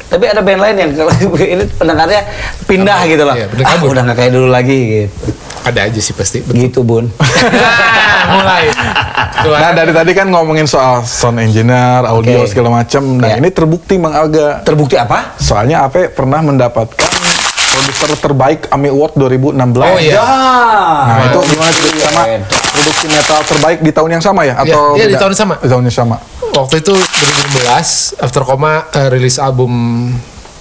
Tapi 0.05 0.25
ada 0.29 0.41
band 0.45 0.61
lain 0.61 0.75
yang 0.77 0.91
kalau 0.93 1.11
ini 1.57 1.65
pendengarnya 1.75 2.21
pindah 2.69 2.99
gitu 3.09 3.23
loh. 3.25 3.35
Iya, 3.35 3.47
ah, 3.65 3.77
udah 3.81 4.01
nggak 4.05 4.17
kayak 4.17 4.31
dulu 4.31 4.47
lagi 4.49 4.77
gitu. 5.09 5.33
Ada 5.65 5.89
aja 5.89 5.99
sih 5.99 6.13
pasti. 6.13 6.37
Betul. 6.45 6.61
Gitu 6.69 6.79
bun. 6.85 7.05
Nah, 8.25 8.41
mulai. 8.41 8.65
Nah 9.45 9.69
dari 9.77 9.93
tadi 9.93 10.11
kan 10.17 10.25
ngomongin 10.33 10.65
soal 10.65 11.05
sound 11.05 11.37
engineer, 11.37 12.01
audio 12.09 12.41
Oke. 12.41 12.49
segala 12.49 12.81
macam. 12.81 13.21
Nah 13.21 13.29
Ya. 13.29 13.37
ini 13.37 13.53
terbukti 13.53 14.01
Mang 14.01 14.17
Alga. 14.17 14.65
Terbukti 14.65 14.97
apa? 14.97 15.37
Soalnya 15.37 15.85
Ave 15.85 16.09
pernah 16.09 16.41
mendapatkan 16.41 17.05
produser 17.75 18.09
terbaik 18.15 18.59
AMI 18.71 18.89
Award 18.95 19.13
2016. 19.19 19.83
Oh 19.83 19.99
iya. 19.99 20.23
Nah 21.03 21.17
itu 21.27 21.39
gimana 21.51 21.71
cerita 21.75 22.07
sama 22.07 22.23
produksi 22.75 23.05
metal 23.11 23.39
terbaik 23.43 23.79
di 23.83 23.91
tahun 23.91 24.09
yang 24.15 24.23
sama 24.23 24.41
ya? 24.47 24.55
Atau 24.55 24.95
Iya, 24.95 25.03
iya, 25.03 25.11
di 25.11 25.15
tahun 25.19 25.31
yang 25.35 25.41
sama. 25.43 25.55
Di 25.59 25.67
tahun 25.67 25.83
yang 25.83 25.95
sama. 25.95 26.15
Waktu 26.55 26.75
itu 26.79 26.93
2016 26.95 28.23
After 28.23 28.43
Coma 28.47 28.87
eh, 28.93 29.07
rilis 29.11 29.35
album 29.35 29.71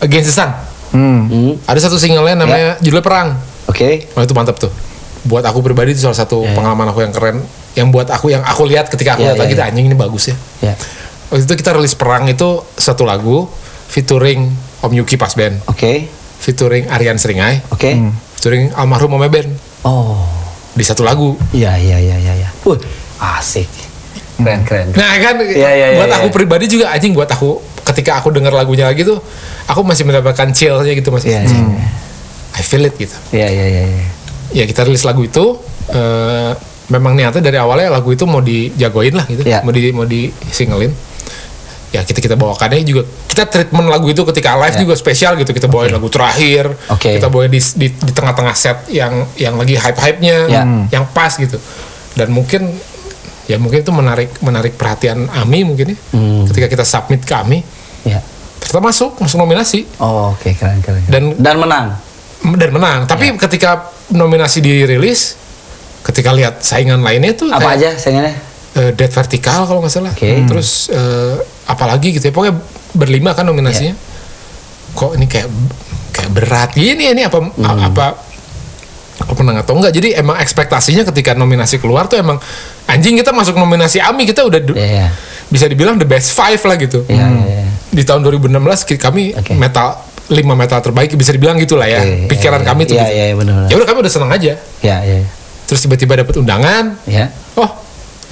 Against 0.02 0.34
the 0.34 0.36
Sun. 0.36 0.50
Hmm. 0.94 1.58
Ada 1.66 1.90
satu 1.90 1.98
singlenya 1.98 2.34
namanya 2.38 2.78
judulnya 2.82 3.04
Perang. 3.04 3.28
Oke. 3.70 4.10
Wah 4.14 4.22
itu 4.22 4.34
mantap 4.34 4.58
tuh. 4.58 4.70
Buat 5.24 5.46
aku 5.46 5.64
pribadi 5.64 5.96
itu 5.96 6.04
salah 6.04 6.18
satu 6.18 6.44
pengalaman 6.52 6.90
aku 6.90 7.00
yang 7.00 7.14
keren. 7.14 7.40
Yang 7.74 7.88
buat 7.90 8.08
aku 8.10 8.30
yang 8.30 8.42
aku 8.46 8.62
lihat 8.70 8.86
ketika 8.86 9.18
aku 9.18 9.26
Iya, 9.26 9.34
lihat 9.34 9.38
iya, 9.38 9.44
lagi 9.48 9.54
iya. 9.56 9.64
anjing 9.70 9.86
ini 9.90 9.96
bagus 9.98 10.30
ya. 10.30 10.36
Ya. 10.62 10.74
Waktu 11.32 11.50
itu 11.50 11.54
kita 11.58 11.74
rilis 11.74 11.98
Perang 11.98 12.30
itu 12.30 12.62
satu 12.78 13.02
lagu 13.02 13.50
featuring 13.90 14.54
Om 14.84 14.92
Yuki 14.92 15.16
pas 15.16 15.32
band, 15.32 15.64
Oke. 15.66 16.06
Featuring 16.38 16.88
Aryan 16.88 17.16
Seringai, 17.16 17.62
Oke. 17.70 17.94
featuring 18.38 18.72
almarhum 18.74 19.14
Ome 19.14 19.28
Ben 19.28 19.48
Oh. 19.84 20.24
di 20.72 20.82
satu 20.82 21.04
lagu. 21.04 21.36
Iya 21.52 21.76
iya 21.76 21.96
iya 22.00 22.16
iya. 22.18 22.34
Ya. 22.44 22.48
Uh, 22.64 22.76
asik. 23.38 23.68
Keren 24.34 24.60
keren. 24.66 24.90
Nah 24.98 25.14
kan 25.22 25.38
iya, 25.46 25.70
iya, 25.72 25.86
buat 26.00 26.10
iya. 26.10 26.18
aku 26.18 26.28
pribadi 26.34 26.66
juga 26.66 26.90
anjing 26.90 27.14
buat 27.14 27.30
aku 27.30 27.62
ketika 27.84 28.18
aku 28.18 28.32
dengar 28.34 28.50
lagunya 28.50 28.88
lagi 28.88 29.04
tuh 29.06 29.20
aku 29.68 29.84
masih 29.86 30.02
mendapatkan 30.08 30.50
chillnya 30.50 30.92
gitu 30.92 31.14
masih. 31.14 31.30
Iya 31.30 31.38
anjing, 31.46 31.64
iya. 31.78 31.86
I 32.58 32.62
feel 32.66 32.82
it 32.82 32.94
gitu. 32.98 33.14
Iya 33.30 33.48
iya 33.48 33.64
iya. 33.70 33.82
iya. 33.86 34.06
Ya 34.50 34.64
kita 34.66 34.82
rilis 34.82 35.06
lagu 35.06 35.22
itu 35.22 35.60
eh, 35.92 36.52
memang 36.90 37.14
niatnya 37.16 37.40
dari 37.40 37.56
awalnya 37.56 37.88
lagu 37.88 38.12
itu 38.12 38.26
mau 38.28 38.44
dijagoin 38.44 39.14
lah 39.16 39.24
gitu, 39.24 39.42
Iya. 39.46 39.62
mau 39.64 39.72
di 39.72 39.80
mau 39.94 40.04
di 40.04 40.28
singlein. 40.50 40.92
Ya 41.94 42.02
kita 42.02 42.18
kita 42.18 42.34
bawakannya 42.34 42.82
juga 42.82 43.06
kita 43.30 43.46
treatment 43.46 43.86
lagu 43.86 44.10
itu 44.10 44.26
ketika 44.26 44.58
live 44.58 44.74
Iya. 44.74 44.82
juga 44.82 44.94
spesial 44.98 45.38
gitu 45.38 45.54
kita 45.54 45.70
bawain 45.70 45.94
lagu 45.94 46.10
terakhir, 46.10 46.74
Oke. 46.90 47.16
kita 47.16 47.30
bawain 47.30 47.46
di, 47.46 47.62
di 47.78 47.86
di 47.86 48.10
tengah-tengah 48.10 48.50
set 48.52 48.90
yang 48.90 49.22
yang 49.38 49.54
lagi 49.54 49.78
hype 49.78 49.94
hype 49.96 50.18
nya, 50.18 50.38
Iya. 50.50 50.62
yang 50.90 51.04
pas 51.08 51.30
gitu. 51.32 51.54
Dan 52.18 52.34
mungkin 52.34 52.74
ya 53.46 53.62
mungkin 53.62 53.78
itu 53.80 53.92
menarik 53.92 54.34
menarik 54.40 54.74
perhatian 54.74 55.30
Ami 55.30 55.62
mungkin 55.62 55.94
ya 55.94 55.98
Hmm. 56.10 56.50
ketika 56.50 56.66
kita 56.66 56.82
submit 56.82 57.22
ke 57.22 57.30
Ami 57.30 57.62
Iya. 58.02 58.18
ternyata 58.58 58.80
masuk 58.82 59.14
masuk 59.16 59.38
nominasi 59.38 59.86
Oh, 60.00 60.34
oke 60.34 60.50
keren 60.50 60.82
keren. 60.82 61.04
Dan- 61.06 61.38
dan 61.38 61.56
menang. 61.56 61.86
dan 62.58 62.70
menang. 62.70 62.98
Tapi 63.06 63.30
Iya. 63.30 63.38
ketika 63.38 63.70
nominasi 64.10 64.58
dirilis, 64.58 65.38
ketika 66.02 66.32
lihat 66.32 66.58
saingan 66.58 67.00
lainnya 67.00 67.32
tuh 67.32 67.48
Apa 67.48 67.70
kayak, 67.70 67.78
aja 67.78 67.88
sayangnya? 67.96 68.34
Eh, 68.74 68.90
Dead 68.90 69.08
Vertical 69.08 69.60
kalau 69.64 69.80
nggak 69.80 69.92
salah. 69.92 70.12
Oke. 70.12 70.44
Terus 70.44 70.88
eh, 70.88 71.34
apalagi 71.64 72.12
gitu 72.12 72.24
ya, 72.24 72.32
pokoknya 72.32 72.54
berlima 72.92 73.32
kan 73.32 73.44
nominasinya. 73.44 73.92
Iya. 73.92 74.92
Kok 74.92 75.10
ini 75.14 75.26
kayak 75.26 75.48
kayak 76.10 76.30
berat 76.30 76.70
gini 76.72 77.10
ini 77.10 77.22
apa 77.22 77.38
Hmm. 77.40 77.80
apa 77.84 78.06
apa 79.16 79.32
menang 79.36 79.58
atau 79.60 79.74
enggak. 79.74 79.92
Jadi 79.92 80.12
emang 80.12 80.36
ekspektasinya 80.36 81.02
ketika 81.04 81.32
nominasi 81.32 81.78
keluar 81.78 82.06
tuh 82.06 82.18
emang 82.18 82.38
anjing 82.84 83.14
kita 83.14 83.30
masuk 83.30 83.54
nominasi 83.54 83.98
AMI 83.98 84.22
kita 84.24 84.42
udah 84.42 84.60
Iya 84.70 84.74
iya. 84.76 85.08
bisa 85.46 85.64
dibilang 85.64 85.96
the 85.96 86.04
best 86.04 86.34
five 86.34 86.58
lah 86.58 86.76
gitu. 86.76 87.06
Iya 87.06 87.24
iya. 87.24 87.42
iya. 87.62 87.70
Di 87.88 88.02
tahun 88.02 88.22
2016 88.22 88.50
ki- 88.84 88.98
kami 88.98 89.32
Oke. 89.32 89.54
metal 89.54 89.98
lima 90.24 90.54
metal 90.54 90.80
terbaik 90.80 91.12
bisa 91.12 91.30
dibilang 91.30 91.54
gitulah 91.56 91.84
ya. 91.84 92.00
Oke, 92.00 92.26
Pikiran 92.28 92.58
iya, 92.58 92.66
kami 92.66 92.82
tuh 92.84 92.94
Iya 92.94 93.04
gitu. 93.04 93.14
iya 93.14 93.34
benar. 93.36 93.58
Ya 93.66 93.74
udah 93.76 93.86
kami 93.86 93.98
udah 94.00 94.12
seneng 94.12 94.30
aja. 94.30 94.52
Iya 94.80 94.96
iya. 95.00 95.18
Terus 95.64 95.80
tiba-tiba 95.80 96.12
dapat 96.16 96.34
undangan. 96.34 96.84
Iya. 97.04 97.26
Oh, 97.54 97.70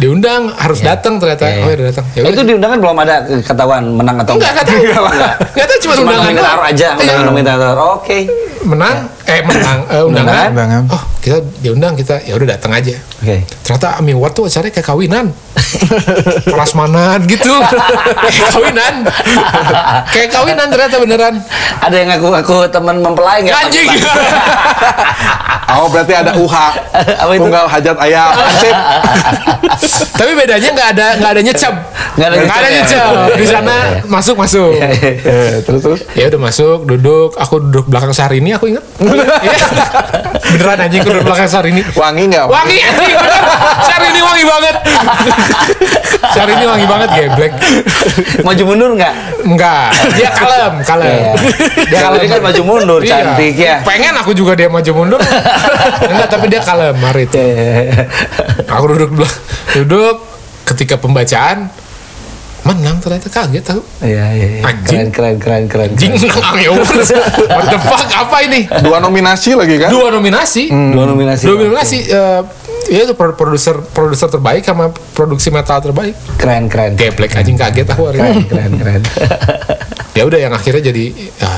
diundang 0.03 0.51
harus 0.53 0.79
Iya. 0.79 0.87
datang 0.93 1.15
ternyata. 1.17 1.45
Iya, 1.45 1.53
iya. 1.53 1.63
Oh, 1.63 1.69
ya 1.69 1.75
udah 1.75 1.87
datang. 1.89 2.05
Ya 2.05 2.13
Eh, 2.13 2.21
udah. 2.21 2.33
itu 2.33 2.43
di 2.43 2.53
undangan 2.53 2.79
belum 2.79 2.97
ada 2.99 3.15
ketahuan 3.41 3.83
menang 3.95 4.17
atau 4.19 4.35
enggak 4.35 4.51
enggak 4.53 4.67
tahu. 4.67 4.81
Enggak. 4.83 5.35
Enggak 5.49 5.67
tahu 5.67 5.79
cuma 5.79 5.93
Cuma 5.93 6.03
undangan 6.05 6.25
nominator 6.27 6.61
aja, 6.61 6.89
Iya. 6.89 6.99
undangan 6.99 7.25
nominator. 7.25 7.75
Oke. 7.95 8.19
Menang 8.63 8.97
eh 9.25 9.43
menang 9.43 9.79
eh, 9.89 10.03
undangan. 10.03 10.49
Undangan. 10.51 10.83
Oh, 10.89 11.03
kita 11.19 11.39
diundang 11.59 11.95
kita 11.95 12.19
ya 12.21 12.35
udah 12.35 12.49
datang 12.49 12.71
aja. 12.73 12.95
Oke. 13.19 13.43
Ternyata 13.63 13.89
Ami 13.97 14.11
Award 14.13 14.33
tuh 14.33 14.45
acaranya 14.47 14.73
kayak 14.73 14.87
kawinan. 14.87 15.27
Prasmanan 16.53 17.23
gitu. 17.25 17.55
kayak 18.21 18.49
kawinan. 18.51 18.95
kayak 20.09 20.29
kawinan 20.29 20.67
ternyata 20.69 20.97
beneran. 20.99 21.35
Ada 21.79 21.95
yang 21.97 22.09
ngaku-ngaku 22.13 22.57
teman 22.69 22.97
mempelai 22.99 23.39
nggak? 23.43 23.55
Anjing. 23.57 23.89
Oh 25.81 25.89
berarti 25.89 26.13
ada 26.13 26.33
UH. 26.37 26.55
Apa 26.93 27.33
itu? 27.33 27.43
Tunggal 27.49 27.65
hajat 27.71 27.97
ayam. 27.97 28.31
Sip. 28.61 28.77
Tapi 30.19 30.33
bedanya 30.37 30.69
nggak 30.71 30.89
ada 30.97 31.07
nggak 31.19 31.31
ada 31.33 31.43
nyecap. 31.43 31.75
Nggak 32.13 32.29
ada 32.29 32.37
Nggak 32.45 32.59
ada 32.59 32.69
nyecap, 32.69 33.11
ya. 33.13 33.37
Di 33.41 33.47
sana 33.49 33.75
masuk 34.07 34.37
masuk. 34.37 34.73
Eh, 34.79 35.65
terus 35.65 35.81
terus. 35.81 36.01
Ya 36.13 36.29
udah 36.29 36.41
masuk, 36.41 36.79
duduk. 36.85 37.31
Aku 37.41 37.59
duduk 37.59 37.89
belakang 37.89 38.13
Syahrini, 38.13 38.53
aku 38.53 38.69
inget. 38.71 38.85
Iya. 39.01 39.57
Beneran 40.53 40.79
anjing, 40.85 41.01
aku 41.01 41.11
duduk 41.17 41.25
belakang 41.33 41.49
Syahrini. 41.49 41.83
Wangi 41.97 42.23
nggak? 42.29 42.47
Wangi 42.47 42.79
anjing, 42.85 43.17
bener. 43.17 43.43
Syahrini 43.89 44.21
wangi 44.21 44.45
banget. 44.45 44.77
Syahrini 46.37 46.65
wangi 46.69 46.87
banget, 46.87 47.09
geblek. 47.17 47.53
Maju 48.45 48.63
mundur 48.69 48.91
nggak? 48.95 49.15
Enggak, 49.43 49.89
dia 50.15 50.31
kalem, 50.31 50.73
kalem. 50.87 51.11
Iya. 51.11 51.33
Dia 51.89 51.99
kalau 51.99 52.17
ini 52.21 52.29
kan 52.31 52.41
maju 52.45 52.63
mundur, 52.63 53.01
cantik 53.03 53.55
ya. 53.57 53.81
Pengen 53.83 54.15
aku 54.15 54.31
juga 54.37 54.53
dia 54.55 54.69
maju 54.69 54.91
mundur. 54.93 55.21
Enggak, 56.05 56.29
tapi 56.29 56.47
dia 56.47 56.61
kalem, 56.61 56.97
hari 56.99 57.25
itu. 57.25 57.41
Aku 58.67 58.85
duduk 58.89 59.11
belak- 59.15 59.41
duduk 59.75 60.17
ketika 60.65 60.97
pembacaan 60.97 61.69
menang 62.63 63.03
ternyata 63.03 63.27
kaget 63.27 63.65
aku. 63.69 63.83
Iya 64.01 64.25
iya. 64.31 64.47
iya. 64.57 64.63
Keren 64.81 65.11
keren 65.11 65.37
keren 65.37 65.65
keren. 65.67 65.91
Jing 65.93 66.15
Awards. 66.15 67.11
What 67.43 67.67
the 67.67 67.79
fuck 67.81 68.07
apa 68.09 68.39
ini? 68.41 68.71
Dua 68.81 68.99
nominasi 68.99 69.59
lagi 69.59 69.77
kan? 69.77 69.91
Dua 69.91 70.09
nominasi. 70.09 70.71
Dua 70.71 71.05
nominasi. 71.05 71.43
Dua 71.43 71.59
nominasi 71.59 71.99
eh, 72.07 72.41
ya 72.87 73.03
itu 73.03 73.15
pro- 73.15 73.35
produser 73.35 73.83
produser 73.85 74.31
terbaik 74.31 74.63
sama 74.63 74.95
produksi 75.11 75.51
metal 75.51 75.83
terbaik. 75.83 76.15
Keren 76.39 76.71
keren. 76.71 76.95
Geblek 76.95 77.35
anjing 77.35 77.59
kaget 77.59 77.89
aku 77.89 78.07
hari 78.07 78.19
Keren 78.21 78.35
ini. 78.37 78.47
keren 78.47 78.73
keren. 78.79 79.01
Ya 80.15 80.23
udah 80.23 80.39
yang 80.39 80.55
akhirnya 80.55 80.87
jadi 80.87 81.05
ya, 81.35 81.51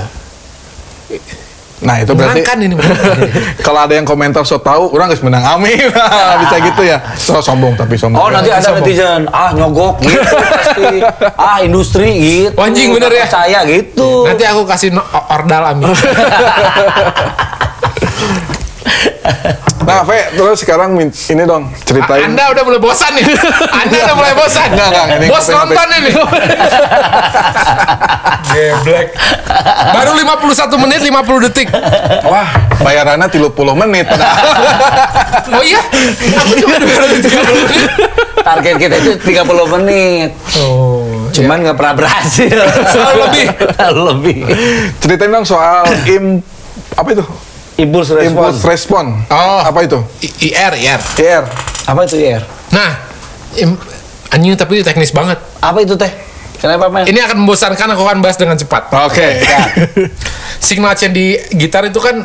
Nah 1.84 2.00
itu 2.00 2.16
berarti 2.16 2.40
menangkan 2.40 2.58
ini. 2.64 2.74
kalau 3.66 3.84
ada 3.84 3.92
yang 3.92 4.08
komentar 4.08 4.40
so 4.42 4.56
tahu, 4.56 4.96
orang 4.96 5.12
nggak 5.12 5.20
menang 5.20 5.44
Ami. 5.44 5.76
Bisa 6.42 6.56
gitu 6.64 6.82
ya. 6.82 6.98
So 7.14 7.44
sombong 7.44 7.76
tapi 7.76 8.00
sombong. 8.00 8.24
Oh 8.24 8.28
nanti 8.32 8.48
ada 8.48 8.64
sombong. 8.64 8.80
netizen 8.88 9.28
ah 9.28 9.52
nyogok 9.52 10.00
gitu 10.00 10.20
pasti 10.24 11.04
ah 11.44 11.60
industri 11.60 12.08
gitu. 12.16 12.56
Oh, 12.56 12.64
anjing, 12.64 12.88
bener 12.96 13.12
ya? 13.12 13.28
Saya 13.28 13.60
gitu. 13.68 14.24
Nanti 14.24 14.48
aku 14.48 14.64
kasih 14.64 14.96
no- 14.96 15.04
ordal 15.28 15.76
Ami. 15.76 15.84
Nah, 19.84 20.00
Ve, 20.00 20.32
terus 20.32 20.64
sekarang 20.64 20.96
min- 20.96 21.12
ini 21.12 21.44
dong 21.44 21.68
ceritain. 21.84 22.24
Anda 22.24 22.56
udah 22.56 22.62
mulai 22.64 22.80
bosan 22.80 23.20
nih. 23.20 23.24
Anda 23.84 23.96
udah 24.08 24.16
mulai 24.16 24.32
bosan. 24.32 24.68
Enggak, 24.72 24.88
enggak, 24.88 25.06
ini 25.20 25.26
Bos 25.28 25.44
ngapain, 25.44 25.60
nonton 25.60 25.88
ini. 25.92 26.10
Geblek. 28.54 29.08
Baru 29.92 30.10
51 30.16 30.82
menit 30.88 31.00
50 31.04 31.44
detik. 31.50 31.68
Wah, 32.24 32.48
bayarannya 32.80 33.28
30 33.28 33.80
menit. 33.84 34.06
Oh 35.44 35.60
iya? 35.60 35.76
Aku 36.40 36.56
cuma 36.56 36.80
230 36.80 37.20
menit. 37.44 37.90
Target 38.40 38.74
kita 38.80 38.94
itu 38.96 39.12
30 39.20 39.74
menit. 39.76 40.30
Oh. 40.64 41.28
Cuman 41.30 41.60
nggak 41.60 41.76
pernah 41.76 41.94
berhasil. 41.94 42.56
Selalu 42.88 43.16
lebih. 43.28 43.46
Lebih. 43.92 44.36
ceritain 45.04 45.28
dong 45.28 45.44
soal 45.44 45.84
im 46.08 46.40
apa 46.96 47.08
itu? 47.12 47.24
Impulse 47.74 48.14
respon. 48.14 48.30
Impulse 48.30 48.62
respon. 48.64 49.06
Oh. 49.28 49.60
Apa 49.60 49.82
itu? 49.82 49.98
I- 50.22 50.54
IR, 50.54 50.72
IR. 50.78 51.00
IR. 51.18 51.44
Apa 51.84 52.00
itu 52.06 52.16
ya? 52.16 52.38
Nah, 52.70 52.90
anjing 54.30 54.54
tapi 54.54 54.80
ini 54.80 54.84
teknis 54.86 55.10
banget. 55.10 55.38
Apa 55.58 55.82
itu 55.82 55.98
teh? 55.98 56.10
Kenapa 56.58 56.88
men? 56.88 57.04
Ini 57.04 57.20
akan 57.26 57.44
membosankan 57.44 57.88
aku 57.92 58.02
akan 58.02 58.18
bahas 58.22 58.38
dengan 58.38 58.56
cepat. 58.56 58.88
Oke. 59.04 59.42
Signal 60.66 60.94
chain 60.96 61.12
di 61.12 61.36
gitar 61.52 61.84
itu 61.84 61.98
kan 62.00 62.24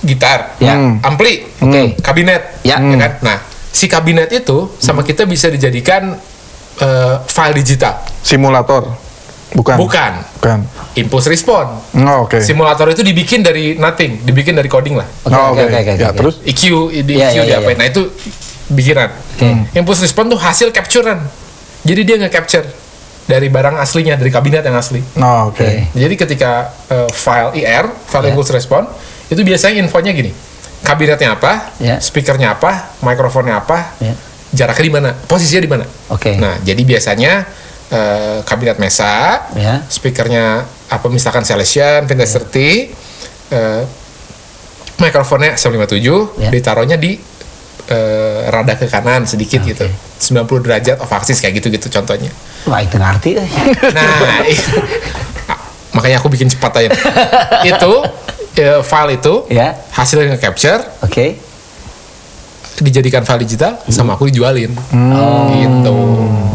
gitar, 0.00 0.56
Ya. 0.60 0.74
Hmm. 0.76 0.96
ampli, 1.00 1.44
Oke. 1.60 1.96
kabinet, 2.00 2.60
Ya. 2.64 2.76
kan? 2.76 3.12
Nah, 3.20 3.36
si 3.70 3.84
kabinet 3.84 4.28
itu 4.32 4.72
sama 4.76 5.00
kita 5.00 5.24
bisa 5.24 5.48
dijadikan 5.48 6.16
eh, 6.80 7.14
file 7.24 7.54
digital. 7.54 8.00
Simulator. 8.24 8.88
Bukan. 9.50 9.76
Bukan. 9.76 10.12
Bukan. 10.38 10.58
Impulse 10.94 11.26
response. 11.26 11.90
Oh, 11.92 12.24
oke. 12.24 12.38
Simulator 12.38 12.86
itu 12.88 13.02
dibikin 13.02 13.42
dari 13.42 13.74
nothing, 13.74 14.22
dibikin 14.22 14.54
dari 14.54 14.66
coding 14.66 14.94
lah. 14.94 15.06
Oke, 15.22 15.34
Oh, 15.34 15.50
oke, 15.50 15.62
oke, 15.66 15.76
oke, 15.76 15.92
Ya, 15.96 16.08
oke. 16.08 16.18
terus 16.18 16.34
EQ, 16.42 16.62
di 17.02 17.18
Iya, 17.18 17.26
EQ 17.26 17.34
iya, 17.34 17.42
iya, 17.42 17.42
diapain. 17.58 17.74
iya. 17.74 17.80
Nah 17.80 17.86
itu 17.88 18.02
bikinan. 18.68 19.08
Impulse 19.72 20.02
response 20.02 20.28
tuh 20.30 20.40
hasil 20.40 20.68
capturean. 20.70 21.18
Jadi 21.82 22.00
dia 22.04 22.16
nge-capture 22.18 22.66
dari 23.24 23.46
barang 23.46 23.74
aslinya, 23.76 24.14
dari 24.14 24.28
kabinet 24.28 24.62
yang 24.62 24.76
asli. 24.76 25.02
Oh, 25.16 25.50
oke. 25.50 25.58
Oke. 25.58 25.90
Jadi 25.94 26.14
ketika 26.14 26.50
eh, 26.86 27.08
file 27.10 27.50
IR, 27.56 27.86
file 28.06 28.26
Ya. 28.26 28.30
impulse 28.30 28.50
response, 28.50 28.86
itu 29.26 29.40
biasanya 29.40 29.78
infonya 29.78 30.10
gini. 30.10 30.30
Kabinetnya 30.80 31.34
apa, 31.34 31.74
Ya. 31.76 31.98
speakernya 31.98 32.54
apa, 32.54 32.94
mikrofonnya 33.00 33.58
apa, 33.58 33.98
Ya. 33.98 34.14
jaraknya 34.50 34.84
di 34.84 34.92
mana, 34.92 35.10
posisinya 35.26 35.62
di 35.62 35.70
mana. 35.70 35.84
Oke. 36.08 36.34
Nah, 36.38 36.58
jadi 36.60 36.82
biasanya 36.82 37.46
eh, 37.90 38.38
kabinet 38.42 38.78
Mesa, 38.78 39.46
Ya. 39.52 39.82
speakernya 39.86 40.62
apa 40.86 41.06
misalkan 41.06 41.42
Celestion, 41.42 42.06
Vintage 42.06 42.30
30, 42.30 42.94
eh, 43.50 43.82
mikrofonnya 44.98 45.54
SM57, 45.54 46.38
Ya. 46.38 46.50
ditaruhnya 46.50 46.96
di 46.96 47.18
eh, 47.90 48.46
rada 48.46 48.78
ke 48.78 48.86
kanan 48.86 49.26
sedikit 49.26 49.66
Oke. 49.66 49.74
gitu. 49.74 49.86
90 50.22 50.62
derajat 50.62 50.96
off 51.00 51.10
axis 51.10 51.42
kayak 51.42 51.58
gitu-gitu 51.58 51.90
contohnya. 51.90 52.30
Wah 52.62 52.78
itu 52.78 52.94
ngerti. 52.94 53.34
Nah, 53.96 54.46
Ah, 55.48 55.58
makanya 55.90 56.22
aku 56.22 56.30
bikin 56.30 56.46
cepat 56.46 56.70
aja. 56.76 56.90
itu 57.66 57.92
eh, 58.54 58.78
file 58.86 59.18
itu 59.18 59.42
Ya. 59.50 59.74
hasilnya 59.90 60.38
nge-capture, 60.38 61.02
Oke. 61.02 61.40
Dijadikan 62.82 63.22
file 63.22 63.40
digital 63.40 63.78
sama 63.86 64.14
aku 64.14 64.26
dijualin. 64.26 64.72
Oh. 64.90 65.46
Gitu. 65.48 65.96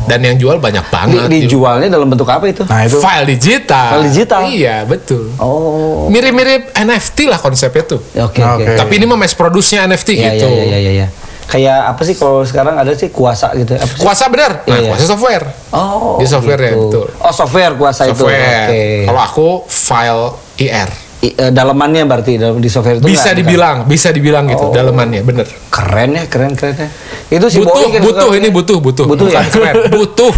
Dan 0.05 0.19
yang 0.21 0.35
jual 0.35 0.57
banyak 0.57 0.81
Di, 0.81 0.91
banget. 0.91 1.27
dijualnya 1.29 1.89
dalam 1.89 2.05
bentuk 2.05 2.25
apa 2.25 2.45
itu? 2.45 2.61
Nah, 2.63 2.83
itu 2.83 2.97
File 2.97 3.25
digital. 3.27 3.89
File 3.91 4.05
digital? 4.05 4.41
Iya, 4.45 4.75
betul. 4.83 5.33
Oh. 5.37 6.05
Mirip-mirip 6.07 6.73
NFT 6.75 7.25
lah 7.25 7.37
konsepnya 7.37 7.83
tuh. 7.87 8.01
Oke 8.19 8.37
Nah, 8.37 8.55
oke. 8.55 8.63
oke. 8.63 8.77
Tapi 8.77 8.93
ini 8.95 9.05
mah 9.05 9.17
mass 9.17 9.33
produce-nya 9.33 9.83
NFT 9.83 10.09
Iya 10.13 10.29
gitu. 10.33 10.45
iya 10.45 10.63
iya 10.63 10.77
iya. 10.77 10.91
iya. 10.95 11.07
Kayak 11.45 11.93
apa 11.93 12.01
sih 12.01 12.13
kalau 12.13 12.41
sekarang 12.41 12.73
ada 12.73 12.89
sih 12.91 13.09
kuasa 13.09 13.53
gitu? 13.53 13.73
Apa 13.73 13.85
sih? 13.87 14.01
Kuasa 14.01 14.23
benar. 14.27 14.51
Nah, 14.61 14.65
Iya, 14.67 14.77
iya. 14.77 14.89
kuasa 14.89 15.05
software. 15.05 15.45
Oh. 15.71 16.17
Dia 16.17 16.27
software 16.27 16.57
ya, 16.59 16.73
betul. 16.73 17.05
Oh 17.15 17.29
software 17.31 17.73
kuasa 17.75 18.01
itu. 18.05 18.17
Software. 18.17 18.65
Oke. 18.67 18.85
Kalau 19.05 19.21
aku 19.21 19.47
file 19.65 20.25
IR. 20.57 20.89
I- 21.25 21.33
eh, 21.33 21.49
dalamannya 21.49 22.03
berarti 22.03 22.37
dalam 22.37 22.57
di 22.57 22.67
software 22.67 22.97
itu 22.97 23.07
Bisa 23.07 23.27
nggak- 23.27 23.37
dibilang, 23.39 23.77
bisa 23.83 24.07
dibilang 24.09 24.45
gitu 24.45 24.65
Oh. 24.67 24.71
dalemannya, 24.71 25.21
bener. 25.21 25.49
keren 25.67 26.13
ya 26.13 26.23
keren 26.25 26.53
keren 26.53 26.75
ya. 26.75 26.87
Itu 27.31 27.45
si 27.47 27.57
butuh, 27.57 27.89
butuh 27.99 28.29
ini 28.31 28.47
butuh, 28.47 28.77
butuh. 28.77 29.05
Butuh 29.05 29.25
Bukan 29.25 29.33
ya? 29.35 29.49
keren, 29.49 29.75
butuh. 29.95 30.33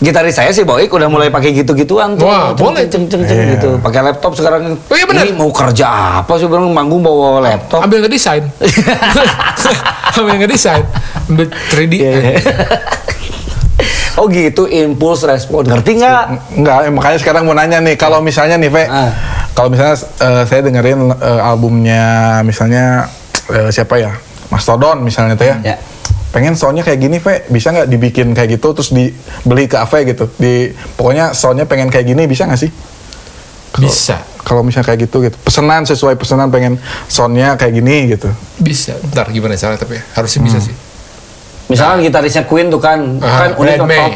Gitaris 0.00 0.32
saya 0.32 0.48
sih 0.48 0.64
Boik 0.64 0.88
udah 0.88 1.06
mulai 1.06 1.28
pakai 1.28 1.52
gitu-gituan 1.52 2.16
tuh. 2.16 2.24
Wah, 2.24 2.50
Ceng, 2.50 2.72
boleh. 2.72 2.88
ceng, 2.88 3.04
ceng, 3.04 3.20
ceng, 3.20 3.36
Iya. 3.38 3.52
gitu. 3.52 3.68
Pakai 3.78 4.00
laptop 4.02 4.32
sekarang. 4.32 4.80
Oh, 4.80 4.96
iya 4.96 5.04
bener. 5.04 5.28
Ini 5.28 5.36
mau 5.36 5.52
kerja 5.52 5.86
apa 6.18 6.32
sih 6.34 6.48
bilang 6.48 6.72
manggung 6.72 7.04
bawa 7.04 7.36
laptop. 7.38 7.84
Ambil 7.84 8.00
ngedesain. 8.02 8.48
Ambil 10.16 10.40
ngedesain. 10.40 10.88
Ambil 11.26 11.46
3D. 11.68 11.94
Iya, 11.94 12.10
iya. 12.16 12.38
oh 14.16 14.26
gitu 14.26 14.64
impulse 14.66 15.24
respon 15.24 15.64
ngerti 15.64 15.96
nggak? 15.96 16.24
Enggak, 16.54 16.76
eh, 16.82 16.90
makanya 16.90 17.18
sekarang 17.18 17.42
mau 17.42 17.52
nanya 17.52 17.78
nih, 17.78 17.96
kalau 17.96 18.20
misalnya 18.20 18.56
nih, 18.56 18.68
Ve, 18.68 18.84
Ah. 18.84 19.12
Kalau 19.52 19.68
misalnya 19.68 19.96
eh, 19.96 20.42
saya 20.44 20.60
dengerin 20.62 21.00
eh, 21.12 21.40
albumnya 21.42 22.04
misalnya 22.40 23.08
eh, 23.48 23.68
siapa 23.68 23.96
ya, 23.96 24.12
Mastodon 24.48 25.00
misalnya 25.00 25.34
tuh 25.34 25.46
ya, 25.46 25.56
Ya. 25.62 25.76
pengen 26.30 26.54
soundnya 26.54 26.82
kayak 26.82 27.00
gini, 27.00 27.16
Ve, 27.18 27.42
bisa 27.46 27.70
nggak 27.70 27.86
dibikin 27.86 28.32
kayak 28.32 28.56
gitu, 28.56 28.70
terus 28.72 28.90
dibeli 28.90 29.66
ke 29.66 29.76
Ave 29.76 30.06
gitu, 30.06 30.30
di 30.36 30.70
pokoknya 30.94 31.32
soundnya 31.32 31.64
pengen 31.64 31.86
kayak 31.86 32.06
gini, 32.06 32.24
bisa 32.24 32.46
nggak 32.46 32.60
sih? 32.60 32.70
Bisa. 33.76 34.18
Kalau 34.40 34.66
misalnya 34.66 34.86
kayak 34.88 35.06
gitu, 35.06 35.22
gitu, 35.22 35.36
pesanan 35.38 35.86
sesuai 35.86 36.14
pesanan 36.14 36.50
pengen 36.50 36.74
soundnya 37.06 37.54
kayak 37.54 37.74
gini 37.76 38.10
gitu. 38.10 38.26
Bisa. 38.56 38.98
Ntar 39.10 39.30
gimana 39.30 39.54
caranya 39.54 39.78
tapi 39.78 39.98
ya? 39.98 40.02
Harusnya 40.14 40.42
bisa 40.42 40.58
sih. 40.58 40.74
Misalkan 41.70 42.02
gitarisnya 42.02 42.42
Queen 42.50 42.66
tuh 42.66 42.82
kan, 42.82 42.98
Ah, 43.22 43.46
kan 43.46 43.50
udah 43.54 43.78
Brian 43.78 43.86
May. 43.86 44.10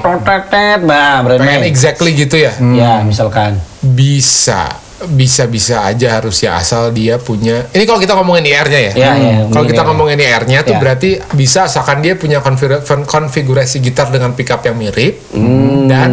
nah 0.83 1.23
Brian 1.23 1.39
Pengen 1.39 1.61
May. 1.63 1.71
exactly 1.71 2.11
gitu 2.11 2.35
ya? 2.35 2.51
Ya 2.75 2.99
misalkan. 3.07 3.63
Bisa. 3.79 4.75
Bisa-bisa 5.07 5.83
aja 5.83 6.17
harus 6.17 6.39
ya 6.39 6.57
asal 6.57 6.91
dia 6.91 7.17
punya. 7.17 7.69
Ini 7.71 7.85
kalau 7.85 7.99
kita 7.99 8.15
ngomongin 8.15 8.45
IR-nya 8.45 8.81
ya. 8.81 8.93
Ya, 8.93 9.13
ya, 9.15 9.37
Kalau 9.49 9.65
kita 9.65 9.83
ya. 9.83 9.87
ngomongin 9.87 10.17
IR-nya 10.17 10.59
tuh 10.63 10.75
Ya. 10.75 10.81
berarti 10.81 11.11
bisa 11.33 11.65
asalkan 11.65 12.01
dia 12.01 12.15
punya 12.15 12.39
konfigur- 12.39 12.81
konfigurasi 13.05 13.79
gitar 13.79 14.09
dengan 14.09 14.33
pickup 14.33 14.61
yang 14.61 14.75
mirip 14.75 15.21
Hmm. 15.31 15.87
dan 15.87 16.11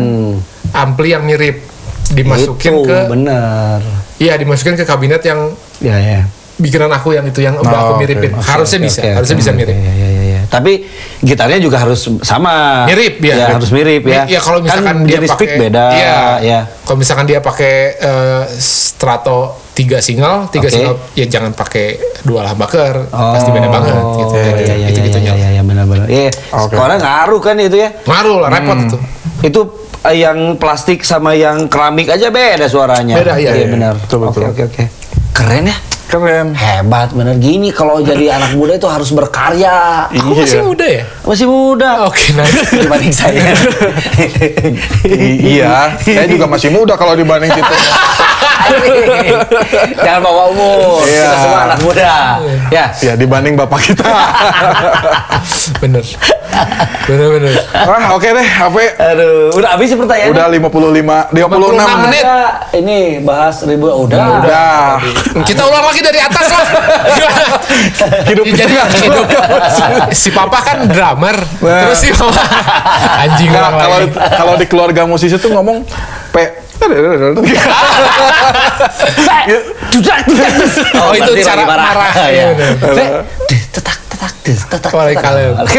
ampli 0.72 1.12
yang 1.12 1.24
mirip 1.24 1.64
dimasukin 2.10 2.74
itu, 2.74 2.86
ke 2.86 3.00
bener. 3.08 3.80
iya 4.18 4.36
dimasukin 4.36 4.76
ke 4.76 4.84
kabinet 4.84 5.24
yang 5.24 5.56
Ya 5.80 5.96
ya. 5.96 6.22
bikinan 6.56 6.92
aku 6.92 7.12
yang 7.12 7.24
itu 7.24 7.40
yang 7.40 7.56
udah 7.56 7.72
Oh, 7.72 7.84
aku 7.90 7.94
miripin. 8.00 8.32
Oke, 8.32 8.44
harusnya 8.46 8.78
Oke, 8.78 8.86
bisa, 8.86 9.00
oke, 9.00 9.10
harusnya 9.16 9.34
oke, 9.34 9.42
bisa 9.42 9.52
mirip. 9.52 9.72
Ya, 9.72 9.82
ya, 9.82 9.94
ya, 9.96 10.10
ya. 10.12 10.21
Tapi 10.52 10.84
gitarnya 11.24 11.64
juga 11.64 11.80
harus 11.80 12.12
sama. 12.28 12.84
Mirip 12.84 13.24
ya. 13.24 13.36
Ya, 13.40 13.46
harus 13.56 13.72
mirip 13.72 14.04
ya. 14.04 14.28
Iya 14.28 14.40
kalau 14.44 14.60
misalkan 14.60 14.84
kan 14.84 14.98
dia 15.08 15.20
pakai 15.24 15.48
beda. 15.56 15.86
Iya. 15.96 16.20
ya. 16.44 16.60
Kalau 16.84 16.98
misalkan 17.00 17.26
dia 17.26 17.40
pakai 17.40 17.74
eh, 17.96 18.44
strato 18.60 19.64
tiga 19.72 20.04
single, 20.04 20.52
tiga 20.52 20.68
Oke. 20.68 20.76
single 20.76 20.98
ya 21.16 21.26
jangan 21.32 21.56
pakai 21.56 21.96
dua 22.28 22.44
humbucker, 22.52 23.08
pasti 23.08 23.50
beda 23.56 23.72
banget 23.72 23.96
gitu. 23.96 24.04
Oh, 24.04 24.20
gitu, 24.20 24.36
iya, 24.36 24.76
iya, 24.76 24.88
gitu, 24.92 25.00
iya, 25.00 25.08
gitunya. 25.08 25.32
iya, 25.34 25.48
iya, 25.56 25.62
benar-benar. 25.64 26.06
Iya, 26.12 26.30
Oke. 26.52 26.76
soalnya 26.76 27.00
ngaruh 27.00 27.42
kan 27.42 27.56
itu 27.56 27.78
ya. 27.80 27.90
Ngaruh 28.04 28.38
lah, 28.44 28.50
repot 28.52 28.76
Hmm. 28.76 28.86
itu. 28.92 28.98
Itu 29.42 29.62
eh, 30.04 30.18
yang 30.20 30.60
plastik 30.60 31.08
sama 31.08 31.32
yang 31.32 31.72
keramik 31.72 32.12
aja 32.12 32.28
beda 32.28 32.68
suaranya. 32.68 33.16
Beda, 33.16 33.40
iya, 33.40 33.56
iya. 33.56 33.68
benar. 33.72 33.96
Betul, 33.96 34.28
Oke, 34.28 34.44
betul. 34.44 34.44
oke, 34.52 34.62
oke. 34.68 34.84
Keren 35.32 35.64
ya. 35.72 35.78
Keren. 36.12 36.52
Hebat 36.52 37.16
bener 37.16 37.40
gini 37.40 37.72
kalau 37.72 38.04
jadi 38.04 38.28
anak 38.36 38.60
muda 38.60 38.76
itu 38.76 38.88
harus 38.92 39.16
berkarya. 39.16 40.12
Aku 40.12 40.36
masih 40.36 40.60
muda 40.60 40.84
ya? 40.84 41.04
Masih 41.24 41.48
muda. 41.48 41.90
Oke, 42.04 42.36
nice. 42.36 42.68
Dibanding 42.84 43.14
saya. 43.16 43.40
Iya, 45.52 45.98
saya 46.00 46.28
juga 46.28 46.46
masih 46.48 46.70
muda 46.72 46.96
kalau 47.00 47.16
dibanding 47.16 47.52
situ. 47.52 47.76
Jangan 50.06 50.22
bawa 50.22 50.44
umur. 50.52 51.04
Iya. 51.06 51.24
Kita 51.24 51.38
semua 51.42 51.60
anak 51.68 51.80
muda. 51.84 52.14
Ya. 52.72 52.86
ya 53.00 53.14
dibanding 53.16 53.54
bapak 53.60 53.80
kita. 53.92 54.08
Bener. 55.80 56.06
Bener, 57.08 57.28
bener. 57.40 57.54
ah, 57.74 58.14
oke 58.14 58.28
deh, 58.28 58.48
Ave. 58.60 58.86
Aduh, 59.00 59.56
udah 59.56 59.70
habis 59.76 59.88
sih 59.92 59.98
pertanyaannya. 59.98 60.36
Udah 60.36 60.46
55, 60.52 61.32
56 61.32 61.80
56 61.80 62.04
menit. 62.06 62.24
Ini 62.76 63.00
bahas 63.24 63.56
ribu 63.66 63.88
udah. 63.88 64.26
Udah. 64.44 64.84
Kita 65.48 65.62
ulang 65.66 65.86
lagi 65.88 66.02
dari 66.04 66.20
atas 66.20 66.48
lah. 66.52 66.66
Hidup 68.30 68.46
Jadi 68.48 68.74
hidup. 69.08 69.26
si 70.12 70.30
papa 70.32 70.60
kan 70.64 70.78
drummer, 70.88 71.36
terus 71.60 72.00
si 72.04 72.10
mama 72.14 72.44
anjing 73.24 73.52
ulang 73.52 73.76
kalau 73.76 73.98
kalau 74.16 74.54
di 74.60 74.66
keluarga 74.68 75.02
musisi 75.08 75.36
tuh 75.40 75.52
ngomong 75.52 75.84
pe 76.32 76.71
Oh, 80.98 81.14
itu 81.14 81.32
cara 81.42 81.64
marah. 81.64 82.14
Ya. 82.28 82.46
Tetak 83.72 83.98
tetak 84.12 84.34
deh, 84.42 84.56
tetak. 84.58 84.92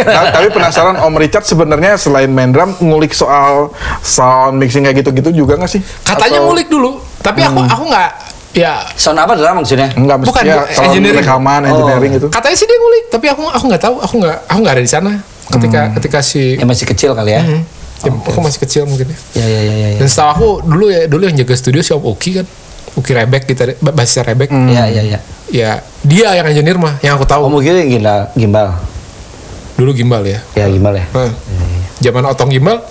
Nah, 0.02 0.24
tapi 0.32 0.48
penasaran 0.50 0.96
Om 0.98 1.14
Richard 1.14 1.44
sebenarnya 1.44 1.94
selain 1.94 2.26
main 2.26 2.50
drum 2.50 2.74
ngulik 2.78 3.12
soal 3.12 3.70
sound 4.00 4.58
mixing 4.58 4.82
kayak 4.82 5.02
gitu-gitu 5.02 5.30
juga 5.34 5.54
nggak 5.54 5.70
sih? 5.70 5.80
Katanya 6.02 6.42
ngulik 6.42 6.66
dulu, 6.66 6.98
tapi 7.20 7.42
aku 7.42 7.60
aku 7.60 7.84
nggak 7.86 8.10
ya 8.52 8.84
Sound 8.94 9.16
apa 9.16 9.32
drum 9.32 9.62
maksudnya? 9.62 9.88
Enggak 9.94 10.16
Bukan, 10.24 10.42
bu- 10.44 10.68
sound 10.68 10.88
engineering. 10.90 11.24
rekaman, 11.24 11.60
engineering 11.64 12.12
itu. 12.18 12.26
katanya 12.28 12.56
sih 12.56 12.66
dia 12.66 12.76
ngulik, 12.76 13.04
tapi 13.08 13.26
aku 13.30 13.42
aku 13.46 13.64
nggak 13.70 13.82
tahu, 13.82 13.94
aku 14.00 14.14
nggak 14.20 14.36
aku 14.44 14.58
nggak 14.60 14.74
ada 14.76 14.84
di 14.84 14.90
sana 14.90 15.12
ketika 15.52 15.80
ketika 16.00 16.18
si 16.24 16.56
Ya 16.56 16.64
masih 16.64 16.86
kecil 16.88 17.12
kali 17.12 17.32
ya. 17.32 17.42
Hmm, 17.44 17.62
ya, 18.02 18.10
aku 18.12 18.40
masih 18.40 18.60
kecil 18.60 18.82
mungkin 18.84 19.06
ya. 19.08 19.18
Ya 19.38 19.46
ya 19.46 19.60
ya 19.62 19.74
ya. 19.74 19.88
ya. 19.94 19.98
Dan 20.02 20.08
setahu 20.08 20.28
aku 20.30 20.48
dulu 20.64 20.84
ya 20.88 21.06
dulu 21.06 21.22
yang 21.24 21.36
jaga 21.36 21.54
studio 21.54 21.80
si 21.80 21.90
Om 21.90 22.02
Uki 22.02 22.30
kan, 22.36 22.46
Uki 22.94 23.10
Rebek 23.12 23.42
kita 23.46 23.62
bassnya 23.80 24.22
Rebek, 24.24 24.50
Ya 24.68 24.84
ya 24.86 25.02
ya. 25.02 25.18
ya 25.48 25.70
dia 26.02 26.28
yang 26.34 26.46
engineer 26.46 26.76
mah, 26.76 26.98
yang 27.00 27.14
aku 27.14 27.24
tahu 27.24 27.46
Oh 27.46 27.50
mungkin 27.50 27.78
gimbal, 27.84 28.28
gimbal. 28.34 28.74
dulu 29.74 29.90
gimbal 29.92 30.22
ya. 30.22 30.38
Ya 30.52 30.66
gimbal 30.66 30.94
ya. 30.94 31.04
Nah, 31.10 31.32
Zaman 32.02 32.26
otong 32.26 32.50
gimbal, 32.50 32.82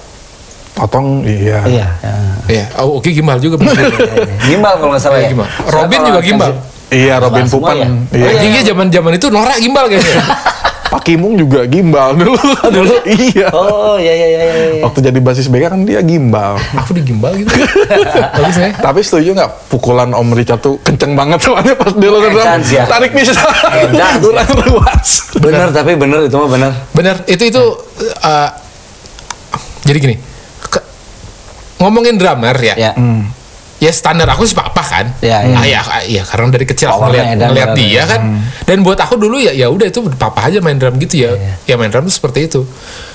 Otong 0.72 1.28
iya. 1.28 1.60
Iya. 1.68 1.88
ya. 2.00 2.16
ya 2.48 2.66
oh, 2.80 2.98
Uki 2.98 3.12
gimbal 3.12 3.38
juga 3.38 3.60
bener. 3.60 3.76
Gimbal 4.48 4.80
kalau 4.80 4.96
nggak 4.96 5.04
salah 5.04 5.20
Iya, 5.20 5.28
ya. 5.28 5.32
gimbal. 5.36 5.48
Robin 5.68 6.00
juga 6.08 6.20
gimbal. 6.24 6.52
Iya, 6.92 7.24
Robin 7.24 7.48
Pupan. 7.48 7.76
ya? 7.80 7.88
Iya. 8.12 8.26
Oh, 8.28 8.32
Anjingnya 8.36 8.62
zaman 8.68 8.88
zaman 8.92 9.12
itu 9.16 9.28
norak 9.32 9.58
gimbal 9.64 9.88
kayaknya. 9.88 10.20
Pak 10.92 11.08
Kimung 11.08 11.40
juga 11.40 11.64
gimbal 11.72 12.20
dulu. 12.20 12.36
dulu 12.68 12.96
iya. 13.32 13.48
Oh 13.56 13.96
ya 13.96 14.12
ya 14.12 14.28
ya 14.28 14.42
ya. 14.44 14.56
ya. 14.76 14.84
Waktu 14.84 15.00
jadi 15.08 15.20
basis 15.24 15.48
BK 15.48 15.72
kan 15.72 15.82
dia 15.88 16.04
gimbal. 16.04 16.60
aku 16.76 16.92
di 16.92 17.08
gimbal 17.08 17.32
gitu. 17.40 17.48
Bagus 18.36 18.58
ya. 18.60 18.76
Tapi 18.76 19.00
setuju 19.00 19.32
nggak 19.32 19.72
pukulan 19.72 20.12
Om 20.12 20.36
Richard 20.36 20.60
tuh 20.60 20.84
kenceng 20.84 21.16
banget 21.16 21.40
soalnya 21.48 21.80
pas 21.80 21.96
dia 21.96 22.12
sih 22.68 22.76
ya. 22.76 22.84
tarik 22.92 23.16
sih 23.16 23.32
ya. 23.32 24.20
tulang 24.20 24.52
ruas. 24.68 25.32
Bener 25.40 25.72
tapi 25.72 25.96
bener 25.96 26.28
itu 26.28 26.36
mah 26.36 26.50
bener. 26.52 26.72
Bener, 26.92 27.16
itu 27.24 27.44
itu 27.48 27.64
uh, 28.20 28.52
jadi 29.88 29.98
gini. 29.98 30.16
ngomongin 31.80 32.20
drummer 32.20 32.54
ya. 32.60 32.76
Ya. 32.78 32.92
Ya 33.82 33.90
standar 33.90 34.30
aku 34.30 34.46
sih 34.46 34.54
apa 34.54 34.78
kan? 34.78 35.10
Ya, 35.26 35.42
ya. 35.42 35.58
Ah, 35.58 35.66
ya, 35.66 35.82
ya, 36.06 36.22
karena 36.22 36.54
dari 36.54 36.70
kecil 36.70 36.86
aku 36.86 37.02
ngeliat, 37.02 37.34
ngeliat 37.34 37.74
dia 37.74 38.06
kan. 38.06 38.22
Dan 38.62 38.86
buat 38.86 38.94
aku 38.96 39.18
dulu 39.18 39.42
ya 39.42 39.50
ya 39.50 39.68
udah 39.68 39.90
itu 39.90 40.06
papa 40.14 40.46
aja 40.46 40.62
main 40.62 40.78
drum 40.78 41.02
gitu 41.02 41.26
ya. 41.26 41.34
Ya 41.66 41.82
main 41.82 41.90
drum 41.90 42.06
tuh 42.06 42.14
seperti 42.14 42.46
itu. 42.46 42.62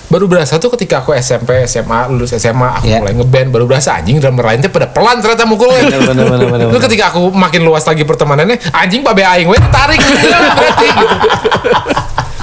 Baru 0.07 0.27
berasa 0.27 0.59
tuh 0.59 0.71
ketika 0.71 1.01
aku 1.01 1.15
SMP, 1.15 1.67
SMA, 1.67 2.11
lulus 2.11 2.31
SMA, 2.33 2.79
aku 2.79 2.87
Ya. 2.87 2.99
mulai 2.99 3.15
ngeband, 3.15 3.49
baru 3.51 3.67
berasa 3.67 3.95
anjing 3.95 4.19
drummer 4.19 4.43
lainnya 4.45 4.67
pada 4.67 4.87
pelan 4.87 5.19
ternyata 5.19 5.47
mukulnya. 5.47 5.87
Terus 5.87 6.83
ketika 6.91 7.15
aku 7.15 7.31
makin 7.31 7.63
luas 7.63 7.83
lagi 7.83 8.03
pertemanannya, 8.03 8.59
anjing 8.71 9.03
babe 9.03 9.23
aing 9.23 9.47
we 9.47 9.59
tarik 9.71 10.03
berarti. 10.03 10.87
gitu. 10.89 11.07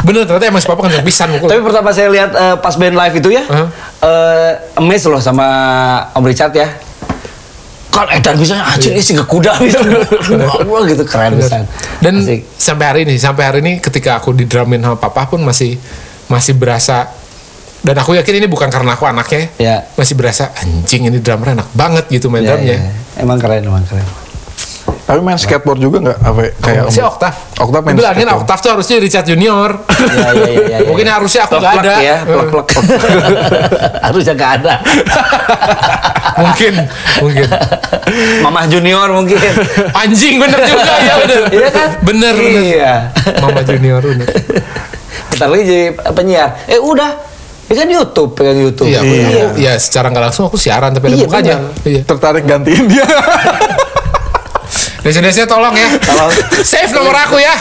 Bener 0.04 0.28
ternyata 0.28 0.46
emang 0.48 0.60
si 0.60 0.68
papa 0.68 0.80
kan 0.84 1.00
pisan 1.00 1.28
mukul. 1.32 1.48
Tapi 1.48 1.60
pertama 1.60 1.92
saya 1.92 2.08
lihat 2.08 2.32
eh, 2.32 2.56
pas 2.56 2.76
band 2.76 2.92
live 2.94 3.16
itu 3.16 3.30
ya, 3.32 3.44
Heeh. 3.48 3.68
eh 4.00 4.52
amazed 4.76 5.08
loh 5.08 5.20
sama 5.20 5.48
Om 6.12 6.24
Richard 6.24 6.52
ya. 6.52 6.68
Kan 7.94 8.10
edan 8.10 8.36
bisa 8.36 8.58
anjing 8.58 8.98
ini 8.98 9.00
sih 9.00 9.14
kuda 9.16 9.54
gitu. 9.62 9.78
Wah 10.66 10.82
gitu 10.84 11.06
keren 11.06 11.38
bisa. 11.38 11.62
Dan 12.02 12.20
Asik. 12.20 12.42
sampai 12.58 12.86
hari 12.86 13.00
ini, 13.06 13.16
sampai 13.16 13.44
hari 13.46 13.60
ini 13.62 13.78
ketika 13.78 14.18
aku 14.18 14.34
di 14.34 14.50
drumin 14.50 14.82
sama 14.82 14.98
papa 14.98 15.30
pun 15.30 15.40
masih 15.40 15.78
masih 16.26 16.58
berasa 16.58 17.06
dan 17.84 17.94
aku 17.94 18.16
yakin 18.16 18.40
ini 18.40 18.48
bukan 18.48 18.68
karena 18.68 18.96
aku 18.96 19.04
anaknya 19.04 19.52
Ya. 19.60 19.86
masih 19.94 20.16
berasa 20.16 20.50
anjing 20.56 21.06
ini 21.06 21.20
drummer 21.20 21.54
enak 21.54 21.68
banget 21.72 22.08
gitu 22.10 22.32
main 22.32 22.42
Ya, 22.42 22.56
drumnya 22.56 22.78
ya. 22.80 22.92
Emang 23.20 23.38
keren, 23.38 23.62
emang 23.62 23.84
keren. 23.86 24.08
Tapi 25.04 25.20
main 25.20 25.36
skateboard 25.36 25.78
juga 25.78 25.98
nggak? 26.00 26.18
Apa 26.18 26.40
kayak 26.58 26.84
si 26.88 26.98
Oktav 26.98 27.36
Oktav 27.58 27.82
main 27.82 27.92
bilangin. 27.94 28.24
Oktav 28.26 28.58
tuh 28.58 28.72
harusnya 28.72 28.98
Richard 28.98 29.26
Junior 29.26 29.76
Ya, 29.76 30.32
ya, 30.32 30.32
ya, 30.32 30.48
ya, 30.48 30.60
ya. 30.74 30.78
mungkin 30.86 31.06
harusnya 31.06 31.42
aku 31.44 31.56
nggak 31.58 31.74
ada 31.78 31.94
ya, 32.00 32.16
plek-plek. 32.24 32.68
Harusnya 34.06 34.34
nggak 34.34 34.52
ada. 34.58 34.74
mungkin 36.40 36.74
mungkin 37.20 37.48
Mamah 38.42 38.66
Junior 38.66 39.08
mungkin. 39.12 39.38
anjing 39.94 40.36
bener 40.38 40.60
juga 40.62 40.94
ya 40.98 41.14
bener 41.20 41.42
Iya 41.56 41.70
kan? 41.70 41.90
bener 42.02 42.34
bener 42.34 42.64
Iya. 42.64 42.94
Mama 43.40 43.62
Junior 43.62 44.02
bener 44.02 44.28
Bentar 45.26 45.48
lagi 45.48 45.64
jadi 45.64 45.84
penyiar. 46.10 46.50
Eh 46.66 46.78
udah. 46.78 47.12
Ini 47.64 47.76
kan 47.76 47.88
YouTube, 47.88 48.32
pegang 48.34 48.60
YouTube. 48.62 48.86
iya, 48.86 49.00
aku, 49.00 49.08
Iya. 49.10 49.28
aku- 49.46 49.58
ya 49.58 49.74
secara 49.78 50.08
nggak 50.08 50.24
langsung 50.24 50.46
aku 50.46 50.56
siaran 50.56 50.92
tapi 50.92 51.08
ada 51.08 51.16
Iya, 51.16 51.26
mukanya 51.26 51.56
iya 51.84 52.02
Tertarik 52.04 52.44
gantiin 52.44 52.86
dia. 52.88 53.08
Desa-desa 55.04 55.44
tolong 55.44 55.76
ya 55.76 55.90
Tolong. 56.00 56.32
save 56.64 56.92
nomor 56.96 57.14
aku 57.14 57.38
ya 57.38 57.54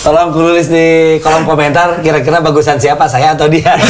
Tolong 0.00 0.30
tulis 0.30 0.70
di 0.70 1.18
kolom 1.18 1.42
komentar 1.42 1.98
kira-kira 1.98 2.38
bagusan 2.38 2.78
siapa, 2.78 3.10
saya 3.10 3.34
atau 3.34 3.50
dia. 3.50 3.74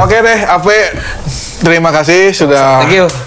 Oke 0.00 0.16
deh, 0.24 0.38
Ave. 0.48 0.96
Terima 1.60 1.92
kasih 1.92 2.32
sudah 2.32 2.80
Thank 2.80 2.96
you. 2.96 3.25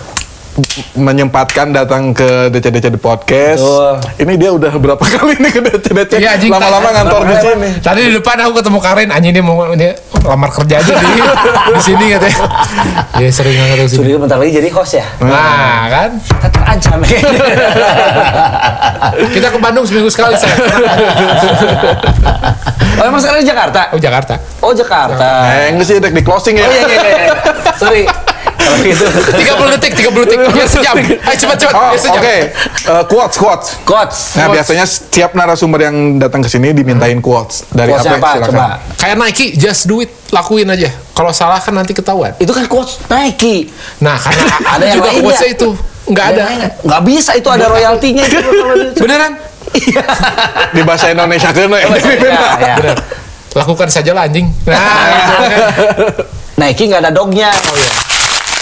Menyempatkan 0.94 1.72
datang 1.72 2.12
ke 2.12 2.50
DCDC 2.50 2.92
di 2.92 3.00
podcast. 3.00 3.60
Betul. 3.60 3.94
Ini 4.20 4.34
dia 4.36 4.50
udah 4.52 4.72
berapa 4.74 5.04
kali 5.16 5.36
nih 5.38 5.52
ke 5.52 5.62
DCDC? 5.62 6.12
Iya, 6.18 6.36
anjing, 6.36 6.52
Lama-lama 6.52 6.90
ngantor 6.92 7.22
di 7.24 7.36
sini. 7.38 7.70
Tadi 7.80 8.00
di 8.06 8.12
depan 8.14 8.36
aku 8.42 8.52
ketemu 8.60 8.80
Karin, 8.80 9.10
anjing 9.10 9.32
dia 9.32 9.44
mau 9.44 9.58
dia 9.74 9.94
lamar 10.20 10.52
kerja 10.52 10.76
aja 10.78 10.94
di 10.94 11.08
di 11.76 11.82
sini 11.82 12.06
katanya. 12.12 12.44
Dia 13.16 13.30
sering 13.30 13.56
nggak 13.56 13.78
ke 13.78 13.86
sini. 13.88 13.98
Sudah 14.04 14.20
bentar 14.20 14.38
lagi 14.38 14.52
jadi 14.52 14.70
host 14.70 14.94
ya. 14.96 15.06
Nah, 15.20 15.82
kan 15.88 16.10
Kita 16.20 16.48
terancam 16.50 16.98
ya. 17.02 17.20
kita 19.30 19.48
ke 19.50 19.60
Bandung 19.60 19.86
seminggu 19.86 20.10
sekali 20.10 20.36
saya. 20.36 20.56
oh 23.00 23.06
emang 23.06 23.22
sekarang 23.22 23.40
di 23.42 23.48
Jakarta? 23.48 23.82
Oh 23.92 24.00
Jakarta. 24.00 24.34
Oh 24.60 24.74
Jakarta. 24.76 25.28
Eh, 25.56 25.72
enggak 25.72 25.88
sih, 25.88 25.96
dek 25.98 26.12
di 26.12 26.22
closing 26.22 26.56
ya. 26.58 26.68
Oh 26.68 26.72
iya 26.72 26.86
iya 26.86 27.00
iya. 27.00 27.34
Sorry. 27.82 28.04
Kalau 28.60 28.78
gitu. 28.82 29.06
30 29.08 29.74
detik, 29.74 29.92
30 29.96 30.22
detik, 30.22 30.40
biar 30.52 30.68
sejam. 30.68 30.96
Ayo 31.00 31.36
cepat 31.36 31.58
cepat, 31.58 31.74
Oh, 31.74 31.82
biar 31.90 31.96
oke. 31.96 32.04
sejam. 32.04 32.22
Eh, 32.22 33.04
quotes, 33.08 33.36
quotes. 33.36 33.68
Coach. 33.82 34.16
Nah, 34.36 34.46
Quotes. 34.46 34.54
biasanya 34.54 34.86
setiap 34.86 35.32
narasumber 35.34 35.80
yang 35.82 35.96
datang 36.18 36.40
ke 36.40 36.50
sini 36.50 36.72
dimintain 36.72 37.18
quotes 37.20 37.64
dari 37.70 37.90
Quotes 37.90 38.06
Ave. 38.06 38.18
apa? 38.18 38.30
Silakan. 38.36 38.50
Coba. 38.52 38.66
Kayak 38.96 39.16
Nike, 39.18 39.46
just 39.56 39.82
do 39.86 40.00
it, 40.00 40.12
lakuin 40.30 40.68
aja. 40.68 40.92
Kalau 41.12 41.32
salah 41.32 41.58
kan 41.58 41.72
nanti 41.72 41.92
ketahuan. 41.92 42.36
Itu 42.36 42.52
kan 42.52 42.64
coach 42.66 43.00
Nike. 43.08 43.72
Nah, 44.00 44.16
karena 44.16 44.44
Ada 44.76 44.84
yang 44.86 44.96
juga 44.98 45.10
quotesnya 45.18 45.50
itu 45.50 45.70
nggak 46.06 46.26
ada. 46.28 46.44
Nggak 46.82 47.02
bisa 47.06 47.32
itu 47.34 47.48
ada 47.48 47.66
royaltinya 47.66 48.24
itu. 48.24 48.38
Beneran? 49.04 49.34
Di 50.72 50.82
bahasa 50.82 51.08
Indonesia 51.08 51.50
kan? 51.50 51.68
Ya, 51.70 51.88
ya. 52.58 52.76
Bener. 52.76 52.98
Lakukan 53.52 53.88
saja 53.88 54.14
lah 54.14 54.26
anjing. 54.26 54.46
Nah, 54.64 54.78
kan. 54.78 55.12
Nike 56.58 56.84
nggak 56.86 57.02
ada 57.02 57.12
dognya. 57.12 57.50
Oh 57.50 57.76
iya. 57.76 57.92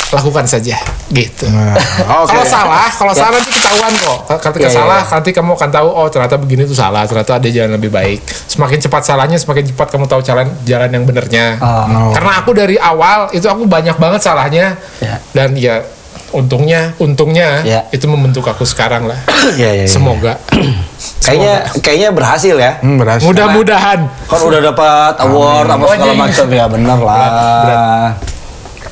Lakukan 0.08 0.48
saja, 0.48 0.80
gitu. 1.12 1.52
Nah, 1.52 1.76
oke. 2.24 2.32
Kalau 2.32 2.46
salah, 2.48 2.88
kalau 2.88 3.12
Ya. 3.12 3.20
salah 3.20 3.36
nanti 3.36 3.52
ketahuan 3.52 3.92
kok. 3.92 4.20
Ketika 4.40 4.64
Ya, 4.64 4.72
ya, 4.72 4.78
salah, 4.80 5.02
ya. 5.04 5.12
nanti 5.20 5.30
kamu 5.36 5.52
akan 5.52 5.70
tahu 5.70 5.88
oh 5.90 6.08
ternyata 6.08 6.36
begini 6.40 6.64
tuh 6.64 6.74
salah, 6.74 7.04
ternyata 7.04 7.36
ada 7.36 7.48
jalan 7.48 7.76
lebih 7.76 7.92
baik. 7.92 8.24
Semakin 8.48 8.80
cepat 8.80 9.04
salahnya, 9.04 9.36
semakin 9.36 9.68
cepat 9.68 9.88
kamu 9.92 10.08
tahu 10.08 10.24
jalan 10.24 10.48
jalan 10.64 10.88
yang 10.88 11.04
benernya. 11.04 11.60
Oh. 11.60 12.16
Karena 12.16 12.40
aku 12.40 12.56
dari 12.56 12.80
awal 12.80 13.28
itu 13.32 13.44
aku 13.46 13.68
banyak 13.68 13.96
banget 13.96 14.24
salahnya. 14.24 14.80
Ya. 15.04 15.20
Dan 15.36 15.60
ya 15.60 15.84
untungnya, 16.32 16.96
untungnya 16.98 17.64
Ya. 17.64 17.84
itu 17.92 18.08
membentuk 18.08 18.44
aku 18.44 18.64
sekarang 18.64 19.12
lah. 19.12 19.20
Iya 19.60 19.70
iya. 19.76 19.84
iya. 19.84 19.92
Semoga. 19.92 20.40
Kayaknya 21.28 21.56
kayaknya 21.84 22.10
berhasil 22.16 22.56
ya. 22.56 22.80
Hmm, 22.80 22.96
berhasil. 22.96 23.28
Mudah-mudahan. 23.28 24.08
Kan 24.08 24.40
udah 24.40 24.62
dapat 24.64 25.14
award 25.20 25.68
apa 25.68 25.84
segala 25.92 26.14
macam 26.16 26.46
ya 26.48 26.66
bener 26.66 27.00
lah. 27.04 28.12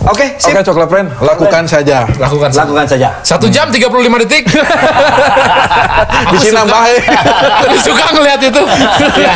Oke, 0.06 0.38
sip. 0.38 0.54
Oke, 0.54 0.62
Coklat 0.62 0.86
Friend, 0.86 1.08
lakukan 1.18 1.64
saja. 1.66 2.06
Lakukan 2.22 2.50
saja. 2.54 2.62
Lakukan 2.62 2.86
saja. 2.86 3.08
Satu 3.26 3.50
jam 3.50 3.74
35 3.74 3.90
detik. 4.22 4.46
Di 6.32 6.38
sini 6.38 6.54
nambahin. 6.54 7.02
Aku 7.66 7.78
suka 7.90 8.06
ngeliat 8.14 8.38
itu. 8.38 8.62
Ya. 9.18 9.34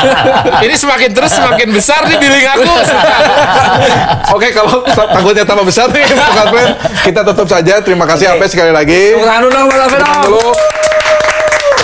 Ini 0.61 0.75
semakin 0.77 1.09
terus 1.09 1.33
semakin 1.33 1.73
besar 1.73 2.05
nih 2.05 2.17
billing 2.17 2.45
aku. 2.45 2.69
Oke, 4.37 4.53
kalau 4.53 4.85
ta- 4.85 5.09
takutnya 5.09 5.41
tambah 5.41 5.65
besar 5.65 5.89
nih, 5.89 6.05
Coklat 6.05 6.47
Friend, 6.53 6.71
kita 7.01 7.21
tutup 7.25 7.47
saja. 7.49 7.73
Terima 7.81 8.05
kasih 8.05 8.37
Ave 8.37 8.45
sekali 8.45 8.69
lagi. 8.69 9.17
Tepuk 9.17 9.25
tangan 9.25 9.41
dulu 9.41 9.51
dong. 9.51 9.67
dulu. 10.23 10.47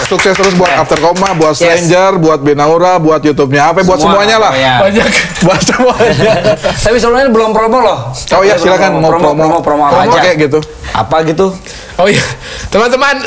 Sukses 0.05 0.37
terus 0.37 0.53
buat 0.53 0.69
After 0.69 1.01
Koma, 1.01 1.33
buat 1.33 1.51
Yes. 1.51 1.65
Stranger, 1.81 2.21
buat 2.21 2.37
Benaura, 2.37 2.97
buat 2.97 3.17
YouTube-nya 3.19 3.73
apa, 3.73 3.81
buat 3.81 3.97
Semua, 3.97 4.13
semuanya 4.13 4.37
lah. 4.37 4.51
oh 4.53 4.57
ya. 4.57 4.73
Banyak. 4.79 5.09
Buat 5.45 5.61
semuanya. 5.61 6.31
Tapi 6.73 6.95
sebelumnya 6.95 7.25
belum 7.27 7.49
promo 7.49 7.77
loh. 7.79 7.99
Oh 8.31 8.41
iya, 8.41 8.53
silakan 8.55 8.97
mau 8.97 9.09
promo. 9.09 9.33
promo, 9.33 9.57
promo, 9.61 9.83
apa 9.83 10.05
aja. 10.05 10.19
Kayak 10.21 10.37
gitu. 10.45 10.59
Apa 10.91 11.21
gitu? 11.21 11.53
Oh 11.95 12.05
iya, 12.05 12.21
teman-teman, 12.69 13.17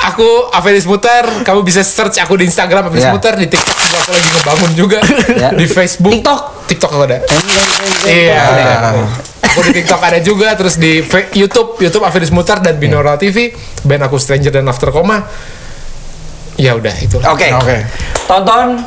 aku 0.00 0.26
Avelis 0.50 0.84
Muter. 0.84 1.22
Kamu 1.42 1.62
bisa 1.62 1.80
search 1.80 2.18
aku 2.18 2.34
di 2.34 2.46
Instagram 2.46 2.86
Avelis 2.86 3.02
Ya. 3.04 3.10
Muter, 3.10 3.34
di 3.34 3.46
TikTok 3.46 3.74
juga 3.74 3.96
aku 3.98 4.10
lagi 4.12 4.28
ngebangun 4.28 4.70
juga, 4.74 4.98
Ya. 5.32 5.48
di 5.50 5.66
Facebook, 5.66 6.12
TikTok? 6.12 6.40
TikTok 6.66 6.90
aku 6.92 7.02
ada. 7.04 7.18
Iya. 8.04 8.42
Aku 9.44 9.60
di 9.62 9.72
TikTok 9.74 10.00
ada 10.00 10.18
juga, 10.18 10.54
terus 10.54 10.76
di 10.76 11.02
YouTube, 11.32 11.78
YouTube 11.78 12.02
Avelis 12.02 12.30
Muter 12.30 12.58
dan 12.58 12.76
Binaural 12.76 13.16
TV, 13.16 13.50
band 13.82 14.02
aku 14.02 14.16
Stranger 14.16 14.50
dan 14.52 14.66
After 14.66 14.90
Koma. 14.90 15.26
Ya 16.56 16.76
udah 16.76 16.94
itu. 17.00 17.16
Oke. 17.22 17.48
Oke. 17.52 17.76
Tonton 18.28 18.80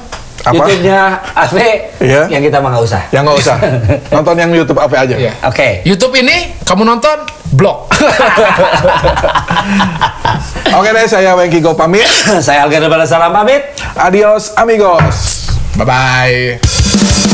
Apa? 0.46 0.54
YouTube-nya 0.54 1.00
AV 1.34 1.58
Iya. 2.06 2.22
yang 2.30 2.42
kita 2.46 2.62
mah 2.62 2.70
nggak 2.78 2.86
usah. 2.86 3.02
Yang 3.10 3.24
nggak 3.26 3.38
usah. 3.42 3.58
Nonton 4.14 4.36
yang 4.38 4.52
YouTube 4.54 4.78
apa 4.78 4.96
aja. 5.02 5.16
Iya. 5.18 5.34
Oke. 5.50 5.82
YouTube 5.82 6.14
ini 6.22 6.54
kamu 6.62 6.86
nonton 6.86 7.18
blog. 7.58 7.90
Oke 10.78 10.90
deh, 10.92 11.06
saya 11.08 11.34
Wengki 11.34 11.64
Go 11.64 11.74
pamit. 11.74 12.06
Saya 12.46 12.68
Alga 12.68 13.06
Salam 13.08 13.32
pamit. 13.32 13.64
Adios, 13.96 14.52
amigos. 14.60 15.50
Bye 15.80 15.86
bye. 15.88 17.25